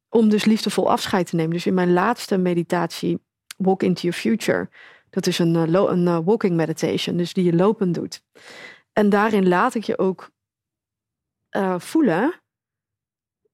om 0.09 0.29
dus 0.29 0.45
liefdevol 0.45 0.91
afscheid 0.91 1.27
te 1.29 1.35
nemen. 1.35 1.51
Dus 1.53 1.65
in 1.65 1.73
mijn 1.73 1.93
laatste 1.93 2.37
meditatie, 2.37 3.19
Walk 3.57 3.83
into 3.83 4.01
Your 4.01 4.17
Future. 4.17 4.69
Dat 5.09 5.27
is 5.27 5.39
een, 5.39 5.55
eh, 5.55 5.71
een 5.71 6.07
eh, 6.07 6.19
walking 6.25 6.55
meditation, 6.55 7.17
dus 7.17 7.33
die 7.33 7.43
je 7.43 7.55
lopend 7.55 7.95
doet. 7.95 8.23
En 8.93 9.09
daarin 9.09 9.47
laat 9.47 9.75
ik 9.75 9.83
je 9.83 9.97
ook 9.97 10.29
eh, 11.49 11.79
voelen 11.79 12.41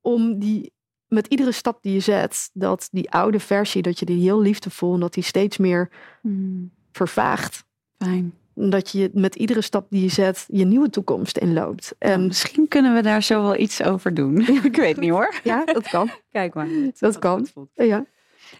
om 0.01 0.39
die 0.39 0.73
met 1.07 1.27
iedere 1.27 1.51
stap 1.51 1.81
die 1.81 1.93
je 1.93 1.99
zet, 1.99 2.49
dat 2.53 2.87
die 2.91 3.11
oude 3.11 3.39
versie, 3.39 3.81
dat 3.81 3.99
je 3.99 4.05
die 4.05 4.21
heel 4.21 4.41
liefdevol 4.41 4.93
en 4.93 4.99
dat 4.99 5.13
die 5.13 5.23
steeds 5.23 5.57
meer 5.57 5.89
Hmm. 6.21 6.71
vervaagt. 6.91 7.65
Fijn. 7.97 8.33
Dat 8.55 8.91
je 8.91 9.09
met 9.13 9.35
iedere 9.35 9.61
stap 9.61 9.85
die 9.89 10.01
je 10.01 10.09
zet, 10.09 10.45
je 10.47 10.65
nieuwe 10.65 10.89
toekomst 10.89 11.37
inloopt. 11.37 11.95
En 11.97 12.11
En 12.11 12.27
misschien 12.27 12.67
kunnen 12.67 12.93
we 12.93 13.01
daar 13.01 13.23
zo 13.23 13.41
wel 13.41 13.57
iets 13.57 13.83
over 13.83 14.13
doen. 14.13 14.47
Ik 14.63 14.75
weet 14.75 14.97
niet 14.97 15.09
hoor. 15.09 15.33
ja, 15.43 15.65
dat 15.65 15.87
kan. 15.87 16.09
Kijk 16.31 16.53
maar. 16.53 16.67
Dat 16.99 17.19
kan. 17.19 17.47
Ja. 17.73 18.05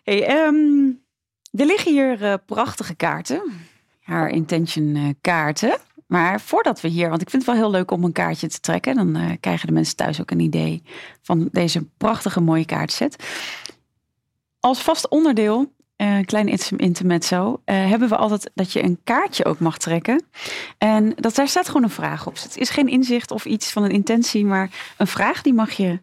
Hey, 0.03 0.25
ehm, 0.25 0.85
er 1.51 1.65
liggen 1.65 1.91
hier 1.91 2.23
eh, 2.23 2.33
prachtige 2.45 2.95
kaarten. 2.95 3.41
Haar 4.01 4.29
intention 4.29 4.95
eh, 4.95 5.03
kaarten. 5.21 5.77
Maar 6.07 6.41
voordat 6.41 6.81
we 6.81 6.87
hier, 6.87 7.09
want 7.09 7.21
ik 7.21 7.29
vind 7.29 7.45
het 7.45 7.51
wel 7.51 7.61
heel 7.61 7.71
leuk 7.71 7.91
om 7.91 8.03
een 8.03 8.11
kaartje 8.11 8.47
te 8.47 8.59
trekken. 8.59 8.95
Dan 8.95 9.15
eh, 9.15 9.31
krijgen 9.39 9.67
de 9.67 9.73
mensen 9.73 9.95
thuis 9.95 10.21
ook 10.21 10.31
een 10.31 10.39
idee 10.39 10.83
van 11.21 11.49
deze 11.51 11.87
prachtige 11.97 12.41
mooie 12.41 12.65
kaartset. 12.65 13.23
Als 14.59 14.81
vast 14.81 15.09
onderdeel, 15.09 15.73
een 16.07 16.25
klein 16.25 16.47
int- 16.47 16.71
intermezzo, 16.77 17.61
eh 17.65 17.89
hebben 17.89 18.09
we 18.09 18.15
altijd 18.15 18.51
dat 18.53 18.71
je 18.73 18.83
een 18.83 18.99
kaartje 19.03 19.45
ook 19.45 19.59
mag 19.59 19.77
trekken. 19.77 20.23
En 20.77 21.13
dat, 21.15 21.35
daar 21.35 21.47
staat 21.47 21.67
gewoon 21.67 21.83
een 21.83 21.89
vraag 21.89 22.27
op. 22.27 22.33
Dus 22.33 22.43
Het 22.43 22.57
is 22.57 22.69
geen 22.69 22.87
inzicht 22.87 23.31
of 23.31 23.45
iets 23.45 23.71
van 23.71 23.83
een 23.83 23.91
intentie, 23.91 24.45
maar 24.45 24.93
een 24.97 25.07
vraag 25.07 25.41
die 25.41 25.53
mag 25.53 25.71
je 25.71 25.99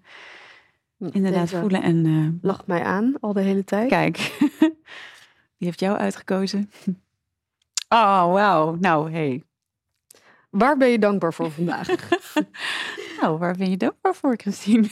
inderdaad 0.99 1.41
Deze 1.49 1.61
voelen. 1.61 1.83
En 1.83 2.07
eh, 2.07 2.49
Lacht 2.49 2.67
mij 2.67 2.83
aan 2.83 3.15
al 3.21 3.33
de 3.33 3.41
hele 3.41 3.65
tijd. 3.65 3.89
Kijk, 3.89 4.17
die 5.59 5.67
heeft 5.69 5.81
jou 5.81 5.99
uitgekozen. 5.99 6.71
Oh, 7.93 8.33
wauw. 8.33 8.77
Nou, 8.81 9.13
hey. 9.13 9.43
Waar 10.51 10.77
ben 10.77 10.89
je 10.89 10.99
dankbaar 10.99 11.35
voor 11.35 11.51
vandaag? 11.51 11.89
Nou, 13.21 13.39
waar 13.39 13.57
ben 13.57 13.71
je 13.71 13.77
dankbaar 13.77 14.15
voor, 14.15 14.35
Christine? 14.37 14.89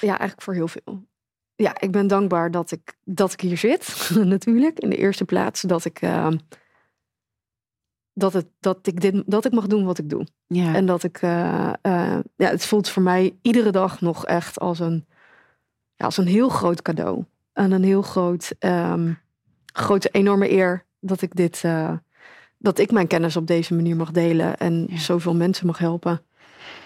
ja, 0.00 0.08
eigenlijk 0.18 0.42
voor 0.42 0.54
heel 0.54 0.68
veel. 0.68 1.04
Ja, 1.60 1.80
ik 1.80 1.90
ben 1.90 2.06
dankbaar 2.06 2.50
dat 2.50 2.70
ik, 2.70 2.96
dat 3.04 3.32
ik 3.32 3.40
hier 3.40 3.56
zit, 3.56 4.10
natuurlijk. 4.24 4.78
In 4.78 4.90
de 4.90 4.96
eerste 4.96 5.24
plaats 5.24 5.60
dat 5.60 5.84
ik, 5.84 6.00
ehm, 6.00 6.38
dat, 8.12 8.32
het, 8.32 8.46
dat, 8.60 8.86
ik 8.86 9.00
dit, 9.00 9.22
dat 9.26 9.44
ik 9.44 9.52
mag 9.52 9.66
doen 9.66 9.84
wat 9.84 9.98
ik 9.98 10.08
doe. 10.08 10.26
Ja, 10.46 10.74
En 10.74 10.86
dat 10.86 11.02
ik, 11.02 11.22
eh, 11.22 11.72
eh, 11.82 12.18
ja, 12.36 12.48
het 12.48 12.66
voelt 12.66 12.88
voor 12.88 13.02
mij 13.02 13.38
iedere 13.42 13.70
dag 13.70 14.00
nog 14.00 14.26
echt 14.26 14.58
als 14.58 14.78
een, 14.78 15.06
ja, 15.94 16.04
als 16.04 16.16
een 16.16 16.26
heel 16.26 16.48
groot 16.48 16.82
cadeau. 16.82 17.24
En 17.52 17.72
een 17.72 17.84
heel 17.84 18.02
groot, 18.02 18.54
ehm, 18.58 19.12
grote, 19.72 20.08
enorme 20.08 20.50
eer 20.50 20.84
dat 21.00 21.22
ik 21.22 21.34
dit, 21.34 21.64
eh, 21.64 21.92
dat 22.58 22.78
ik 22.78 22.90
mijn 22.90 23.06
kennis 23.06 23.36
op 23.36 23.46
deze 23.46 23.74
manier 23.74 23.96
mag 23.96 24.10
delen 24.10 24.56
en 24.56 24.86
Ja. 24.88 24.98
zoveel 24.98 25.34
mensen 25.34 25.66
mag 25.66 25.78
helpen. 25.78 26.22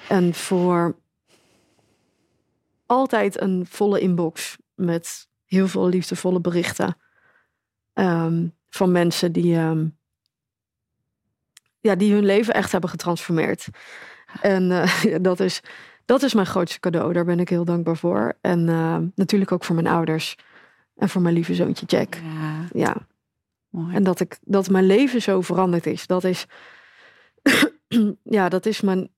En 0.09 0.35
voor 0.35 0.97
altijd 2.87 3.41
een 3.41 3.67
volle 3.69 4.01
inbox 4.01 4.57
met 4.75 5.29
heel 5.45 5.69
veel 5.69 5.89
liefdevolle 5.89 6.41
berichten 6.41 6.97
ehm, 7.93 8.47
van 8.69 8.93
mensen 8.93 9.33
die, 9.33 9.57
ehm, 9.57 9.87
ja, 11.81 11.95
die 11.95 12.13
hun 12.13 12.25
leven 12.25 12.55
echt 12.55 12.73
hebben 12.73 12.91
getransformeerd. 12.91 13.69
En 14.41 14.71
eh, 14.71 15.17
dat, 15.21 15.41
is, 15.41 15.61
dat 16.05 16.23
is 16.23 16.35
mijn 16.35 16.47
grootste 16.47 16.81
cadeau. 16.81 17.13
Daar 17.13 17.25
ben 17.25 17.41
ik 17.41 17.49
heel 17.49 17.65
dankbaar 17.65 17.97
voor. 17.97 18.39
En 18.41 18.69
eh, 18.69 18.99
natuurlijk 19.15 19.53
ook 19.53 19.65
voor 19.65 19.75
mijn 19.75 19.87
ouders. 19.87 20.37
En 20.97 21.09
voor 21.09 21.23
mijn 21.23 21.35
lieve 21.35 21.55
zoontje 21.55 21.87
Jack. 21.87 22.15
ja 22.15 22.69
Ja, 22.73 22.97
mooi. 23.69 23.95
en 23.95 24.03
dat, 24.03 24.21
ik, 24.21 24.39
dat 24.41 24.71
mijn 24.71 24.87
leven 24.87 25.23
zo 25.23 25.41
veranderd 25.41 25.87
is. 25.87 26.07
Dat 26.07 26.25
is, 26.25 26.47
ja, 28.39 28.49
dat 28.49 28.67
is 28.67 28.81
mijn, 28.81 29.11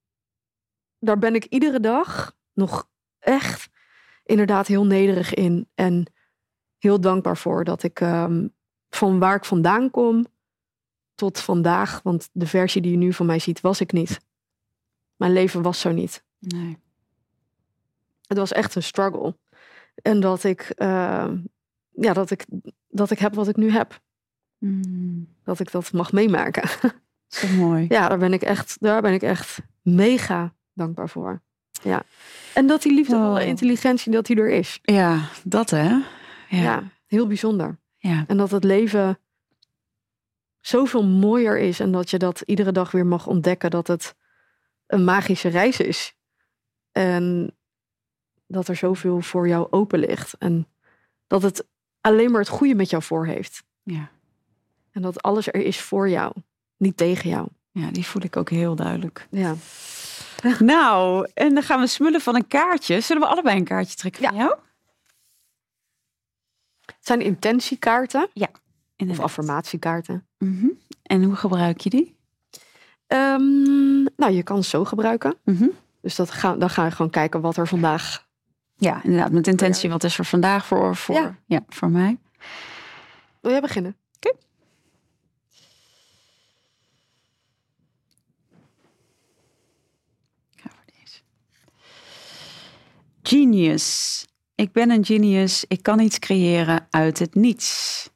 daar 0.99 1.19
ben 1.19 1.35
ik 1.35 1.45
iedere 1.45 1.81
dag 1.81 2.37
nog 2.53 2.89
echt 3.19 3.69
inderdaad 4.27 4.67
heel 4.67 4.87
nederig 4.87 5.35
in. 5.35 5.69
En 5.75 6.13
heel 6.79 7.01
dankbaar 7.01 7.37
voor 7.37 7.65
dat 7.65 7.83
ik 7.83 8.01
ehm, 8.01 8.47
van 8.89 9.19
waar 9.19 9.37
ik 9.37 9.45
vandaan 9.45 9.91
kom 9.91 10.27
tot 11.15 11.41
vandaag. 11.41 12.01
Want 12.03 12.29
de 12.33 12.47
versie 12.47 12.83
die 12.83 12.91
je 12.91 12.97
nu 12.97 13.13
van 13.13 13.27
mij 13.27 13.39
ziet, 13.39 13.61
was 13.61 13.81
ik 13.81 13.93
niet. 13.93 14.19
Mijn 15.17 15.33
leven 15.33 15.63
was 15.63 15.81
zo 15.81 15.93
niet. 15.93 16.25
Nee. 16.39 16.79
Het 18.27 18.39
was 18.39 18.53
echt 18.53 18.75
een 18.75 18.83
struggle. 18.83 19.37
En 20.03 20.21
dat 20.21 20.45
ik, 20.45 20.61
ehm, 20.61 21.39
ja, 21.91 22.13
dat 22.13 22.31
ik, 22.31 22.47
dat 22.89 23.11
ik 23.11 23.19
heb 23.19 23.35
wat 23.35 23.49
ik 23.49 23.57
nu 23.57 23.71
heb. 23.71 24.01
Mm, 24.59 25.29
Dat 25.45 25.61
ik 25.61 25.71
dat 25.71 25.93
mag 25.93 26.13
meemaken. 26.13 26.69
zo 27.29 27.49
mooi. 27.49 27.87
Ja, 27.89 28.09
daar 28.09 28.19
ben 28.19 28.33
ik 28.33 28.43
echt, 28.43 28.77
daar 28.81 29.03
ben 29.03 29.13
ik 29.13 29.23
echt 29.23 29.59
mega 29.83 30.55
dankbaar 30.73 31.09
voor. 31.09 31.43
Ja. 31.83 32.03
En 32.57 32.67
dat 32.67 32.83
die 32.83 32.93
liefdevolle 32.95 33.41
Oh. 33.41 33.47
intelligentie, 33.47 34.13
dat 34.13 34.27
die 34.27 34.37
er 34.37 34.51
is. 34.51 34.79
Ja, 34.83 35.29
dat 35.45 35.71
hè? 35.71 35.89
Ja. 35.89 36.05
Ja. 36.49 36.83
heel 37.07 37.27
bijzonder. 37.27 37.79
ja. 37.97 38.25
En 38.27 38.37
dat 38.37 38.51
het 38.51 38.65
leven 38.65 39.19
zoveel 40.61 41.05
mooier 41.05 41.59
is. 41.59 41.81
En 41.81 41.93
dat 41.93 42.11
je 42.11 42.19
dat 42.19 42.41
iedere 42.41 42.73
dag 42.73 42.91
weer 42.91 43.07
mag 43.07 43.27
ontdekken. 43.27 43.71
Dat 43.71 43.87
het 43.87 44.15
een 44.87 45.05
magische 45.05 45.49
reis 45.49 45.81
is. 45.81 46.15
En 46.93 47.57
dat 48.47 48.69
er 48.69 48.77
zoveel 48.77 49.21
voor 49.21 49.49
jou 49.49 49.67
open 49.71 49.99
ligt. 49.99 50.35
En 50.39 50.67
dat 51.27 51.43
het 51.43 51.67
alleen 52.01 52.31
maar 52.31 52.41
het 52.41 52.49
goede 52.49 52.75
met 52.75 52.91
jou 52.91 53.03
voor 53.03 53.27
heeft. 53.27 53.65
Ja. 53.83 54.11
En 54.91 55.03
dat 55.03 55.23
alles 55.23 55.47
er 55.47 55.63
is 55.65 55.81
voor 55.81 56.09
jou. 56.09 56.33
Niet 56.77 56.97
tegen 56.97 57.31
jou. 57.31 57.49
ja, 57.71 57.91
die 57.91 58.07
voel 58.07 58.23
ik 58.23 58.37
ook 58.37 58.51
heel 58.51 58.75
duidelijk. 58.77 59.27
Ja. 59.31 59.55
Nou, 60.59 61.27
en 61.35 61.55
dan 61.55 61.63
gaan 61.63 61.81
we 61.81 61.87
smullen 61.87 62.21
van 62.21 62.35
een 62.35 62.47
kaartje. 62.47 63.01
Zullen 63.01 63.23
we 63.23 63.29
allebei 63.29 63.57
een 63.59 63.65
kaartje 63.65 63.95
trekken 63.97 64.23
van 64.29 64.37
jou? 64.37 64.55
Het 66.87 67.07
zijn 67.07 67.21
intentiekaarten. 67.21 68.23
Of 68.35 68.49
Inderdaad. 68.97 69.25
affirmatiekaarten. 69.25 70.27
Mhm. 70.39 70.67
En 71.03 71.23
hoe 71.23 71.37
gebruik 71.37 71.81
je 71.81 71.91
die? 71.91 72.17
Ehm, 73.07 74.03
nou, 74.17 74.31
je 74.33 74.43
kan 74.43 74.63
ze 74.63 74.69
zo 74.69 74.85
gebruiken. 74.85 75.35
Mhm. 75.45 75.67
Dus 76.01 76.15
dat 76.15 76.31
ga, 76.31 76.57
dan 76.57 76.71
ga 76.71 76.85
je 76.85 76.91
gewoon 76.91 77.11
kijken 77.11 77.41
wat 77.41 77.57
er 77.57 77.69
vandaag. 77.69 78.27
Ja, 78.77 79.03
inderdaad. 79.03 79.31
Met 79.33 79.47
intentie, 79.47 79.91
wat 79.91 80.05
is 80.05 80.19
er 80.19 80.25
vandaag 80.25 80.67
voor, 80.67 80.97
voor, 80.97 81.15
Ja. 81.15 81.37
ja. 81.47 81.65
voor 81.69 81.91
mij? 81.91 82.19
Wil 83.41 83.51
jij 83.51 83.61
beginnen? 83.61 83.97
Ik 90.55 90.61
ga 90.63 90.69
voor 90.69 90.85
deze. 91.01 91.21
Genius. 93.29 94.25
Ik 94.55 94.73
ben 94.73 94.91
een 94.91 95.05
genius. 95.05 95.65
Ik 95.69 95.83
kan 95.83 96.01
iets 96.01 96.19
creëren 96.19 96.87
uit 96.91 97.19
het 97.19 97.35
niets. 97.35 98.11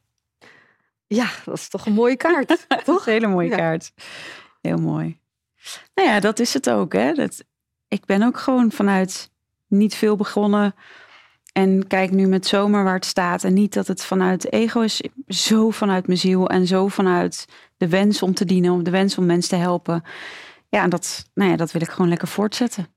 Ja, 1.07 1.29
dat 1.45 1.57
is 1.57 1.69
toch 1.69 1.85
een 1.85 1.93
mooie 1.93 2.15
kaart, 2.15 2.67
toch? 2.85 3.05
Een 3.07 3.13
hele 3.13 3.27
mooie 3.27 3.49
Ja. 3.49 3.55
kaart. 3.55 3.91
Heel 4.61 4.77
mooi. 4.77 5.19
Nou 5.95 6.09
ja, 6.09 6.19
dat 6.19 6.39
is 6.39 6.53
het 6.53 6.69
ook. 6.69 6.93
Hè? 6.93 7.13
Dat, 7.13 7.43
ik 7.87 8.05
ben 8.05 8.23
ook 8.23 8.37
gewoon 8.37 8.71
vanuit 8.71 9.29
niet 9.67 9.95
veel 9.95 10.15
begonnen. 10.15 10.75
En 11.53 11.87
kijk 11.87 12.11
nu 12.11 12.27
met 12.27 12.47
zomer 12.47 12.83
waar 12.83 12.93
het 12.95 13.05
staat. 13.05 13.43
En 13.43 13.53
niet 13.53 13.73
dat 13.73 13.87
het 13.87 14.03
vanuit 14.03 14.51
ego 14.51 14.81
is. 14.81 15.01
Zo 15.27 15.69
vanuit 15.69 16.07
mijn 16.07 16.19
ziel. 16.19 16.49
En 16.49 16.67
zo 16.67 16.87
vanuit 16.87 17.45
de 17.77 17.87
wens 17.87 18.21
om 18.21 18.33
te 18.33 18.45
dienen. 18.45 18.71
Om 18.73 18.83
de 18.83 18.91
wens 18.91 19.17
om 19.17 19.25
mensen 19.25 19.49
te 19.49 19.55
helpen. 19.63 20.03
Ja, 20.69 20.83
en 20.83 20.89
dat, 20.89 21.25
nou 21.33 21.49
ja, 21.51 21.55
dat 21.55 21.71
wil 21.71 21.81
ik 21.81 21.89
gewoon 21.89 22.09
lekker 22.09 22.27
voortzetten. 22.27 22.87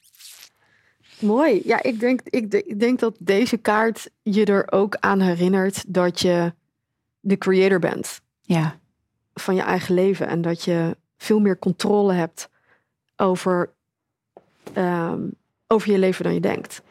Mooi. 1.18 1.60
Ja, 1.64 1.82
ik 1.82 2.00
denk, 2.00 2.20
ik, 2.24 2.50
de- 2.50 2.62
ik 2.62 2.80
denk 2.80 2.98
dat 2.98 3.16
deze 3.18 3.56
kaart 3.56 4.10
je 4.22 4.44
er 4.44 4.72
ook 4.72 4.96
aan 4.96 5.20
herinnert 5.20 5.94
dat 5.94 6.20
je 6.20 6.54
de 7.20 7.38
creator 7.38 7.78
bent 7.78 8.20
Ja, 8.42 8.78
van 9.34 9.54
je 9.54 9.62
eigen 9.62 9.94
leven. 9.94 10.26
En 10.26 10.42
dat 10.42 10.64
je 10.64 10.96
veel 11.16 11.40
meer 11.40 11.58
controle 11.58 12.12
hebt 12.12 12.48
over, 13.16 13.72
ehm, 14.72 15.20
over 15.66 15.90
je 15.90 15.98
leven 15.98 16.24
dan 16.24 16.34
je 16.34 16.40
denkt. 16.40 16.82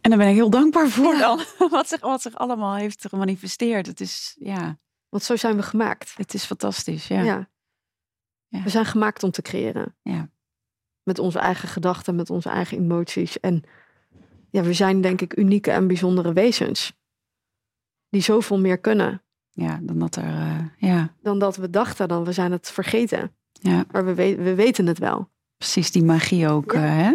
en 0.00 0.10
daar 0.10 0.18
ben 0.18 0.28
ik 0.28 0.34
heel 0.34 0.50
dankbaar 0.50 0.88
voor 0.88 1.14
Ja. 1.14 1.18
dan. 1.18 1.40
Wat 1.70 1.88
zich, 1.88 2.00
wat 2.00 2.22
zich 2.22 2.34
allemaal 2.34 2.74
heeft 2.74 3.06
gemanifesteerd. 3.08 3.86
Het 3.86 4.00
is, 4.00 4.36
ja, 4.38 4.78
Want 5.08 5.22
zo 5.22 5.36
zijn 5.36 5.56
we 5.56 5.62
gemaakt. 5.62 6.12
het 6.16 6.34
is 6.34 6.44
fantastisch. 6.44 7.06
Ja. 7.08 7.22
Ja. 7.22 7.48
Ja. 8.48 8.62
We 8.62 8.68
zijn 8.68 8.84
gemaakt 8.86 9.22
om 9.22 9.30
te 9.30 9.42
creëren. 9.42 9.96
Ja. 10.02 10.28
Met 11.02 11.18
onze 11.18 11.38
eigen 11.38 11.68
gedachten, 11.68 12.14
met 12.14 12.30
onze 12.30 12.48
eigen 12.48 12.78
emoties. 12.78 13.40
En 13.40 13.62
ja, 14.50 14.62
we 14.62 14.72
zijn 14.72 15.00
denk 15.00 15.20
ik 15.20 15.36
unieke 15.36 15.70
en 15.70 15.86
bijzondere 15.86 16.32
wezens. 16.32 16.92
Die 18.08 18.22
zoveel 18.22 18.58
meer 18.60 18.78
kunnen 18.78 19.22
ja, 19.50 19.78
dan 19.82 19.98
dat 19.98 20.16
er, 20.16 20.24
eh, 20.24 20.58
ja, 20.76 21.14
dan 21.22 21.38
dat 21.38 21.56
we 21.56 21.70
dachten. 21.70 22.08
Dan 22.08 22.24
we 22.24 22.32
zijn 22.32 22.52
het 22.52 22.70
vergeten. 22.70 23.32
ja, 23.52 23.84
Maar 23.90 24.04
we, 24.04 24.14
we, 24.14 24.36
we 24.36 24.54
weten 24.54 24.86
het 24.86 24.98
wel. 24.98 25.28
precies 25.56 25.90
die 25.90 26.04
magie 26.04 26.48
ook. 26.48 26.72
Ja. 26.72 26.84
eh, 26.84 26.96
hè? 26.96 27.12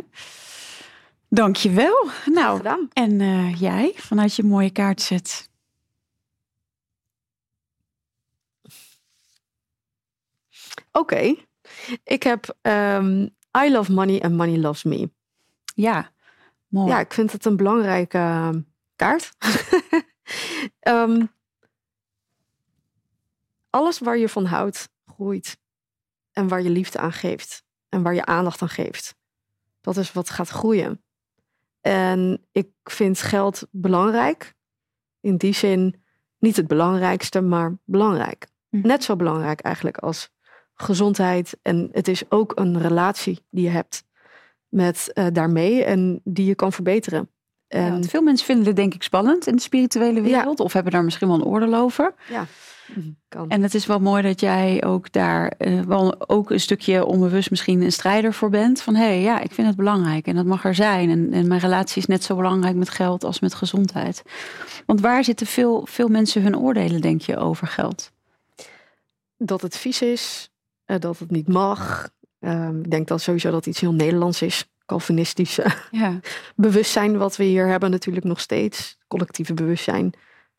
Dankjewel. 1.30 2.10
Nou, 2.26 2.58
Gedaan. 2.58 2.88
en 2.94 3.22
eh, 3.22 3.60
jij 3.62 3.94
vanuit 3.96 4.36
je 4.36 4.44
mooie 4.44 4.70
kaartzet. 4.70 5.50
Oké. 10.92 11.36
Ik 12.04 12.24
heb 12.24 12.56
ehm, 12.62 13.28
I 13.64 13.72
love 13.72 13.92
money 13.92 14.22
and 14.22 14.34
money 14.34 14.58
loves 14.58 14.84
me. 14.84 15.12
Ja, 15.76 16.12
mooi. 16.68 16.90
Ja, 16.90 17.00
ik 17.00 17.14
vind 17.14 17.32
het 17.32 17.46
een 17.46 17.58
belangrijke 17.58 18.18
eh, 18.18 18.50
kaart. 18.96 19.32
Ehm, 20.80 21.26
alles 23.70 24.00
waar 24.00 24.18
je 24.18 24.30
van 24.30 24.46
houdt, 24.46 24.90
groeit. 25.06 25.58
En 26.32 26.48
waar 26.48 26.62
je 26.62 26.70
liefde 26.70 27.00
aan 27.00 27.14
geeft. 27.14 27.64
En 27.90 28.04
waar 28.04 28.14
je 28.14 28.26
aandacht 28.26 28.62
aan 28.62 28.70
geeft. 28.70 29.16
Dat 29.82 29.98
is 29.98 30.12
wat 30.12 30.30
gaat 30.30 30.50
groeien. 30.50 31.04
En 31.82 32.46
ik 32.52 32.70
vind 32.84 33.22
geld 33.22 33.68
belangrijk. 33.72 34.56
In 35.20 35.38
die 35.38 35.54
zin 35.54 36.04
niet 36.40 36.56
het 36.56 36.68
belangrijkste, 36.68 37.42
maar 37.42 37.78
belangrijk. 37.84 38.48
Hm. 38.70 38.88
Net 38.88 39.04
zo 39.04 39.16
belangrijk 39.16 39.60
eigenlijk 39.60 39.98
als 39.98 40.30
gezondheid. 40.76 41.58
En 41.62 41.90
het 41.92 42.08
is 42.08 42.24
ook 42.30 42.52
een 42.56 42.82
relatie 42.82 43.40
die 43.50 43.64
je 43.64 43.70
hebt 43.70 44.04
met 44.70 45.12
eh, 45.14 45.26
daarmee 45.34 45.84
en 45.84 46.22
die 46.24 46.46
je 46.46 46.56
kan 46.56 46.72
verbeteren. 46.72 47.30
En 47.68 48.04
veel 48.04 48.22
mensen 48.22 48.46
vinden 48.46 48.66
het 48.66 48.76
denk 48.76 48.94
ik 48.94 49.04
spannend 49.04 49.48
in 49.48 49.56
de 49.56 49.62
spirituele 49.62 50.22
wereld. 50.22 50.60
Of 50.60 50.74
hebben 50.74 50.92
daar 50.92 51.04
misschien 51.04 51.28
wel 51.28 51.38
een 51.38 51.46
oordeel 51.46 51.76
over. 51.76 52.14
ja, 52.30 52.46
kan. 53.28 53.50
En 53.50 53.64
het 53.64 53.74
is 53.74 53.86
wel 53.86 54.00
mooi 54.00 54.24
dat 54.24 54.40
jij 54.40 54.84
ook 54.84 55.12
daar 55.12 55.48
eh, 55.48 55.80
wel 55.80 56.30
ook 56.30 56.52
een 56.52 56.60
stukje 56.60 57.06
onbewust 57.06 57.50
misschien 57.50 57.82
een 57.82 57.92
strijder 57.92 58.34
voor 58.34 58.50
bent. 58.50 58.82
Van 58.82 58.96
hé, 58.96 59.06
hey, 59.06 59.22
ja, 59.22 59.40
ik 59.40 59.52
vind 59.52 59.68
het 59.68 59.76
belangrijk 59.76 60.28
en 60.28 60.36
dat 60.36 60.46
mag 60.46 60.66
er 60.66 60.76
zijn. 60.76 61.10
En, 61.10 61.34
en 61.34 61.48
mijn 61.48 61.60
relatie 61.60 62.02
is 62.02 62.08
net 62.08 62.24
zo 62.24 62.36
belangrijk 62.36 62.76
met 62.76 62.90
geld 62.90 63.24
als 63.24 63.40
met 63.40 63.54
gezondheid. 63.54 64.24
Want 64.86 65.02
waar 65.02 65.24
zitten 65.24 65.48
veel, 65.48 65.88
veel 65.90 66.08
mensen 66.08 66.42
hun 66.42 66.58
oordelen, 66.58 67.02
denk 67.02 67.22
je, 67.22 67.38
over 67.38 67.68
geld? 67.68 68.14
dat 69.38 69.62
het 69.62 69.78
vies 69.78 70.02
is, 70.02 70.50
dat 70.86 71.20
het 71.20 71.32
niet 71.32 71.48
mag. 71.48 72.10
Ehm, 72.40 72.80
ik 72.80 72.92
denk 72.92 73.08
dan 73.08 73.20
sowieso 73.20 73.52
dat 73.52 73.66
iets 73.66 73.80
heel 73.80 73.94
Nederlands 73.94 74.42
is. 74.42 74.70
Calvinistisch 74.86 75.60
eh, 75.60 75.72
Ja, 75.92 76.20
bewustzijn 76.56 77.18
wat 77.18 77.36
we 77.36 77.44
hier 77.44 77.68
hebben 77.68 77.92
natuurlijk 77.92 78.26
nog 78.26 78.40
steeds. 78.40 78.98
Collectieve 79.08 79.54
bewustzijn 79.54 80.14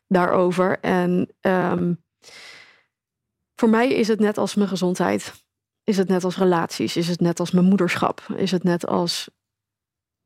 daarover. 0.07 0.79
En 0.79 1.29
ehm, 1.41 1.93
voor 3.55 3.69
mij 3.69 3.93
is 3.93 4.07
het 4.07 4.19
net 4.19 4.37
als 4.37 4.55
mijn 4.55 4.69
gezondheid. 4.69 5.45
Is 5.83 5.97
het 5.97 6.07
net 6.07 6.23
als 6.23 6.37
relaties. 6.37 6.95
Is 6.95 7.07
het 7.07 7.19
net 7.19 7.39
als 7.39 7.51
mijn 7.51 7.65
moederschap. 7.65 8.21
Is 8.35 8.51
het 8.51 8.63
net 8.63 8.87
als 8.87 9.29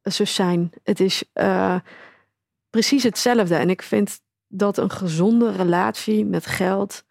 zus 0.02 0.34
zijn. 0.34 0.72
Het 0.84 1.00
is 1.00 1.24
eh, 1.34 1.80
precies 2.70 3.04
hetzelfde. 3.04 3.56
En 3.56 3.70
ik 3.70 3.82
vind 3.82 4.20
dat 4.48 4.78
een 4.78 4.92
gezonde 4.92 5.52
relatie 5.52 6.26
met 6.26 6.46
geld 6.46 7.04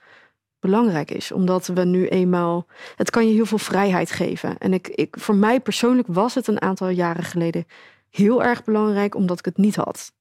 belangrijk 0.61 1.11
is. 1.11 1.33
Omdat 1.33 1.67
we 1.67 1.85
nu 1.85 2.07
eenmaal... 2.09 2.67
Het 2.97 3.11
kan 3.11 3.27
je 3.27 3.33
heel 3.35 3.47
veel 3.47 3.59
vrijheid 3.59 4.11
geven. 4.11 4.59
En 4.59 4.73
ik, 4.73 4.89
ik, 4.89 5.17
voor 5.19 5.35
mij 5.35 5.61
persoonlijk 5.61 6.09
was 6.11 6.35
het 6.35 6.47
een 6.47 6.61
aantal 6.63 6.89
jaren 6.89 7.25
geleden 7.25 7.67
heel 8.11 8.43
erg 8.43 8.65
belangrijk 8.65 9.15
omdat 9.15 9.39
ik 9.39 9.45
het 9.45 9.57
niet 9.57 9.77
had. 9.77 10.13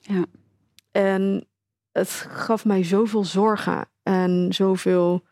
ja, 0.00 0.24
En 0.90 1.46
het 1.92 2.08
gaf 2.30 2.64
mij 2.64 2.84
zoveel 2.84 3.24
zorgen 3.24 3.88
en 4.02 4.48
zoveel, 4.54 5.22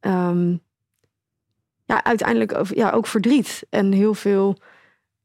ehm, 0.00 0.56
ja, 1.84 2.04
uiteindelijk 2.04 2.74
ja, 2.74 2.90
ook 2.90 3.06
verdriet 3.06 3.66
en 3.70 3.92
heel 3.92 4.14
veel. 4.14 4.56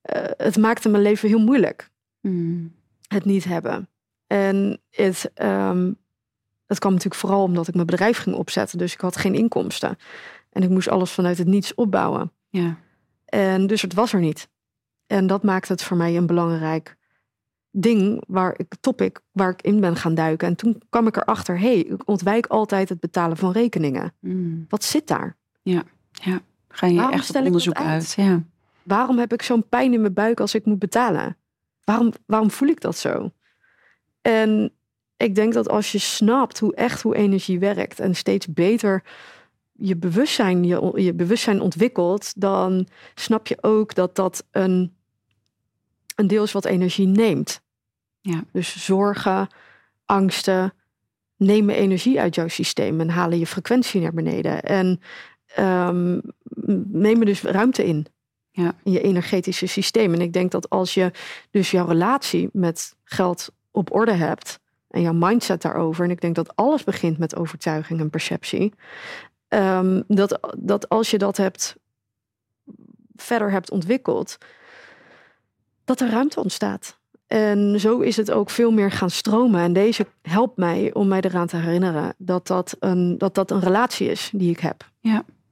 eh, 0.02 0.24
het 0.38 0.58
maakte 0.58 0.90
mijn 0.90 1.04
leven 1.04 1.30
heel 1.30 1.40
moeilijk, 1.40 1.90
Hmm. 2.22 2.74
het 3.08 3.26
niet 3.26 3.44
hebben. 3.44 3.90
En 4.28 4.82
het, 4.90 5.32
ehm, 5.34 5.92
het 6.66 6.80
kwam 6.80 6.92
natuurlijk 6.92 7.22
vooral 7.22 7.44
omdat 7.44 7.68
ik 7.68 7.74
mijn 7.74 7.86
bedrijf 7.86 8.18
ging 8.18 8.36
opzetten, 8.36 8.78
dus 8.78 8.94
ik 8.94 9.00
had 9.00 9.18
geen 9.18 9.36
inkomsten. 9.36 9.98
En 10.50 10.64
ik 10.64 10.70
moest 10.70 10.88
alles 10.88 11.12
vanuit 11.12 11.38
het 11.38 11.48
niets 11.48 11.74
opbouwen. 11.74 12.32
ja, 12.50 12.78
En 13.26 13.68
dus 13.68 13.82
het 13.82 13.94
was 13.94 14.14
er 14.14 14.20
niet. 14.20 14.50
En 15.08 15.28
dat 15.28 15.44
maakt 15.44 15.68
het 15.68 15.84
voor 15.84 15.98
mij 15.98 16.18
een 16.18 16.26
belangrijk 16.26 16.98
ding, 17.72 18.24
waar 18.28 18.54
ik, 18.58 18.76
topic, 18.80 19.20
waar 19.32 19.50
ik 19.50 19.62
in 19.62 19.80
ben 19.80 19.96
gaan 19.96 20.16
duiken. 20.16 20.48
En 20.48 20.56
toen 20.56 20.82
kwam 20.90 21.08
ik 21.08 21.16
erachter, 21.16 21.60
hé, 21.60 21.74
hey, 21.74 21.80
ik 21.80 22.08
ontwijk 22.08 22.46
altijd 22.46 22.90
het 22.90 23.00
betalen 23.00 23.38
van 23.38 23.52
rekeningen. 23.52 24.14
Hmm. 24.20 24.66
Wat 24.70 24.84
zit 24.84 25.08
daar? 25.08 25.36
Ga 26.68 26.88
je 26.88 26.96
Waarom 26.96 27.14
echt 27.14 27.26
stel 27.26 27.42
op 27.42 27.48
ik 27.48 27.54
dat 27.54 27.62
onderzoek 27.68 27.88
uit? 27.88 27.88
uit? 27.88 28.14
Ja. 28.28 28.44
Waarom 28.84 29.18
heb 29.18 29.34
ik 29.34 29.42
zo'n 29.42 29.68
pijn 29.70 29.94
in 29.94 30.02
mijn 30.02 30.14
buik 30.14 30.40
als 30.40 30.56
ik 30.56 30.66
moet 30.66 30.80
betalen? 30.80 31.38
Waarom, 31.84 32.12
waarom 32.26 32.52
voel 32.52 32.68
ik 32.68 32.82
dat 32.82 32.98
zo? 32.98 33.32
En 34.22 34.72
ik 35.18 35.36
denk 35.36 35.54
dat 35.54 35.70
als 35.70 35.92
je 35.92 36.00
snapt 36.00 36.60
hoe 36.60 36.76
echt 36.76 37.02
hoe 37.02 37.16
energie 37.16 37.60
werkt 37.60 38.00
en 38.00 38.16
steeds 38.16 38.48
beter 38.48 39.04
je 39.78 39.96
bewustzijn, 39.96 40.64
je, 40.64 40.92
je 40.96 41.14
bewustzijn 41.14 41.62
ontwikkelt, 41.62 42.42
dan 42.42 42.88
snap 43.16 43.48
je 43.48 43.58
ook 43.62 43.96
dat 43.96 44.16
dat 44.16 44.46
een, 44.52 44.94
een 46.16 46.28
deel 46.28 46.44
is 46.44 46.52
wat 46.52 46.66
energie 46.66 47.08
neemt. 47.08 47.62
Ja. 48.22 48.44
Dus 48.52 48.86
zorgen, 48.86 49.48
angsten 50.06 50.74
nemen 51.38 51.76
energie 51.76 52.20
uit 52.20 52.36
jouw 52.36 52.48
systeem 52.48 53.00
en 53.00 53.10
halen 53.10 53.40
je 53.40 53.48
frequentie 53.48 54.02
naar 54.02 54.14
beneden. 54.14 54.64
En 54.64 55.00
ehm, 55.46 56.20
nemen 56.88 57.26
dus 57.26 57.42
ruimte 57.42 57.86
in 57.86 58.06
Ja. 58.52 58.76
in 58.84 58.92
je 58.92 59.02
energetische 59.02 59.68
systeem. 59.68 60.14
En 60.14 60.22
ik 60.22 60.34
denk 60.34 60.52
dat 60.52 60.70
als 60.70 60.94
je 60.94 61.12
dus 61.52 61.72
jouw 61.72 61.86
relatie 61.86 62.50
met 62.52 62.96
geld 63.04 63.50
op 63.72 63.94
orde 63.94 64.14
hebt 64.14 64.60
en 64.96 65.02
jouw 65.02 65.14
mindset 65.14 65.62
daarover, 65.62 66.04
en 66.04 66.12
ik 66.12 66.22
denk 66.22 66.36
dat 66.36 66.56
alles 66.56 66.84
begint 66.84 67.18
met 67.18 67.36
overtuiging 67.36 68.00
en 68.00 68.10
perceptie, 68.10 68.74
ehm, 69.48 70.02
dat, 70.08 70.40
dat 70.58 70.90
als 70.90 71.12
je 71.12 71.18
dat 71.18 71.38
hebt 71.38 71.76
verder 73.16 73.52
hebt 73.52 73.72
ontwikkeld, 73.72 74.38
dat 75.86 76.02
er 76.02 76.10
ruimte 76.10 76.40
ontstaat. 76.40 76.98
En 77.28 77.80
zo 77.80 78.00
is 78.00 78.18
het 78.18 78.32
ook 78.32 78.50
veel 78.50 78.72
meer 78.72 78.92
gaan 78.92 79.10
stromen. 79.10 79.62
En 79.62 79.74
deze 79.74 80.08
helpt 80.22 80.58
mij 80.58 80.94
om 80.94 81.08
mij 81.08 81.22
eraan 81.22 81.48
te 81.48 81.58
herinneren 81.58 82.14
dat 82.18 82.48
dat 82.48 82.76
een, 82.80 83.18
dat 83.18 83.36
dat 83.36 83.52
een 83.52 83.60
relatie 83.60 84.10
is 84.10 84.30
die 84.34 84.52
ik 84.52 84.60
heb. 84.60 84.90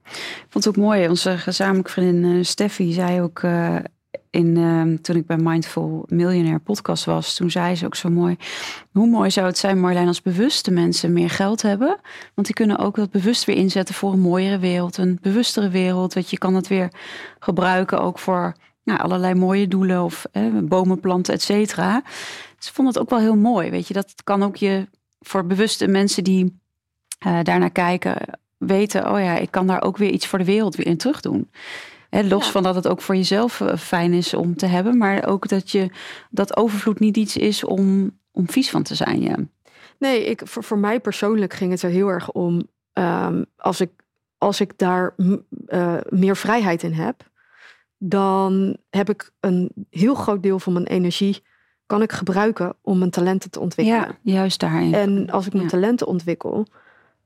Ik 0.04 0.46
vond 0.48 0.64
het 0.64 0.68
ook 0.68 0.84
mooi. 0.84 1.08
Onze 1.08 1.38
gezamenlijke 1.38 1.90
vriendin 1.90 2.38
eh, 2.38 2.44
Steffi 2.44 2.92
zei 2.92 3.20
ook 3.20 3.38
eh, 3.42 3.76
ehm, 4.56 4.96
toen 4.96 5.16
ik 5.16 5.26
bij 5.26 5.36
Mindful 5.36 6.04
Millionaire 6.08 6.58
podcast 6.58 7.04
was, 7.04 7.34
toen 7.34 7.50
zei 7.50 7.74
ze 7.74 7.86
ook 7.86 7.94
zo 7.94 8.10
mooi. 8.10 8.36
Hoe 8.92 9.06
mooi 9.06 9.30
zou 9.30 9.46
het 9.46 9.58
zijn, 9.58 9.80
Marlijn, 9.80 10.06
als 10.06 10.22
bewuste 10.22 10.70
mensen 10.70 11.12
meer 11.12 11.30
geld 11.30 11.62
hebben? 11.62 12.00
Want 12.34 12.46
die 12.46 12.56
kunnen 12.56 12.78
ook 12.78 12.96
dat 12.96 13.10
bewust 13.10 13.44
weer 13.44 13.56
inzetten 13.56 13.94
voor 13.94 14.12
een 14.12 14.20
mooiere 14.20 14.58
wereld, 14.58 14.96
een 14.96 15.18
bewustere 15.22 15.68
wereld. 15.68 16.14
Weet 16.14 16.30
je, 16.30 16.38
kan 16.38 16.54
het 16.54 16.68
weer 16.68 16.92
gebruiken 17.38 18.00
ook 18.00 18.18
voor 18.18 18.56
nou, 18.84 19.00
allerlei 19.00 19.34
mooie 19.34 19.68
doelen 19.68 20.02
of 20.02 20.26
bomen 20.62 21.00
planten, 21.00 21.34
et 21.34 21.42
cetera. 21.42 22.02
Dus 22.56 22.68
ik 22.68 22.74
vond 22.74 22.88
het 22.88 22.98
ook 22.98 23.10
wel 23.10 23.18
heel 23.18 23.36
mooi. 23.36 23.70
Weet 23.70 23.88
je, 23.88 23.94
dat 23.94 24.14
kan 24.24 24.42
ook 24.42 24.56
je 24.56 24.88
voor 25.20 25.46
bewuste 25.46 25.86
mensen 25.88 26.24
die 26.24 26.60
uh, 27.26 27.38
daarnaar 27.42 27.70
kijken, 27.70 28.16
weten, 28.58 29.10
oh 29.10 29.20
ja, 29.20 29.36
ik 29.36 29.50
kan 29.50 29.66
daar 29.66 29.82
ook 29.82 29.96
weer 29.96 30.10
iets 30.10 30.26
voor 30.26 30.38
de 30.38 30.44
wereld 30.44 30.74
weer 30.74 30.86
in 30.86 30.96
terug 30.96 31.20
doen. 31.20 31.50
Los 32.22 32.50
van 32.50 32.62
dat 32.62 32.74
het 32.74 32.88
ook 32.88 33.00
voor 33.00 33.16
jezelf 33.16 33.60
eh, 33.60 33.76
fijn 33.76 34.12
is 34.12 34.34
om 34.34 34.56
te 34.56 34.66
hebben, 34.66 34.98
maar 34.98 35.26
ook 35.26 35.48
dat 35.48 35.70
je 35.70 35.90
dat 36.30 36.56
overvloed 36.56 36.98
niet 36.98 37.16
iets 37.16 37.36
is 37.36 37.64
om, 37.64 38.18
om 38.30 38.50
vies 38.50 38.70
van 38.70 38.82
te 38.82 38.94
zijn. 38.94 39.20
Ja. 39.22 39.36
Nee, 39.98 40.24
ik, 40.24 40.40
voor, 40.44 40.64
voor 40.64 40.78
mij 40.78 41.00
persoonlijk 41.00 41.52
ging 41.52 41.70
het 41.70 41.82
er 41.82 41.90
heel 41.90 42.08
erg 42.08 42.30
om 42.30 42.68
um, 42.92 43.44
als, 43.56 43.80
ik, 43.80 43.90
als 44.38 44.60
ik 44.60 44.78
daar 44.78 45.14
uh, 45.16 45.96
meer 46.08 46.36
vrijheid 46.36 46.82
in 46.82 46.92
heb, 46.92 47.30
dan 47.98 48.76
heb 48.90 49.08
ik 49.08 49.30
een 49.40 49.70
heel 49.90 50.14
groot 50.14 50.42
deel 50.42 50.58
van 50.58 50.72
mijn 50.72 50.86
energie 50.86 51.42
kan 51.86 52.02
ik 52.02 52.12
gebruiken 52.12 52.76
om 52.82 52.98
mijn 52.98 53.10
talenten 53.10 53.50
te 53.50 53.60
ontwikkelen. 53.60 54.18
Ja, 54.22 54.32
juist 54.32 54.60
daarin. 54.60 54.94
En 54.94 55.30
als 55.30 55.46
ik 55.46 55.52
mijn 55.52 55.68
talenten 55.68 56.06
ontwikkel, 56.06 56.66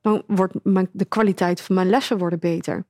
dan 0.01 0.23
wordt 0.27 0.55
mijn, 0.63 0.89
de 0.93 1.05
kwaliteit 1.05 1.61
van 1.61 1.75
mijn 1.75 1.91
lessen 1.91 2.19
worden 2.19 2.39
beter. 2.39 2.87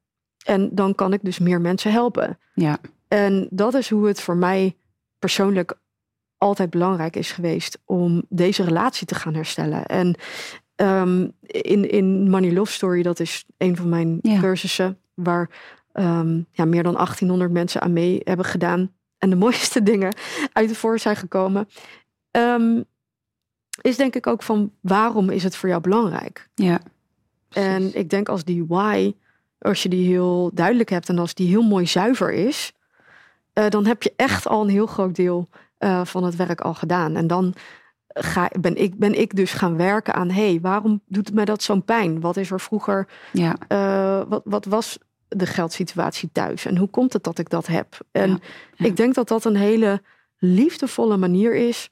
En 0.48 0.68
dan 0.72 0.94
kan 0.94 1.12
ik 1.12 1.20
dus 1.22 1.38
meer 1.38 1.60
mensen 1.60 1.92
helpen. 1.92 2.38
Ja. 2.54 2.78
En 3.08 3.48
dat 3.50 3.74
is 3.74 3.90
hoe 3.90 4.06
het 4.06 4.20
voor 4.20 4.36
mij 4.36 4.76
persoonlijk 5.18 5.78
altijd 6.36 6.70
belangrijk 6.70 7.16
is 7.16 7.32
geweest 7.32 7.78
om 7.84 8.22
deze 8.28 8.64
relatie 8.64 9.06
te 9.06 9.14
gaan 9.14 9.34
herstellen. 9.34 9.86
En 9.86 10.14
um, 10.76 11.32
in, 11.46 11.90
in 11.90 12.30
Money 12.30 12.52
Love 12.52 12.72
Story, 12.72 13.02
dat 13.02 13.20
is 13.20 13.44
een 13.56 13.76
van 13.76 13.88
mijn 13.88 14.20
cursussen, 14.40 14.98
waar 15.14 15.50
um, 15.92 16.46
ja, 16.52 16.64
meer 16.64 16.82
dan 16.82 16.94
1800 16.94 17.50
mensen 17.50 17.80
aan 17.80 17.92
mee 17.92 18.20
hebben 18.24 18.46
gedaan. 18.46 18.92
En 19.18 19.30
de 19.30 19.36
mooiste 19.46 19.82
dingen 19.82 20.14
uit 20.52 20.68
de 20.68 20.74
voor 20.74 20.98
zijn 20.98 21.16
gekomen. 21.16 21.68
Um, 22.30 22.84
is 23.80 23.96
denk 23.96 24.14
ik 24.14 24.26
ook 24.26 24.42
van 24.42 24.72
waarom 24.80 25.30
is 25.30 25.42
het 25.42 25.56
voor 25.56 25.68
jou 25.68 25.80
belangrijk? 25.80 26.48
Ja. 26.54 26.80
En 27.48 27.98
ik 27.98 28.10
denk 28.10 28.28
als 28.28 28.44
die 28.44 28.64
why, 28.66 29.14
als 29.58 29.82
je 29.82 29.88
die 29.88 30.08
heel 30.08 30.50
duidelijk 30.54 30.90
hebt 30.90 31.08
en 31.08 31.18
als 31.18 31.34
die 31.34 31.48
heel 31.48 31.62
mooi 31.62 31.86
zuiver 31.86 32.32
is, 32.32 32.72
uh, 33.54 33.68
dan 33.68 33.86
heb 33.86 34.02
je 34.02 34.12
echt 34.16 34.46
al 34.46 34.62
een 34.62 34.68
heel 34.68 34.86
groot 34.86 35.14
deel 35.14 35.48
uh, 35.78 36.04
van 36.04 36.24
het 36.24 36.36
werk 36.36 36.60
al 36.60 36.74
gedaan. 36.74 37.16
En 37.16 37.26
dan 37.26 37.54
ga, 38.08 38.50
ben, 38.60 38.76
ik, 38.76 38.98
ben 38.98 39.20
ik 39.20 39.36
dus 39.36 39.52
gaan 39.52 39.76
werken 39.76 40.14
aan, 40.14 40.30
hé, 40.30 40.48
hey, 40.48 40.60
waarom 40.60 41.00
doet 41.06 41.34
mij 41.34 41.44
dat 41.44 41.62
zo'n 41.62 41.84
pijn? 41.84 42.20
Wat 42.20 42.36
is 42.36 42.50
er 42.50 42.60
vroeger, 42.60 43.08
ja. 43.32 43.56
Uh, 43.68 44.22
wat, 44.28 44.42
wat 44.44 44.64
was 44.64 44.98
de 45.28 45.46
geldsituatie 45.46 46.28
thuis? 46.32 46.64
En 46.64 46.76
hoe 46.76 46.88
komt 46.88 47.12
het 47.12 47.24
dat 47.24 47.38
ik 47.38 47.50
dat 47.50 47.66
heb? 47.66 47.98
En 48.10 48.40
ik 48.76 48.96
denk 48.96 49.14
dat 49.14 49.28
dat 49.28 49.44
een 49.44 49.56
hele 49.56 50.02
liefdevolle 50.38 51.16
manier 51.16 51.54
is 51.54 51.90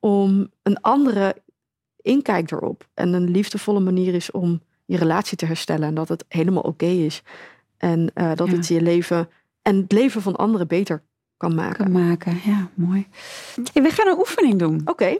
om 0.00 0.50
een 0.62 0.80
andere 0.80 1.36
inkijk 1.96 2.50
erop. 2.50 2.88
En 2.94 3.12
een 3.12 3.30
liefdevolle 3.30 3.80
manier 3.80 4.14
is 4.14 4.30
om 4.30 4.62
je 4.92 4.98
relatie 4.98 5.36
te 5.36 5.46
herstellen. 5.46 5.88
En 5.88 5.94
dat 5.94 6.08
het 6.08 6.24
helemaal 6.28 6.62
oké 6.62 6.86
is. 6.86 7.22
En 7.78 8.10
uh, 8.14 8.34
dat 8.34 8.48
het 8.48 8.68
je 8.68 8.82
leven 8.82 9.28
en 9.62 9.76
het 9.76 9.92
leven 9.92 10.22
van 10.22 10.36
anderen 10.36 10.66
beter 10.66 11.02
kan 11.36 11.54
maken. 11.54 11.84
Kan 11.84 12.06
maken, 12.06 12.40
ja, 12.44 12.68
mooi. 12.74 13.06
we 13.72 13.90
gaan 13.90 14.06
een 14.06 14.18
oefening 14.18 14.58
doen. 14.58 14.80
Oké. 14.84 15.16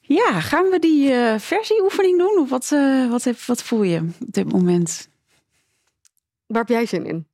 Ja, 0.00 0.40
gaan 0.40 0.70
we 0.70 0.78
die 0.78 1.10
uh, 1.10 1.38
versie-oefening 1.38 2.18
doen? 2.18 2.38
Of 2.38 2.50
wat, 2.50 2.70
uh, 2.72 3.10
wat, 3.10 3.24
heb, 3.24 3.38
wat 3.40 3.62
voel 3.62 3.82
je 3.82 3.98
op 3.98 4.32
dit 4.32 4.52
moment? 4.52 5.08
Waar 6.46 6.60
heb 6.60 6.68
jij 6.68 6.86
zin 6.86 7.06
in? 7.06 7.26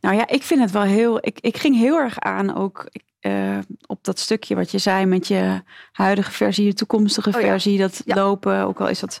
Nou 0.00 0.16
ja, 0.16 0.28
ik 0.28 0.42
vind 0.42 0.60
het 0.60 0.70
wel 0.70 0.82
heel. 0.82 1.18
Ik, 1.20 1.40
ik 1.40 1.56
ging 1.56 1.76
heel 1.76 1.96
erg 1.96 2.18
aan 2.18 2.54
ook 2.54 2.90
uh, 3.20 3.58
op 3.86 4.04
dat 4.04 4.18
stukje 4.18 4.54
wat 4.54 4.70
je 4.70 4.78
zei 4.78 5.06
met 5.06 5.28
je 5.28 5.62
huidige 5.92 6.30
versie, 6.30 6.64
je 6.64 6.74
toekomstige 6.74 7.28
oh 7.28 7.34
versie, 7.34 7.78
dat 7.78 8.02
ja. 8.04 8.14
lopen. 8.14 8.64
Ook 8.64 8.80
al 8.80 8.88
is 8.88 9.00
dat 9.00 9.20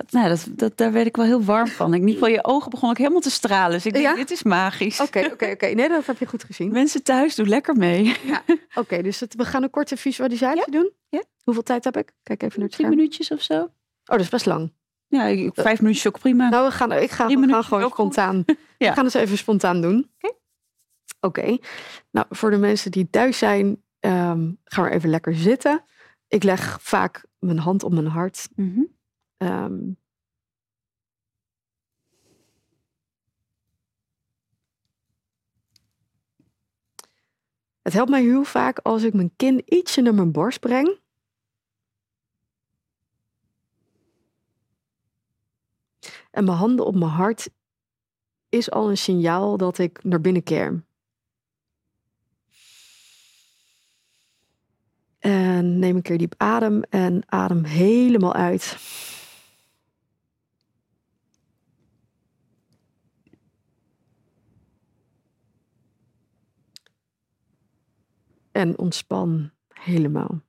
dat, 0.00 0.12
nou, 0.12 0.28
dat, 0.28 0.46
dat, 0.50 0.76
daar 0.76 0.92
werd 0.92 1.06
ik 1.06 1.16
wel 1.16 1.24
heel 1.24 1.42
warm 1.42 1.68
van. 1.68 1.94
In 1.94 2.00
ieder 2.00 2.14
geval, 2.14 2.28
je 2.28 2.44
ogen 2.44 2.70
begon 2.70 2.90
ook 2.90 2.98
helemaal 2.98 3.20
te 3.20 3.30
stralen. 3.30 3.70
Dus 3.70 3.86
ik 3.86 3.92
denk, 3.92 4.16
dit 4.16 4.30
is 4.30 4.42
magisch. 4.42 5.00
Oké, 5.00 5.28
oké, 5.32 5.50
oké. 5.50 5.66
Nee, 5.66 5.88
dat 5.88 6.06
heb 6.06 6.18
je 6.18 6.26
goed 6.26 6.44
gezien. 6.44 6.72
Mensen 6.72 7.02
thuis, 7.02 7.34
doe 7.34 7.46
lekker 7.46 7.76
mee. 7.76 8.16
Ja. 8.24 8.42
Oké, 8.74 9.02
dus 9.02 9.22
we 9.36 9.44
gaan 9.44 9.62
een 9.62 9.70
korte 9.70 9.96
visualisatie 9.96 10.70
doen. 10.70 10.92
Ja. 11.08 11.22
Hoeveel 11.42 11.62
tijd 11.62 11.84
heb 11.84 11.96
ik? 11.96 12.12
Kijk 12.22 12.42
even 12.42 12.60
naar 12.60 12.68
het 12.68 12.76
Drie 12.76 12.88
minuutjes 12.88 13.30
of 13.30 13.42
zo. 13.42 13.54
Oh, 13.54 13.70
dat 14.04 14.20
is 14.20 14.28
best 14.28 14.46
lang. 14.46 14.72
Ja, 15.06 15.50
vijf 15.52 15.80
minuutjes 15.80 16.06
ook 16.06 16.18
prima. 16.18 16.48
Nou, 16.48 16.66
we 16.66 16.72
gaan, 16.72 16.92
ik 16.92 17.10
ga, 17.10 17.26
we 17.26 17.48
gaan 17.48 17.64
gewoon 17.64 17.90
spontaan. 17.90 18.44
ja. 18.78 18.88
We 18.88 18.94
gaan 18.94 19.04
dus 19.04 19.14
even 19.14 19.38
spontaan 19.38 19.80
doen. 19.80 20.10
Oké. 20.20 20.34
Oké. 21.20 21.58
Nou, 22.10 22.26
voor 22.30 22.50
de 22.50 22.56
mensen 22.56 22.90
die 22.90 23.10
thuis 23.10 23.38
zijn, 23.38 23.66
um, 24.00 24.58
gaan 24.64 24.84
we 24.84 24.90
even 24.90 25.10
lekker 25.10 25.34
zitten. 25.34 25.82
Ik 26.28 26.42
leg 26.42 26.78
vaak 26.80 27.24
mijn 27.38 27.58
hand 27.58 27.82
op 27.82 27.92
mijn 27.92 28.06
hart. 28.06 28.48
Mm 28.54 28.72
-hmm. 28.74 28.98
Um, 29.42 29.96
Het 37.82 37.92
helpt 37.92 38.10
mij 38.10 38.22
heel 38.22 38.44
vaak 38.44 38.78
als 38.78 39.02
ik 39.02 39.14
mijn 39.14 39.36
kin 39.36 39.62
ietsje 39.64 40.00
naar 40.00 40.14
mijn 40.14 40.32
borst 40.32 40.60
breng. 40.60 40.98
En 46.30 46.44
mijn 46.44 46.56
handen 46.56 46.86
op 46.86 46.94
mijn 46.94 47.10
hart 47.10 47.50
is 48.48 48.70
al 48.70 48.90
een 48.90 48.98
signaal 48.98 49.56
dat 49.56 49.78
ik 49.78 50.04
naar 50.04 50.20
binnen 50.20 50.42
keer. 50.42 50.84
En 55.18 55.78
neem 55.78 55.96
een 55.96 56.02
keer 56.02 56.18
diep 56.18 56.34
adem 56.36 56.82
en 56.82 57.22
adem 57.26 57.64
helemaal 57.64 58.34
uit. 58.34 58.76
En 68.60 68.78
ontspan 68.78 69.50
helemaal. 69.68 70.40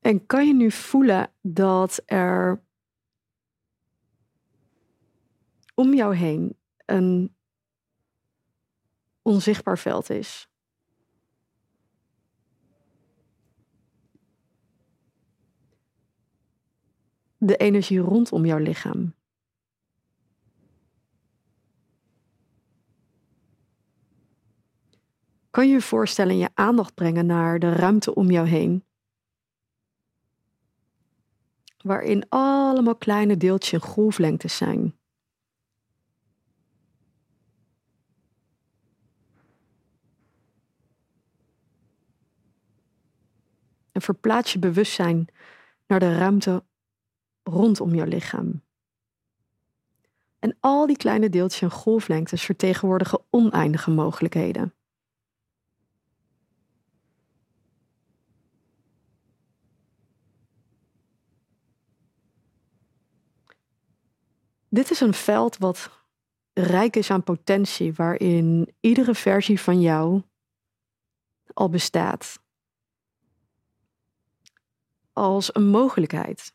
En 0.00 0.26
kan 0.26 0.46
je 0.46 0.54
nu 0.54 0.70
voelen 0.70 1.30
dat 1.42 2.02
er 2.06 2.62
om 5.74 5.94
jou 5.94 6.16
heen 6.16 6.56
een 6.86 7.36
onzichtbaar 9.28 9.78
veld 9.78 10.10
is. 10.10 10.48
De 17.36 17.56
energie 17.56 17.98
rondom 17.98 18.44
jouw 18.46 18.58
lichaam. 18.58 19.14
Kan 25.50 25.66
je 25.66 25.72
je 25.72 25.80
voorstellen 25.80 26.32
en 26.32 26.38
je 26.38 26.50
aandacht 26.54 26.94
brengen 26.94 27.26
naar 27.26 27.58
de 27.58 27.72
ruimte 27.72 28.14
om 28.14 28.30
jou 28.30 28.46
heen? 28.46 28.84
Waarin 31.82 32.28
allemaal 32.28 32.96
kleine 32.96 33.36
deeltjes 33.36 33.82
en 33.82 33.88
golflengtes 33.88 34.56
zijn. 34.56 34.97
En 43.98 44.04
verplaats 44.04 44.52
je 44.52 44.58
bewustzijn 44.58 45.28
naar 45.86 46.00
de 46.00 46.16
ruimte 46.16 46.64
rondom 47.42 47.94
jouw 47.94 48.06
lichaam. 48.06 48.62
En 50.38 50.56
al 50.60 50.86
die 50.86 50.96
kleine 50.96 51.28
deeltjes 51.28 51.62
en 51.62 51.70
golflengtes 51.70 52.42
vertegenwoordigen 52.42 53.20
oneindige 53.30 53.90
mogelijkheden. 53.90 54.74
Dit 64.68 64.90
is 64.90 65.00
een 65.00 65.14
veld 65.14 65.56
wat 65.56 65.90
rijk 66.52 66.96
is 66.96 67.10
aan 67.10 67.22
potentie, 67.22 67.92
waarin 67.92 68.74
iedere 68.80 69.14
versie 69.14 69.60
van 69.60 69.80
jou 69.80 70.22
al 71.54 71.68
bestaat 71.68 72.46
als 75.18 75.54
een 75.54 75.66
mogelijkheid. 75.66 76.52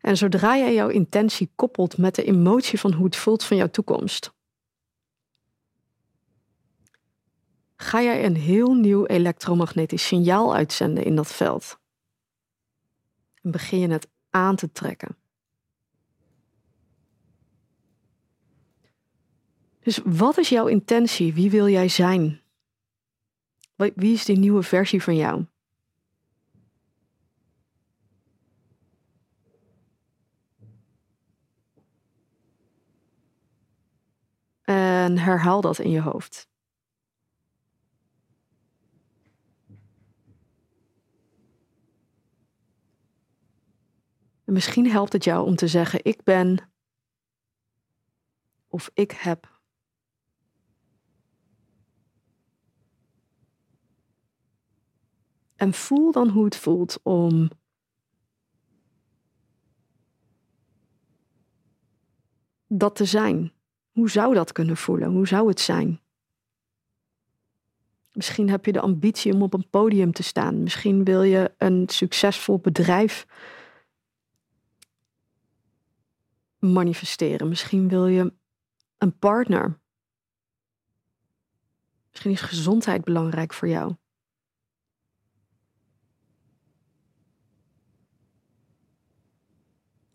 En 0.00 0.16
zodra 0.16 0.56
jij 0.56 0.74
jouw 0.74 0.88
intentie 0.88 1.50
koppelt 1.54 1.98
met 1.98 2.14
de 2.14 2.24
emotie 2.24 2.80
van 2.80 2.92
hoe 2.92 3.04
het 3.04 3.16
voelt 3.16 3.44
van 3.44 3.56
jouw 3.56 3.68
toekomst, 3.68 4.32
ga 7.82 8.02
jij 8.02 8.24
een 8.24 8.36
heel 8.36 8.74
nieuw 8.74 9.06
elektromagnetisch 9.06 10.06
signaal 10.06 10.54
uitzenden 10.54 11.04
in 11.04 11.16
dat 11.16 11.32
veld. 11.32 11.78
En 13.42 13.50
begin 13.50 13.78
je 13.78 13.88
het 13.88 14.08
aan 14.30 14.56
te 14.56 14.72
trekken. 14.72 15.16
Dus 19.80 20.00
wat 20.04 20.38
is 20.38 20.48
jouw 20.48 20.66
intentie? 20.66 21.34
Wie 21.34 21.50
wil 21.50 21.68
jij 21.68 21.88
zijn? 21.88 22.40
Wie 23.76 24.12
is 24.12 24.24
die 24.24 24.38
nieuwe 24.38 24.62
versie 24.62 25.02
van 25.02 25.16
jou? 25.16 25.44
En 34.62 35.18
herhaal 35.18 35.60
dat 35.60 35.78
in 35.78 35.90
je 35.90 36.00
hoofd. 36.00 36.48
En 44.50 44.56
misschien 44.56 44.90
helpt 44.90 45.12
het 45.12 45.24
jou 45.24 45.46
om 45.46 45.56
te 45.56 45.68
zeggen: 45.68 46.00
Ik 46.02 46.22
ben 46.24 46.70
of 48.68 48.90
ik 48.94 49.10
heb. 49.10 49.60
En 55.56 55.72
voel 55.72 56.12
dan 56.12 56.28
hoe 56.28 56.44
het 56.44 56.56
voelt 56.56 57.00
om 57.02 57.50
dat 62.66 62.96
te 62.96 63.04
zijn. 63.04 63.52
Hoe 63.90 64.10
zou 64.10 64.34
dat 64.34 64.52
kunnen 64.52 64.76
voelen? 64.76 65.10
Hoe 65.10 65.26
zou 65.26 65.48
het 65.48 65.60
zijn? 65.60 66.00
Misschien 68.12 68.50
heb 68.50 68.64
je 68.64 68.72
de 68.72 68.80
ambitie 68.80 69.32
om 69.32 69.42
op 69.42 69.54
een 69.54 69.70
podium 69.70 70.12
te 70.12 70.22
staan. 70.22 70.62
Misschien 70.62 71.04
wil 71.04 71.22
je 71.22 71.54
een 71.58 71.88
succesvol 71.88 72.58
bedrijf 72.58 73.26
manifesteren. 76.60 77.48
Misschien 77.48 77.88
wil 77.88 78.06
je 78.06 78.32
een 78.98 79.18
partner. 79.18 79.80
Misschien 82.10 82.30
is 82.30 82.40
gezondheid 82.40 83.04
belangrijk 83.04 83.52
voor 83.52 83.68
jou. 83.68 83.94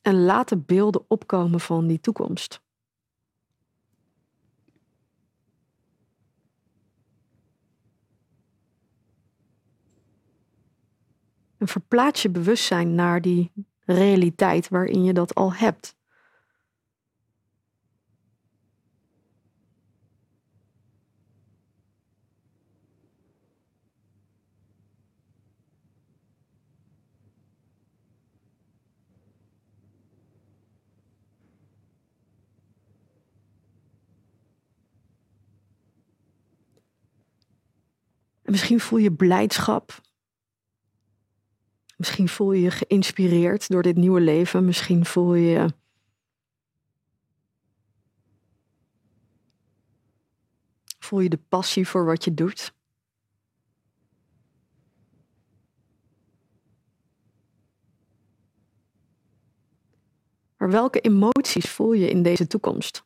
En 0.01 0.23
laat 0.23 0.49
de 0.49 0.57
beelden 0.57 1.05
opkomen 1.07 1.59
van 1.59 1.87
die 1.87 1.99
toekomst. 1.99 2.63
En 11.57 11.67
verplaats 11.67 12.21
je 12.21 12.29
bewustzijn 12.29 12.95
naar 12.95 13.21
die 13.21 13.51
realiteit 13.79 14.69
waarin 14.69 15.03
je 15.03 15.13
dat 15.13 15.35
al 15.35 15.53
hebt. 15.53 15.95
Misschien 38.55 38.79
voel 38.79 38.99
je 38.99 39.11
blijdschap. 39.11 40.01
Misschien 41.97 42.29
voel 42.29 42.51
je 42.51 42.61
je 42.61 42.71
geïnspireerd 42.71 43.69
door 43.69 43.81
dit 43.81 43.95
nieuwe 43.95 44.21
leven. 44.21 44.65
Misschien 44.65 45.05
voel 45.05 45.33
je 45.33 45.73
Voel 50.99 51.19
je 51.19 51.29
de 51.29 51.39
passie 51.49 51.87
voor 51.87 52.05
wat 52.05 52.23
je 52.23 52.33
doet? 52.33 52.73
Maar 60.57 60.69
welke 60.69 60.99
emoties 60.99 61.69
voel 61.69 61.93
je 61.93 62.09
in 62.09 62.23
deze 62.23 62.47
toekomst? 62.47 63.05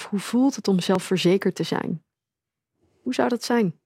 Of 0.00 0.06
hoe 0.06 0.20
voelt 0.20 0.56
het 0.56 0.68
om 0.68 0.80
zelfverzekerd 0.80 1.54
te 1.54 1.62
zijn? 1.62 2.04
Hoe 3.02 3.14
zou 3.14 3.28
dat 3.28 3.44
zijn? 3.44 3.80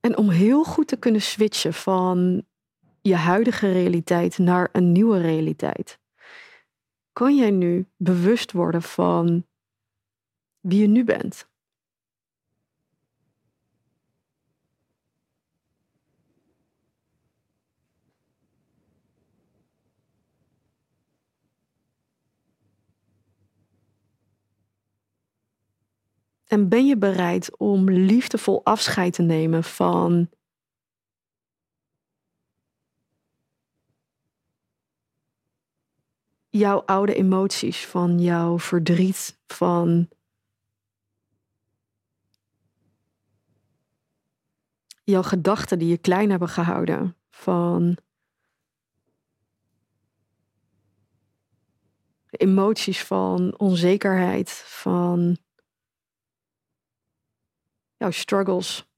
En 0.00 0.16
om 0.16 0.28
heel 0.30 0.64
goed 0.64 0.88
te 0.88 0.96
kunnen 0.96 1.22
switchen 1.22 1.74
van 1.74 2.46
je 3.00 3.16
huidige 3.16 3.72
realiteit 3.72 4.38
naar 4.38 4.68
een 4.72 4.92
nieuwe 4.92 5.20
realiteit, 5.20 6.00
kan 7.12 7.36
jij 7.36 7.50
nu 7.50 7.86
bewust 7.96 8.52
worden 8.52 8.82
van 8.82 9.46
wie 10.60 10.80
je 10.80 10.86
nu 10.86 11.04
bent? 11.04 11.50
En 26.46 26.68
ben 26.68 26.86
je 26.86 26.96
bereid 26.96 27.58
om 27.58 27.90
liefdevol 27.90 28.64
afscheid 28.64 29.12
te 29.12 29.22
nemen 29.22 29.64
van 29.64 30.28
jouw 36.52 36.80
oude 36.84 37.14
emoties, 37.14 37.86
van 37.86 38.20
jouw 38.20 38.58
verdriet, 38.58 39.40
van 39.46 40.08
jouw 45.04 45.22
gedachten 45.22 45.78
die 45.78 45.88
je 45.88 45.98
klein 45.98 46.30
hebben 46.30 46.48
gehouden, 46.48 47.16
van 47.30 47.96
emoties 52.30 53.04
van 53.04 53.58
onzekerheid, 53.58 54.50
van 54.66 55.36
jouw 57.96 58.10
struggles. 58.10 58.91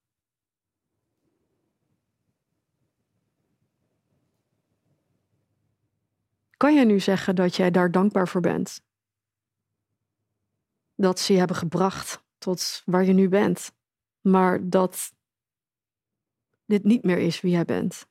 Kan 6.64 6.74
jij 6.74 6.84
nu 6.84 7.00
zeggen 7.00 7.36
dat 7.36 7.56
jij 7.56 7.70
daar 7.70 7.90
dankbaar 7.90 8.28
voor 8.28 8.40
bent? 8.40 8.82
Dat 10.94 11.20
ze 11.20 11.32
je 11.32 11.38
hebben 11.38 11.56
gebracht 11.56 12.24
tot 12.38 12.82
waar 12.84 13.04
je 13.04 13.12
nu 13.12 13.28
bent, 13.28 13.72
maar 14.20 14.68
dat 14.68 15.12
dit 16.66 16.84
niet 16.84 17.04
meer 17.04 17.18
is 17.18 17.40
wie 17.40 17.50
jij 17.50 17.64
bent. 17.64 18.06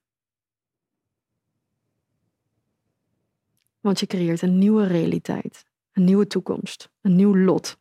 Want 3.79 3.99
je 3.99 4.05
creëert 4.05 4.41
een 4.41 4.57
nieuwe 4.57 4.87
realiteit, 4.87 5.65
een 5.91 6.03
nieuwe 6.03 6.27
toekomst, 6.27 6.89
een 7.01 7.15
nieuw 7.15 7.37
lot. 7.37 7.77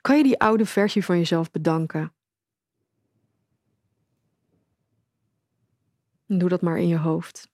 Kan 0.00 0.16
je 0.16 0.22
die 0.22 0.38
oude 0.38 0.66
versie 0.66 1.04
van 1.04 1.16
jezelf 1.16 1.50
bedanken? 1.50 2.14
Doe 6.38 6.48
dat 6.48 6.60
maar 6.60 6.78
in 6.78 6.88
je 6.88 6.98
hoofd. 6.98 7.50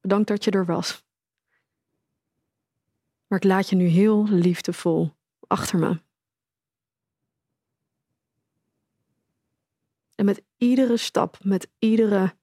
Bedankt 0.00 0.28
dat 0.28 0.44
je 0.44 0.50
er 0.50 0.66
was. 0.66 1.04
Maar 3.26 3.38
ik 3.38 3.44
laat 3.44 3.68
je 3.68 3.76
nu 3.76 3.84
heel 3.84 4.28
liefdevol 4.28 5.16
achter 5.46 5.78
me. 5.78 6.00
En 10.14 10.24
met 10.24 10.42
iedere 10.56 10.96
stap, 10.96 11.44
met 11.44 11.70
iedere 11.78 12.36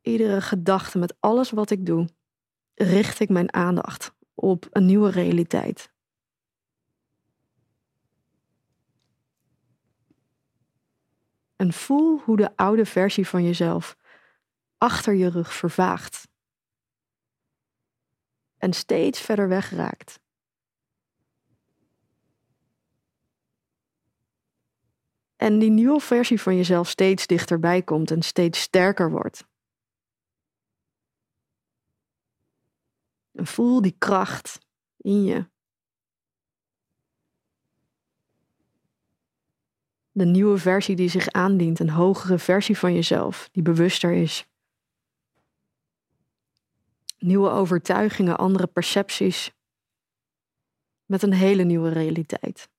iedere 0.00 0.40
gedachte, 0.40 0.98
met 0.98 1.16
alles 1.20 1.50
wat 1.50 1.70
ik 1.70 1.86
doe, 1.86 2.08
richt 2.74 3.20
ik 3.20 3.28
mijn 3.28 3.52
aandacht 3.52 4.14
op 4.34 4.66
een 4.70 4.86
nieuwe 4.86 5.10
realiteit. 5.10 5.91
En 11.62 11.72
voel 11.72 12.20
hoe 12.20 12.36
de 12.36 12.56
oude 12.56 12.86
versie 12.86 13.28
van 13.28 13.44
jezelf 13.44 13.96
achter 14.78 15.14
je 15.14 15.28
rug 15.28 15.52
vervaagt. 15.52 16.28
En 18.58 18.72
steeds 18.72 19.20
verder 19.20 19.48
weg 19.48 19.70
raakt. 19.70 20.20
En 25.36 25.58
die 25.58 25.70
nieuwe 25.70 26.00
versie 26.00 26.40
van 26.40 26.56
jezelf 26.56 26.88
steeds 26.88 27.26
dichterbij 27.26 27.82
komt 27.82 28.10
en 28.10 28.22
steeds 28.22 28.60
sterker 28.60 29.10
wordt. 29.10 29.46
En 33.32 33.46
voel 33.46 33.82
die 33.82 33.96
kracht 33.98 34.58
in 34.96 35.24
je. 35.24 35.51
De 40.14 40.24
nieuwe 40.24 40.58
versie 40.58 40.96
die 40.96 41.08
zich 41.08 41.30
aandient, 41.30 41.78
een 41.78 41.90
hogere 41.90 42.38
versie 42.38 42.78
van 42.78 42.94
jezelf, 42.94 43.48
die 43.52 43.62
bewuster 43.62 44.12
is. 44.12 44.46
Nieuwe 47.18 47.50
overtuigingen, 47.50 48.38
andere 48.38 48.66
percepties. 48.66 49.52
Met 51.04 51.22
een 51.22 51.32
hele 51.32 51.62
nieuwe 51.62 51.88
realiteit. 51.88 52.70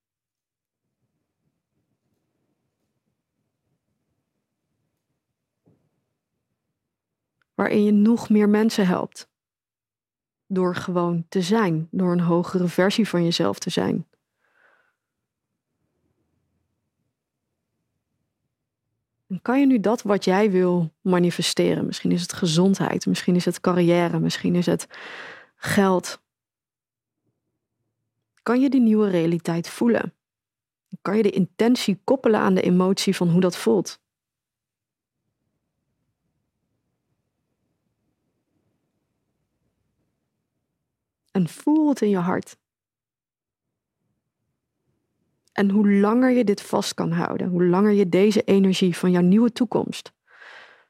Waarin 7.53 7.83
je 7.83 7.91
nog 7.91 8.29
meer 8.29 8.49
mensen 8.49 8.87
helpt 8.87 9.31
door 10.47 10.75
gewoon 10.75 11.25
te 11.29 11.41
zijn, 11.41 11.87
door 11.91 12.11
een 12.11 12.19
hogere 12.19 12.67
versie 12.67 13.07
van 13.07 13.23
jezelf 13.23 13.59
te 13.59 13.69
zijn. 13.69 14.07
Kan 19.41 19.59
je 19.59 19.65
nu 19.65 19.79
dat 19.79 20.01
wat 20.01 20.25
jij 20.25 20.51
wil 20.51 20.93
manifesteren? 21.01 21.85
Misschien 21.85 22.11
is 22.11 22.21
het 22.21 22.33
gezondheid, 22.33 23.05
misschien 23.05 23.35
is 23.35 23.45
het 23.45 23.59
carrière, 23.59 24.19
misschien 24.19 24.55
is 24.55 24.65
het 24.65 24.87
geld. 25.55 26.21
Kan 28.43 28.61
je 28.61 28.69
die 28.69 28.81
nieuwe 28.81 29.09
realiteit 29.09 29.69
voelen? 29.69 30.13
Kan 31.01 31.17
je 31.17 31.23
de 31.23 31.29
intentie 31.29 32.01
koppelen 32.03 32.39
aan 32.39 32.53
de 32.53 32.61
emotie 32.61 33.15
van 33.15 33.29
hoe 33.29 33.41
dat 33.41 33.57
voelt? 33.57 34.01
En 41.31 41.47
voel 41.47 41.89
het 41.89 42.01
in 42.01 42.09
je 42.09 42.17
hart. 42.17 42.57
En 45.53 45.69
hoe 45.69 45.91
langer 45.91 46.29
je 46.29 46.43
dit 46.43 46.61
vast 46.61 46.93
kan 46.93 47.11
houden, 47.11 47.47
hoe 47.47 47.65
langer 47.65 47.91
je 47.91 48.09
deze 48.09 48.43
energie 48.43 48.97
van 48.97 49.11
jouw 49.11 49.21
nieuwe 49.21 49.51
toekomst 49.51 50.13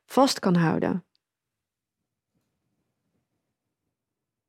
vast 0.06 0.40
kan 0.40 0.56
houden. 0.56 1.06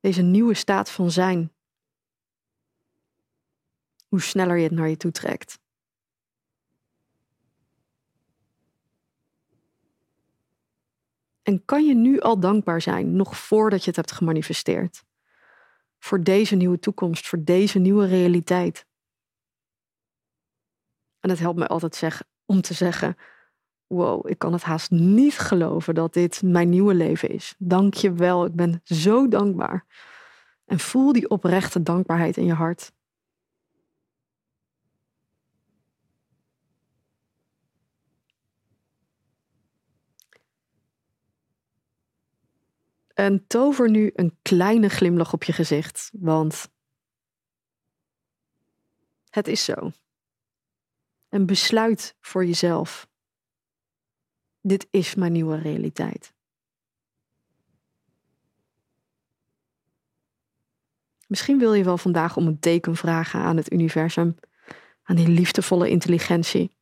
Deze 0.01 0.23
nieuwe 0.23 0.55
staat 0.55 0.91
van 0.91 1.11
zijn. 1.11 1.53
Hoe 4.09 4.21
sneller 4.21 4.57
je 4.57 4.63
het 4.63 4.73
naar 4.73 4.89
je 4.89 4.97
toe 4.97 5.11
trekt. 5.11 5.59
En 11.43 11.65
kan 11.65 11.85
je 11.85 11.95
nu 11.95 12.21
al 12.21 12.41
dankbaar 12.41 12.81
zijn, 12.81 13.17
nog 13.17 13.37
voordat 13.37 13.81
je 13.81 13.87
het 13.87 13.97
hebt 13.97 14.13
gemanifesteerd? 14.13 15.05
voor 16.05 16.23
deze 16.23 16.55
nieuwe 16.57 16.79
toekomst, 16.79 17.29
voor 17.29 17.45
deze 17.45 17.79
nieuwe 17.79 18.07
realiteit. 18.07 18.87
En 21.25 21.31
het 21.31 21.39
helpt 21.39 21.59
mij 21.59 21.67
altijd 21.67 21.95
zeg, 21.95 22.23
om 22.45 22.61
te 22.61 22.75
zeggen: 22.75 23.17
Wow, 23.87 24.31
ik 24.31 24.39
kan 24.39 24.53
het 24.53 24.63
haast 24.63 24.91
niet 24.91 25.39
geloven 25.39 25.95
dat 25.95 26.13
dit 26.13 26.43
mijn 26.43 26.69
nieuwe 26.69 26.95
leven 26.95 27.29
is. 27.29 27.55
Dank 27.59 27.95
je 27.95 28.13
wel, 28.13 28.45
ik 28.45 28.55
ben 28.55 28.81
zo 28.85 29.29
dankbaar. 29.29 29.87
En 30.65 30.79
voel 30.79 31.13
die 31.13 31.31
oprechte 31.31 31.83
dankbaarheid 31.83 32.37
in 32.37 32.45
je 32.45 32.53
hart. 32.53 32.93
En 43.15 43.47
tover 43.47 43.91
nu 43.91 44.11
een 44.15 44.39
kleine 44.43 44.89
glimlach 44.89 45.33
op 45.33 45.45
je 45.45 45.53
gezicht, 45.53 46.11
want 46.13 46.73
het 49.31 49.49
is 49.49 49.65
zo. 49.65 49.93
En 51.35 51.47
besluit 51.47 52.17
voor 52.21 52.45
jezelf. 52.45 53.09
Dit 54.61 54.87
is 54.91 55.15
mijn 55.15 55.33
nieuwe 55.33 55.57
realiteit. 55.57 56.33
Misschien 61.27 61.59
wil 61.59 61.75
je 61.75 61.85
wel 61.85 61.99
vandaag 61.99 62.37
om 62.37 62.47
een 62.47 62.59
teken 62.59 62.97
vragen 62.97 63.41
aan 63.41 63.57
het 63.57 63.73
universum, 63.73 64.35
aan 65.03 65.17
die 65.17 65.29
liefdevolle 65.29 65.91
intelligentie, 65.91 66.77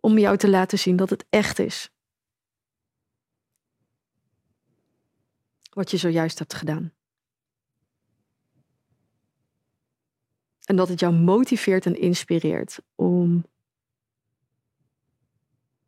om 0.00 0.18
jou 0.18 0.36
te 0.36 0.48
laten 0.48 0.78
zien 0.78 0.96
dat 0.96 1.10
het 1.10 1.26
echt 1.30 1.58
is. 1.58 1.90
wat 5.70 5.90
je 5.90 5.96
zojuist 5.96 6.38
hebt 6.38 6.54
gedaan. 6.54 6.92
En 10.64 10.76
dat 10.76 10.88
het 10.88 11.00
jou 11.00 11.14
motiveert 11.14 11.86
en 11.86 12.00
inspireert 12.00 12.80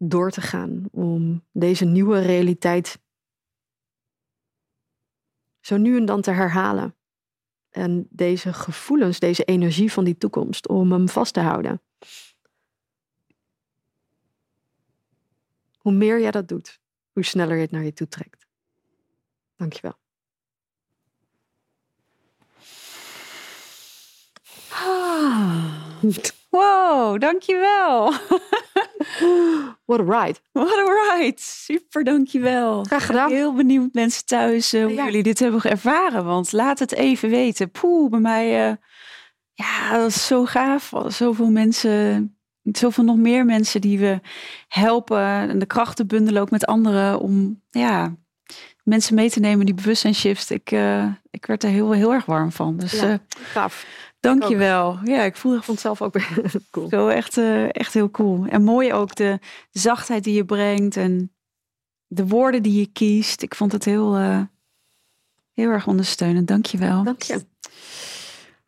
door 0.04 0.30
te 0.30 0.40
gaan, 0.40 0.88
om 0.90 1.44
deze 1.52 1.84
nieuwe 1.84 2.20
realiteit 2.20 3.00
zo 5.60 5.76
nu 5.76 5.96
en 5.96 6.04
dan 6.04 6.20
te 6.20 6.30
herhalen. 6.30 6.96
En 7.70 8.06
deze 8.10 8.52
gevoelens, 8.52 9.18
deze 9.18 9.44
energie 9.44 9.92
van 9.92 10.04
die 10.04 10.16
toekomst, 10.16 10.68
om 10.68 10.92
hem 10.92 11.08
vast 11.08 11.34
te 11.34 11.40
houden. 11.40 11.82
Hoe 15.78 15.92
meer 15.92 16.20
jij 16.20 16.30
dat 16.30 16.48
doet, 16.48 16.80
hoe 17.12 17.24
sneller 17.24 17.54
je 17.56 17.62
het 17.62 17.70
naar 17.70 17.84
je 17.84 17.92
toe 17.92 18.08
trekt. 18.08 18.46
Dankjewel. 19.56 19.94
Ah. 24.74 26.02
Wow, 26.52 27.20
dankjewel. 27.20 28.12
What 29.86 30.00
a 30.00 30.04
ride. 30.04 30.38
What 30.52 30.78
a 30.78 30.84
ride. 30.84 31.40
Super, 31.40 32.04
dankjewel. 32.04 32.84
Graag 32.84 33.06
gedaan. 33.06 33.30
Heel 33.30 33.54
benieuwd 33.54 33.92
mensen 33.92 34.26
thuis 34.26 34.74
uh, 34.74 34.84
hoe 34.84 34.94
jullie 34.94 35.22
dit 35.22 35.38
hebben 35.38 35.62
ervaren. 35.62 36.24
Want 36.24 36.52
laat 36.52 36.78
het 36.78 36.92
even 36.92 37.30
weten. 37.30 37.70
Poeh, 37.70 38.10
bij 38.10 38.20
mij... 38.20 38.68
Uh, 38.68 38.76
ja, 39.52 39.92
dat 39.92 40.08
is 40.08 40.26
zo 40.26 40.44
gaaf. 40.44 40.92
Zoveel 41.06 41.50
mensen... 41.50 42.36
Zoveel 42.62 43.04
nog 43.04 43.16
meer 43.16 43.44
mensen 43.44 43.80
die 43.80 43.98
we 43.98 44.20
helpen. 44.68 45.20
En 45.20 45.58
de 45.58 45.66
krachten 45.66 46.06
bundelen 46.06 46.42
ook 46.42 46.50
met 46.50 46.66
anderen. 46.66 47.20
Om 47.20 47.62
ja, 47.70 48.14
mensen 48.84 49.14
mee 49.14 49.30
te 49.30 49.40
nemen 49.40 49.66
die 49.66 49.74
bewustzijnshift. 49.74 50.50
Ik, 50.50 50.70
uh, 50.70 51.06
ik 51.30 51.46
werd 51.46 51.64
er 51.64 51.70
heel, 51.70 51.92
heel 51.92 52.12
erg 52.12 52.24
warm 52.24 52.52
van. 52.52 52.76
Dus 52.76 53.00
ja, 53.00 53.20
gaaf. 53.32 53.86
Dankjewel. 54.22 54.98
Ja, 55.04 55.22
ik 55.22 55.36
voel 55.36 55.52
vond 55.52 55.66
het 55.66 55.80
zelf 55.80 56.02
ook 56.02 56.14
cool. 56.70 56.88
Zo 56.88 57.08
echt, 57.08 57.36
uh, 57.36 57.68
echt 57.74 57.94
heel 57.94 58.10
cool. 58.10 58.46
En 58.46 58.62
mooi 58.62 58.92
ook 58.92 59.14
de, 59.14 59.38
de, 59.70 59.78
zachtheid 59.78 60.24
die 60.24 60.34
je 60.34 60.44
brengt 60.44 60.96
en 60.96 61.32
de 62.06 62.26
woorden 62.26 62.62
die 62.62 62.78
je 62.78 62.86
kiest. 62.92 63.42
Ik 63.42 63.54
vond 63.54 63.72
het 63.72 63.84
heel, 63.84 64.16
heel 65.52 65.70
erg 65.70 65.86
ondersteunend. 65.86 66.48
Dankjewel. 66.48 67.02
Dank 67.02 67.22
je. 67.22 67.44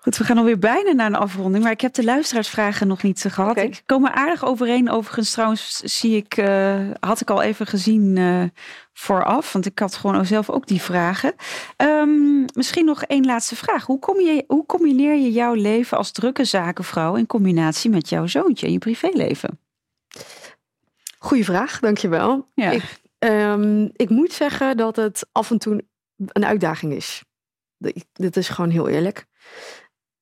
Goed, 0.05 0.17
we 0.17 0.25
gaan 0.25 0.39
alweer 0.39 0.59
bijna 0.59 0.93
naar 0.93 1.07
een 1.07 1.15
afronding, 1.15 1.63
maar 1.63 1.73
ik 1.73 1.81
heb 1.81 1.95
de 1.95 2.05
luisteraarsvragen 2.05 2.87
nog 2.87 3.03
niet 3.03 3.25
gehad. 3.29 3.51
Okay. 3.51 3.65
Ik 3.65 3.83
kom 3.87 4.05
er 4.05 4.13
aardig 4.13 4.45
overeen. 4.45 4.91
Overigens, 4.91 5.31
trouwens, 5.31 5.77
zie 5.77 6.17
ik, 6.17 6.37
uh, 6.37 6.91
had 7.01 7.21
ik 7.21 7.31
al 7.31 7.43
even 7.43 7.67
gezien 7.67 8.17
uh, 8.17 8.45
vooraf, 8.93 9.53
want 9.53 9.67
ik 9.67 9.79
had 9.79 9.95
gewoon 9.95 10.27
zelf 10.27 10.51
ook 10.51 10.67
die 10.67 10.81
vragen. 10.81 11.35
Um, 11.77 12.45
misschien 12.55 12.85
nog 12.85 13.03
één 13.03 13.25
laatste 13.25 13.57
vraag. 13.57 13.87
Hoe, 13.87 13.99
kom 13.99 14.21
je, 14.21 14.45
hoe 14.47 14.67
combineer 14.67 15.15
je 15.15 15.33
jouw 15.33 15.55
leven 15.55 15.97
als 15.99 16.13
drukke 16.13 16.45
zakenvrouw 16.45 17.15
in 17.15 17.27
combinatie 17.27 17.91
met 17.91 18.09
jouw 18.09 18.27
zoontje 18.27 18.67
en 18.67 18.73
je 18.73 18.79
privéleven? 18.79 19.61
Goeie 21.19 21.45
vraag, 21.45 21.81
dankjewel. 21.81 22.49
Ja. 22.55 22.71
Ik, 22.71 23.01
um, 23.19 23.91
ik 23.93 24.09
moet 24.09 24.33
zeggen 24.33 24.77
dat 24.77 24.97
het 24.97 25.27
af 25.33 25.51
en 25.51 25.59
toe 25.59 25.85
een 26.17 26.45
uitdaging 26.45 26.93
is. 26.93 27.23
Dit 28.13 28.37
is 28.37 28.49
gewoon 28.49 28.71
heel 28.71 28.89
eerlijk. 28.89 29.27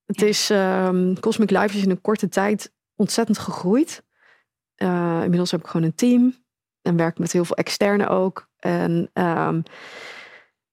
Het 0.07 0.23
is, 0.23 0.51
um, 0.51 1.21
Cosmic 1.21 1.51
Life 1.51 1.77
is 1.77 1.83
in 1.83 1.91
een 1.91 2.01
korte 2.01 2.29
tijd 2.29 2.73
ontzettend 2.97 3.39
gegroeid. 3.39 4.05
Uh, 4.77 5.21
inmiddels 5.23 5.51
heb 5.51 5.61
ik 5.61 5.67
gewoon 5.67 5.87
een 5.87 5.95
team 5.95 6.45
en 6.83 6.97
werk 6.97 7.19
met 7.19 7.33
heel 7.33 7.45
veel 7.45 7.57
externe 7.57 8.09
ook. 8.09 8.49
En 8.59 9.11
ehm, 9.13 9.61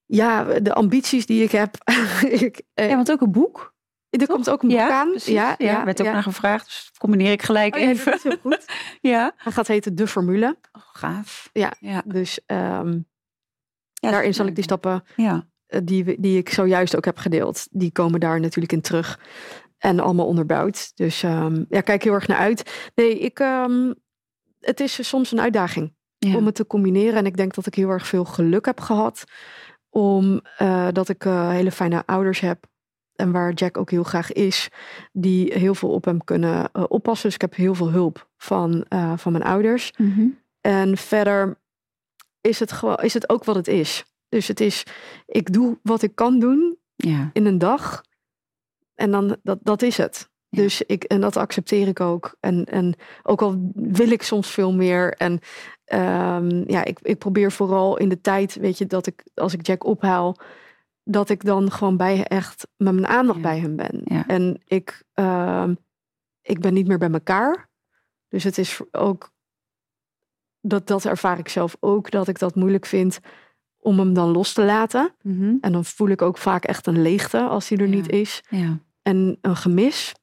ja, 0.06 0.44
de 0.44 0.74
ambities 0.74 1.26
die 1.26 1.44
ik 1.44 1.52
heb. 1.52 1.76
ik, 2.46 2.62
ja, 2.74 2.96
want 2.96 3.12
ook 3.12 3.22
een 3.22 3.32
boek. 3.32 3.78
Er 4.10 4.28
komt 4.28 4.50
ook 4.50 4.62
een 4.62 4.70
boek 4.70 4.78
ja, 4.78 5.00
aan. 5.00 5.10
Precies. 5.10 5.34
Ja, 5.34 5.56
ja, 5.58 5.86
werd 5.86 6.02
ook 6.02 6.08
naar 6.08 6.24
gevraagd. 6.24 6.66
Dus 6.66 6.86
dat 6.86 6.98
combineer 6.98 7.32
ik 7.32 7.42
gelijk 7.42 7.76
oh, 7.76 7.82
even. 7.82 8.12
Ja, 8.12 8.20
heel 8.22 8.38
goed. 8.42 8.66
ja. 9.02 9.34
Hij 9.38 9.52
gaat 9.52 9.68
heten 9.68 9.96
De 9.96 10.08
Formule. 10.08 10.58
Oh, 10.72 10.82
gaaf. 10.94 11.50
Ja, 11.54 11.74
ja. 11.80 12.04
dus 12.06 12.40
um, 12.48 13.08
daarin 13.94 14.34
zal 14.34 14.46
ik 14.46 14.56
die 14.56 14.64
stappen 14.64 15.04
ja. 15.16 15.49
Die, 15.84 16.20
die 16.20 16.38
ik 16.38 16.50
zojuist 16.50 16.96
ook 16.96 17.06
heb 17.06 17.18
gedeeld, 17.18 17.68
die 17.72 17.92
komen 17.92 18.20
daar 18.20 18.40
natuurlijk 18.40 18.74
in 18.74 18.82
terug. 18.82 19.20
En 19.78 20.00
allemaal 20.00 20.26
onderbouwd. 20.26 20.92
Dus 20.96 21.24
um, 21.24 21.66
ja, 21.70 21.82
kijk 21.82 22.04
heel 22.04 22.14
erg 22.14 22.28
naar 22.28 22.38
uit. 22.38 22.92
Nee, 22.96 23.20
ik, 23.20 23.40
um, 23.40 23.96
het 24.60 24.80
is 24.80 25.08
soms 25.08 25.32
een 25.32 25.40
uitdaging 25.40 25.94
ja. 26.18 26.36
om 26.36 26.46
het 26.46 26.56
te 26.56 26.68
combineren. 26.68 27.16
En 27.16 27.26
ik 27.26 27.38
denk 27.38 27.54
dat 27.54 27.66
ik 27.66 27.76
heel 27.76 27.90
erg 27.90 28.08
veel 28.08 28.26
geluk 28.26 28.66
heb 28.66 28.80
gehad. 28.80 29.24
Om 29.90 30.42
uh, 30.62 30.88
dat 30.92 31.10
ik 31.10 31.26
uh, 31.26 31.50
hele 31.50 31.72
fijne 31.72 32.04
ouders 32.06 32.40
heb. 32.40 32.68
En 33.16 33.32
waar 33.32 33.54
Jack 33.54 33.78
ook 33.78 33.92
heel 33.92 34.04
graag 34.04 34.32
is. 34.32 34.70
Die 35.12 35.54
heel 35.54 35.76
veel 35.76 35.90
op 35.90 36.06
hem 36.06 36.24
kunnen 36.24 36.70
uh, 36.74 36.84
oppassen. 36.88 37.26
Dus 37.26 37.36
ik 37.36 37.42
heb 37.42 37.56
heel 37.56 37.76
veel 37.76 37.92
hulp 37.92 38.30
van, 38.38 38.86
van 39.16 39.32
mijn 39.32 39.44
ouders. 39.44 39.94
Mm 39.98 40.14
-hmm. 40.14 40.40
En 40.62 40.98
verder 40.98 41.60
is 42.42 42.60
het, 42.60 42.82
is 43.02 43.14
het 43.14 43.30
ook 43.30 43.44
wat 43.44 43.56
het 43.56 43.68
is. 43.68 44.06
Dus 44.30 44.48
het 44.48 44.60
is, 44.60 44.84
ik 45.26 45.54
doe 45.54 45.80
wat 45.84 46.02
ik 46.02 46.16
kan 46.16 46.40
doen 46.40 46.78
ja. 46.96 47.30
in 47.34 47.46
een 47.46 47.58
dag. 47.58 48.04
En 48.96 49.12
dan, 49.12 49.38
dat, 49.44 49.60
dat 49.62 49.82
is 49.82 49.98
het. 49.98 50.30
Ja. 50.50 50.62
Dus 50.62 50.82
ik, 50.82 51.04
en 51.04 51.22
dat 51.22 51.38
accepteer 51.38 51.88
ik 51.88 52.00
ook. 52.00 52.36
En, 52.40 52.66
en 52.66 52.96
ook 53.24 53.42
al 53.42 53.72
wil 53.74 54.12
ik 54.12 54.24
soms 54.24 54.50
veel 54.50 54.74
meer. 54.74 55.14
En 55.14 55.32
um, 55.32 56.64
ja, 56.70 56.86
ik, 56.86 57.00
ik 57.02 57.18
probeer 57.18 57.52
vooral 57.52 57.98
in 57.98 58.10
de 58.10 58.22
tijd, 58.22 58.56
weet 58.56 58.78
je, 58.78 58.86
dat 58.86 59.08
ik, 59.08 59.24
als 59.34 59.54
ik 59.54 59.66
Jack 59.66 59.84
ophaal, 59.84 60.36
dat 61.04 61.30
ik 61.30 61.44
dan 61.44 61.72
gewoon 61.72 61.98
bij 61.98 62.28
echt 62.28 62.68
met 62.78 62.94
mijn 62.94 63.08
aandacht 63.08 63.38
Ja. 63.38 63.44
bij 63.44 63.60
hem 63.60 63.76
ben. 63.76 64.02
Ja. 64.04 64.28
En 64.28 64.62
ik, 64.66 65.04
um, 65.14 65.78
ik 66.42 66.60
ben 66.60 66.74
niet 66.74 66.88
meer 66.88 66.98
bij 66.98 67.12
elkaar. 67.12 67.70
Dus 68.28 68.44
het 68.44 68.58
is 68.58 68.82
ook, 68.92 69.32
dat, 70.62 70.88
dat 70.88 71.06
ervaar 71.06 71.40
ik 71.40 71.50
zelf 71.50 71.78
ook, 71.80 72.12
dat 72.12 72.28
ik 72.28 72.40
dat 72.40 72.56
moeilijk 72.56 72.86
vind 72.86 73.20
om 73.90 74.00
hem 74.00 74.14
dan 74.14 74.30
los 74.32 74.54
te 74.54 74.64
laten. 74.64 75.14
Mhm. 75.22 75.54
En 75.62 75.72
dan 75.72 75.86
voel 75.86 76.08
ik 76.10 76.22
ook 76.22 76.38
vaak 76.38 76.64
echt 76.66 76.88
een 76.88 77.02
leegte 77.02 77.40
als 77.42 77.70
hij 77.70 77.78
er 77.78 77.88
Ja. 77.88 77.96
niet 77.96 78.10
is. 78.10 78.42
ja. 78.50 78.78
En 79.02 79.38
een 79.42 79.56
gemis. 79.56 80.14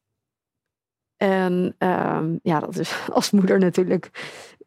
En 1.17 1.75
um, 1.79 2.39
ja, 2.43 2.61
dat 2.61 2.77
is 2.79 2.95
als 3.13 3.31
moeder 3.31 3.59
natuurlijk 3.59 4.11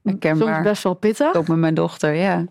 Herkenbaar. 0.04 0.54
soms 0.54 0.64
best 0.68 0.84
wel 0.84 0.94
pittig. 0.94 1.34
Ook 1.34 1.48
met 1.48 1.58
mijn 1.58 1.74
dochter, 1.74 2.14
ja. 2.14 2.46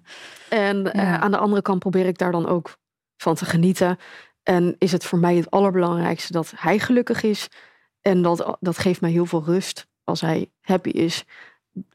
En 0.49 0.77
uh, 0.87 0.93
Ja. 0.93 1.19
aan 1.21 1.31
de 1.31 1.37
andere 1.39 1.63
kant 1.63 1.79
probeer 1.79 2.07
ik 2.07 2.19
daar 2.19 2.33
dan 2.33 2.47
ook 2.47 2.77
van 3.17 3.35
te 3.35 3.45
genieten. 3.45 3.97
En 4.43 4.75
is 4.79 4.93
het 4.93 5.05
voor 5.05 5.19
mij 5.19 5.37
het 5.37 5.51
allerbelangrijkste 5.51 6.33
dat 6.33 6.53
hij 6.57 6.79
gelukkig 6.79 7.23
is. 7.23 7.49
En 8.01 8.23
dat, 8.23 8.57
dat 8.61 8.79
geeft 8.79 9.01
mij 9.01 9.11
heel 9.11 9.27
veel 9.27 9.45
rust. 9.45 9.87
Als 10.05 10.21
hij 10.21 10.51
happy 10.61 10.89
is, 10.91 11.25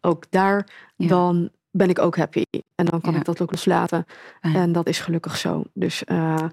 ook 0.02 0.32
daar, 0.32 0.68
Ja. 0.96 1.08
dan 1.08 1.50
ben 1.76 1.90
ik 1.90 2.00
ook 2.00 2.18
happy. 2.18 2.44
En 2.76 2.86
dan 2.86 3.02
kan 3.02 3.14
Ja. 3.14 3.20
ik 3.20 3.26
dat 3.26 3.42
ook 3.42 3.52
loslaten. 3.52 4.06
Ah. 4.42 4.56
En 4.56 4.72
dat 4.72 4.88
is 4.88 5.00
gelukkig 5.00 5.38
zo. 5.38 5.64
Dus 5.74 6.04
uh, 6.06 6.44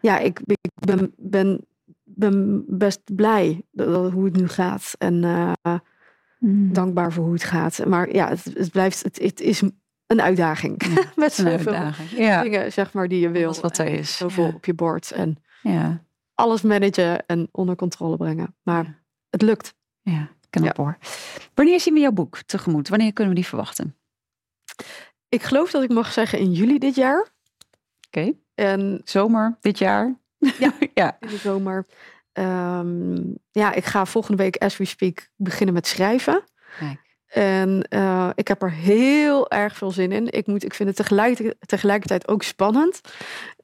ja, 0.00 0.18
ik, 0.18 0.40
ik 0.44 0.70
ben, 0.86 1.12
ben, 1.16 1.66
ben 2.04 2.64
best 2.68 3.00
blij 3.14 3.62
dat, 3.70 3.86
dat, 3.88 4.12
hoe 4.12 4.24
het 4.24 4.36
nu 4.36 4.48
gaat. 4.48 4.94
En 4.98 5.22
uh, 5.22 5.52
Mm. 6.38 6.72
dankbaar 6.72 7.12
voor 7.12 7.24
hoe 7.24 7.32
het 7.32 7.44
gaat. 7.44 7.84
Maar 7.86 8.12
ja, 8.14 8.28
het, 8.28 8.44
het 8.44 8.70
blijft, 8.70 9.02
het, 9.02 9.18
het 9.18 9.40
is 9.40 9.62
een 10.06 10.20
uitdaging. 10.22 10.84
Ja, 10.84 11.04
Met 11.16 11.32
zoveel 11.32 11.92
dingen, 12.42 12.72
zeg 12.72 12.92
maar, 12.92 13.08
die 13.08 13.20
je 13.20 13.30
wil. 13.30 13.44
Alles 13.44 13.60
wat 13.60 13.78
er 13.78 13.86
is, 13.86 14.16
Zoveel 14.16 14.52
op 14.54 14.64
je 14.64 14.74
bord. 14.74 15.10
En 15.10 15.36
Ja. 15.62 16.02
alles 16.34 16.62
managen 16.62 17.26
en 17.26 17.48
onder 17.50 17.76
controle 17.76 18.16
brengen. 18.16 18.54
Maar 18.62 19.02
het 19.30 19.42
lukt. 19.42 19.74
Ja, 20.02 20.28
knap 20.50 20.76
hoor. 20.76 20.98
Wanneer 21.54 21.80
zien 21.80 21.94
we 21.94 22.00
jouw 22.00 22.12
boek 22.12 22.42
tegemoet? 22.42 22.88
Wanneer 22.88 23.12
kunnen 23.12 23.34
we 23.34 23.40
die 23.40 23.48
verwachten? 23.48 23.94
Ik 25.28 25.42
geloof 25.42 25.70
dat 25.70 25.82
ik 25.82 25.90
mag 25.90 26.12
zeggen 26.12 26.38
in 26.38 26.52
juli 26.52 26.78
dit 26.78 26.94
jaar. 26.94 27.28
Oké. 28.06 28.32
En 28.54 29.00
Zomer 29.04 29.56
dit 29.60 29.78
jaar? 29.78 30.18
Ja. 30.38 30.72
ja. 30.94 31.16
in 31.20 31.28
de 31.28 31.36
zomer. 31.36 31.86
Ehm, 32.32 33.34
ja, 33.50 33.72
ik 33.72 33.84
ga 33.84 34.06
volgende 34.06 34.42
week, 34.42 34.56
as 34.56 34.76
we 34.76 34.84
speak, 34.84 35.28
beginnen 35.36 35.74
met 35.74 35.86
schrijven. 35.86 36.44
Kijk. 36.78 37.08
En 37.26 37.86
uh, 37.94 38.30
ik 38.34 38.48
heb 38.48 38.62
er 38.62 38.72
heel 38.72 39.50
erg 39.50 39.76
veel 39.76 39.90
zin 39.90 40.12
in. 40.12 40.32
Ik, 40.32 40.46
moet, 40.46 40.64
ik 40.64 40.74
vind 40.74 40.88
het 40.88 40.98
tegelijk, 40.98 41.54
tegelijkertijd 41.66 42.28
ook 42.28 42.42
spannend. 42.42 43.00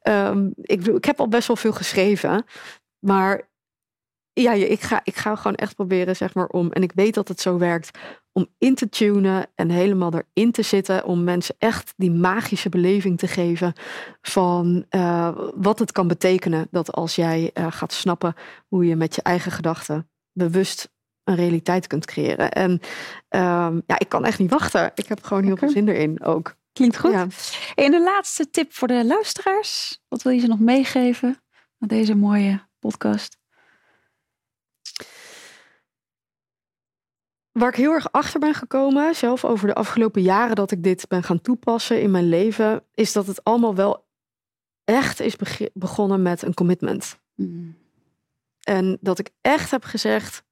Um, 0.02 0.52
ik, 0.56 0.86
ik 0.86 1.04
heb 1.04 1.20
al 1.20 1.28
best 1.28 1.46
wel 1.46 1.56
veel 1.56 1.72
geschreven. 1.72 2.44
Maar 2.98 3.48
ja, 4.42 4.52
ik 4.52 4.80
ga, 4.80 5.00
ik 5.04 5.16
ga 5.16 5.36
gewoon 5.36 5.56
echt 5.56 5.74
proberen, 5.74 6.16
zeg 6.16 6.34
maar, 6.34 6.46
om... 6.46 6.72
En 6.72 6.82
ik 6.82 6.92
weet 6.94 7.14
dat 7.14 7.28
het 7.28 7.40
zo 7.40 7.58
werkt. 7.58 7.98
Om 8.32 8.46
in 8.58 8.74
te 8.74 8.88
tunen 8.88 9.46
en 9.54 9.70
helemaal 9.70 10.12
erin 10.12 10.52
te 10.52 10.62
zitten. 10.62 11.04
Om 11.04 11.24
mensen 11.24 11.54
echt 11.58 11.94
die 11.96 12.10
magische 12.10 12.68
beleving 12.68 13.18
te 13.18 13.26
geven. 13.26 13.72
Van 14.20 14.84
uh, 14.90 15.38
wat 15.54 15.78
het 15.78 15.92
kan 15.92 16.08
betekenen. 16.08 16.68
Dat 16.70 16.92
als 16.92 17.14
jij 17.14 17.50
uh, 17.54 17.66
gaat 17.70 17.92
snappen 17.92 18.34
hoe 18.68 18.86
je 18.86 18.96
met 18.96 19.14
je 19.14 19.22
eigen 19.22 19.52
gedachten 19.52 20.10
bewust 20.32 20.94
een 21.24 21.34
realiteit 21.34 21.86
kunt 21.86 22.06
creëren. 22.06 22.50
En 22.50 22.70
um, 22.70 23.82
ja, 23.86 23.98
ik 23.98 24.08
kan 24.08 24.24
echt 24.24 24.38
niet 24.38 24.50
wachten. 24.50 24.92
Ik 24.94 25.06
heb 25.06 25.22
gewoon 25.22 25.44
heel 25.44 25.56
veel 25.56 25.70
zin 25.70 25.88
erin 25.88 26.22
ook. 26.22 26.56
Klinkt 26.72 26.98
goed. 26.98 27.10
Ja. 27.10 27.26
En 27.74 27.90
de 27.90 28.02
laatste 28.02 28.50
tip 28.50 28.72
voor 28.72 28.88
de 28.88 29.04
luisteraars. 29.04 30.00
Wat 30.08 30.22
wil 30.22 30.32
je 30.32 30.40
ze 30.40 30.46
nog 30.46 30.60
meegeven 30.60 31.42
aan 31.78 31.88
deze 31.88 32.14
mooie 32.14 32.68
podcast? 32.78 33.35
Waar 37.58 37.68
ik 37.68 37.76
heel 37.76 37.92
erg 37.92 38.12
achter 38.12 38.40
ben 38.40 38.54
gekomen, 38.54 39.14
zelf 39.14 39.44
over 39.44 39.66
de 39.66 39.74
afgelopen 39.74 40.22
jaren 40.22 40.56
dat 40.56 40.70
ik 40.70 40.82
dit 40.82 41.08
ben 41.08 41.22
gaan 41.22 41.40
toepassen 41.40 42.00
in 42.02 42.10
mijn 42.10 42.28
leven, 42.28 42.82
is 42.94 43.12
dat 43.12 43.26
het 43.26 43.44
allemaal 43.44 43.74
wel 43.74 44.06
echt 44.84 45.20
is 45.20 45.36
begonnen 45.72 46.22
met 46.22 46.42
een 46.42 46.54
commitment. 46.54 47.18
Mm. 47.34 47.76
En 48.60 48.98
dat 49.00 49.18
ik 49.18 49.30
echt 49.40 49.70
heb 49.70 49.84
gezegd, 49.84 50.44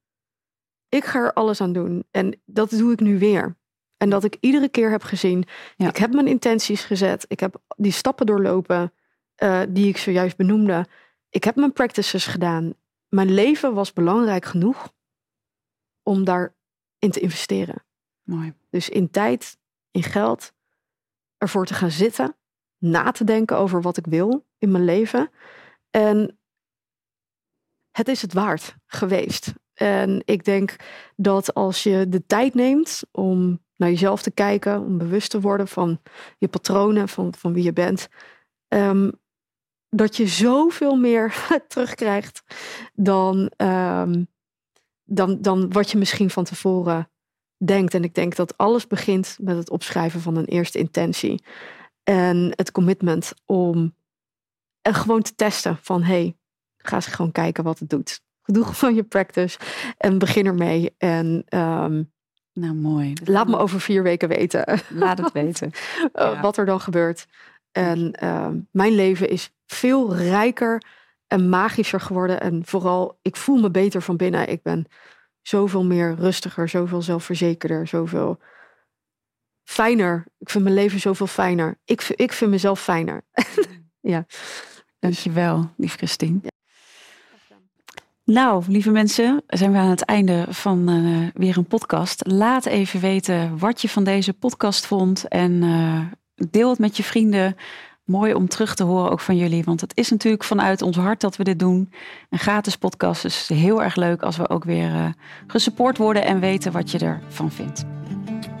ik 0.89 1.05
ga 1.05 1.19
er 1.19 1.33
alles 1.33 1.61
aan 1.61 1.73
doen. 1.73 2.03
En 2.11 2.41
dat 2.45 2.69
doe 2.69 2.91
ik 2.91 2.99
nu 2.99 3.19
weer. 3.19 3.57
En 3.97 4.09
dat 4.09 4.23
ik 4.23 4.37
iedere 4.39 4.69
keer 4.69 4.89
heb 4.89 5.03
gezien, 5.03 5.43
Ja. 5.75 5.87
ik 5.87 5.97
heb 5.97 6.13
mijn 6.13 6.27
intenties 6.27 6.83
gezet. 6.83 7.25
Ik 7.27 7.39
heb 7.39 7.61
die 7.77 7.91
stappen 7.91 8.25
doorlopen 8.25 8.93
uh, 9.43 9.61
die 9.69 9.87
ik 9.87 9.97
zojuist 9.97 10.37
benoemde. 10.37 10.85
Ik 11.29 11.43
heb 11.43 11.55
mijn 11.55 11.73
practices 11.73 12.25
gedaan. 12.25 12.73
Mijn 13.09 13.33
leven 13.33 13.73
was 13.73 13.93
belangrijk 13.93 14.45
genoeg 14.45 14.93
om 16.03 16.23
daarin 17.05 17.11
te 17.11 17.19
investeren. 17.19 17.83
Mooi. 18.23 18.53
Dus 18.69 18.89
in 18.89 19.09
tijd, 19.09 19.57
in 19.91 20.03
geld, 20.03 20.53
ervoor 21.37 21.65
te 21.65 21.73
gaan 21.73 21.91
zitten, 21.91 22.35
na 22.77 23.11
te 23.11 23.23
denken 23.23 23.57
over 23.57 23.81
wat 23.81 23.97
ik 23.97 24.05
wil 24.05 24.45
in 24.57 24.71
mijn 24.71 24.85
leven. 24.85 25.29
En 25.89 26.37
het 27.91 28.07
is 28.07 28.21
het 28.21 28.33
waard 28.33 28.75
geweest. 28.85 29.53
En 29.73 30.21
ik 30.25 30.43
denk 30.43 30.75
dat 31.15 31.53
als 31.53 31.83
je 31.83 32.09
de 32.09 32.25
tijd 32.25 32.53
neemt 32.53 33.03
om 33.11 33.63
naar 33.75 33.89
jezelf 33.89 34.21
te 34.21 34.31
kijken, 34.31 34.81
om 34.81 34.97
bewust 34.97 35.29
te 35.29 35.41
worden 35.41 35.67
van 35.67 36.01
je 36.37 36.47
patronen, 36.47 37.09
van, 37.09 37.33
van 37.33 37.53
wie 37.53 37.63
je 37.63 37.73
bent, 37.73 38.07
um, 38.67 39.11
dat 39.89 40.17
je 40.17 40.27
zoveel 40.27 40.95
meer 40.95 41.35
terugkrijgt 41.67 42.43
dan, 42.93 43.51
um, 43.57 44.27
dan, 45.05 45.41
dan 45.41 45.71
wat 45.71 45.91
je 45.91 45.97
misschien 45.97 46.29
van 46.29 46.43
tevoren 46.43 47.09
denkt. 47.57 47.93
En 47.93 48.03
ik 48.03 48.15
denk 48.15 48.35
dat 48.35 48.57
alles 48.57 48.87
begint 48.87 49.37
met 49.41 49.57
het 49.57 49.69
opschrijven 49.69 50.21
van 50.21 50.35
een 50.35 50.45
eerste 50.45 50.77
intentie. 50.77 51.43
En 52.03 52.53
het 52.55 52.71
commitment 52.71 53.33
om 53.45 53.95
en 54.81 54.93
gewoon 54.93 55.21
te 55.21 55.35
testen 55.35 55.77
van 55.81 56.03
hey, 56.03 56.37
ga 56.77 56.95
eens 56.95 57.05
gewoon 57.05 57.31
kijken 57.31 57.63
wat 57.63 57.79
het 57.79 57.89
doet. 57.89 58.21
Doe 58.43 58.63
gewoon 58.63 58.95
je 58.95 59.03
practice 59.03 59.59
en 59.97 60.17
begin 60.17 60.45
ermee. 60.45 60.95
En 60.97 61.45
um, 61.49 62.11
nou, 62.53 62.73
mooi. 62.73 63.13
laat 63.23 63.47
me 63.47 63.57
over 63.57 63.81
vier 63.81 64.03
weken 64.03 64.27
weten. 64.27 64.79
Laat 64.89 65.17
het 65.17 65.31
weten. 65.41 65.71
ja. 66.13 66.41
Wat 66.41 66.57
er 66.57 66.65
dan 66.65 66.79
gebeurt. 66.79 67.25
En 67.71 68.25
um, 68.27 68.67
mijn 68.71 68.95
leven 68.95 69.29
is 69.29 69.51
veel 69.65 70.15
rijker 70.15 70.83
en 71.27 71.49
magischer 71.49 72.01
geworden. 72.01 72.41
En 72.41 72.61
vooral, 72.65 73.19
ik 73.21 73.35
voel 73.35 73.61
me 73.61 73.71
beter 73.71 74.01
van 74.01 74.17
binnen. 74.17 74.49
Ik 74.49 74.61
ben 74.61 74.85
zoveel 75.41 75.83
meer 75.83 76.15
rustiger, 76.15 76.69
zoveel 76.69 77.01
zelfverzekerder, 77.01 77.87
zoveel 77.87 78.39
fijner. 79.63 80.25
Ik 80.37 80.49
vind 80.49 80.63
mijn 80.63 80.75
leven 80.75 80.99
zoveel 80.99 81.27
fijner. 81.27 81.79
Ik, 81.85 82.01
ik 82.01 82.33
vind 82.33 82.51
mezelf 82.51 82.81
fijner. 82.81 83.21
ja. 84.01 84.25
Dankjewel, 84.99 85.69
lief 85.77 85.95
Christine. 85.95 86.39
Ja. 86.41 86.49
Nou, 88.23 88.63
lieve 88.67 88.91
mensen, 88.91 89.43
zijn 89.47 89.71
we 89.71 89.77
aan 89.77 89.89
het 89.89 90.05
einde 90.05 90.45
van 90.49 90.89
uh, 90.89 91.27
weer 91.33 91.57
een 91.57 91.67
podcast. 91.67 92.27
Laat 92.27 92.65
even 92.65 92.99
weten 92.99 93.57
wat 93.57 93.81
je 93.81 93.89
van 93.89 94.03
deze 94.03 94.33
podcast 94.33 94.85
vond 94.85 95.27
en 95.27 95.51
uh, 95.51 96.01
deel 96.49 96.69
het 96.69 96.79
met 96.79 96.97
je 96.97 97.03
vrienden. 97.03 97.55
Mooi 98.05 98.33
om 98.33 98.47
terug 98.47 98.75
te 98.75 98.83
horen 98.83 99.11
ook 99.11 99.19
van 99.19 99.37
jullie. 99.37 99.63
Want 99.63 99.81
het 99.81 99.97
is 99.97 100.09
natuurlijk 100.09 100.43
vanuit 100.43 100.81
ons 100.81 100.97
hart 100.97 101.21
dat 101.21 101.37
we 101.37 101.43
dit 101.43 101.59
doen. 101.59 101.91
Een 102.29 102.39
gratis 102.39 102.75
podcast. 102.75 103.21
Dus 103.21 103.47
heel 103.47 103.83
erg 103.83 103.95
leuk 103.95 104.21
als 104.21 104.37
we 104.37 104.49
ook 104.49 104.63
weer 104.63 104.89
uh, 104.89 105.05
gesupport 105.47 105.97
worden 105.97 106.25
en 106.25 106.39
weten 106.39 106.71
wat 106.71 106.91
je 106.91 106.99
ervan 106.99 107.51
vindt. 107.51 107.85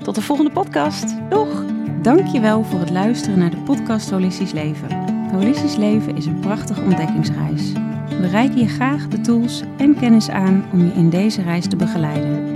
Tot 0.03 0.15
de 0.15 0.21
volgende 0.21 0.51
podcast. 0.51 1.15
Doeg! 1.29 1.63
Dankjewel 2.01 2.63
voor 2.63 2.79
het 2.79 2.89
luisteren 2.89 3.39
naar 3.39 3.49
de 3.49 3.57
podcast 3.57 4.09
Holistisch 4.09 4.51
Leven. 4.51 5.13
Holistisch 5.31 5.75
Leven 5.75 6.15
is 6.15 6.25
een 6.25 6.39
prachtige 6.39 6.81
ontdekkingsreis. 6.81 7.71
We 8.09 8.27
reiken 8.27 8.57
je 8.57 8.67
graag 8.67 9.07
de 9.07 9.21
tools 9.21 9.63
en 9.77 9.99
kennis 9.99 10.29
aan 10.29 10.65
om 10.71 10.79
je 10.79 10.93
in 10.93 11.09
deze 11.09 11.41
reis 11.41 11.67
te 11.67 11.75
begeleiden. 11.75 12.53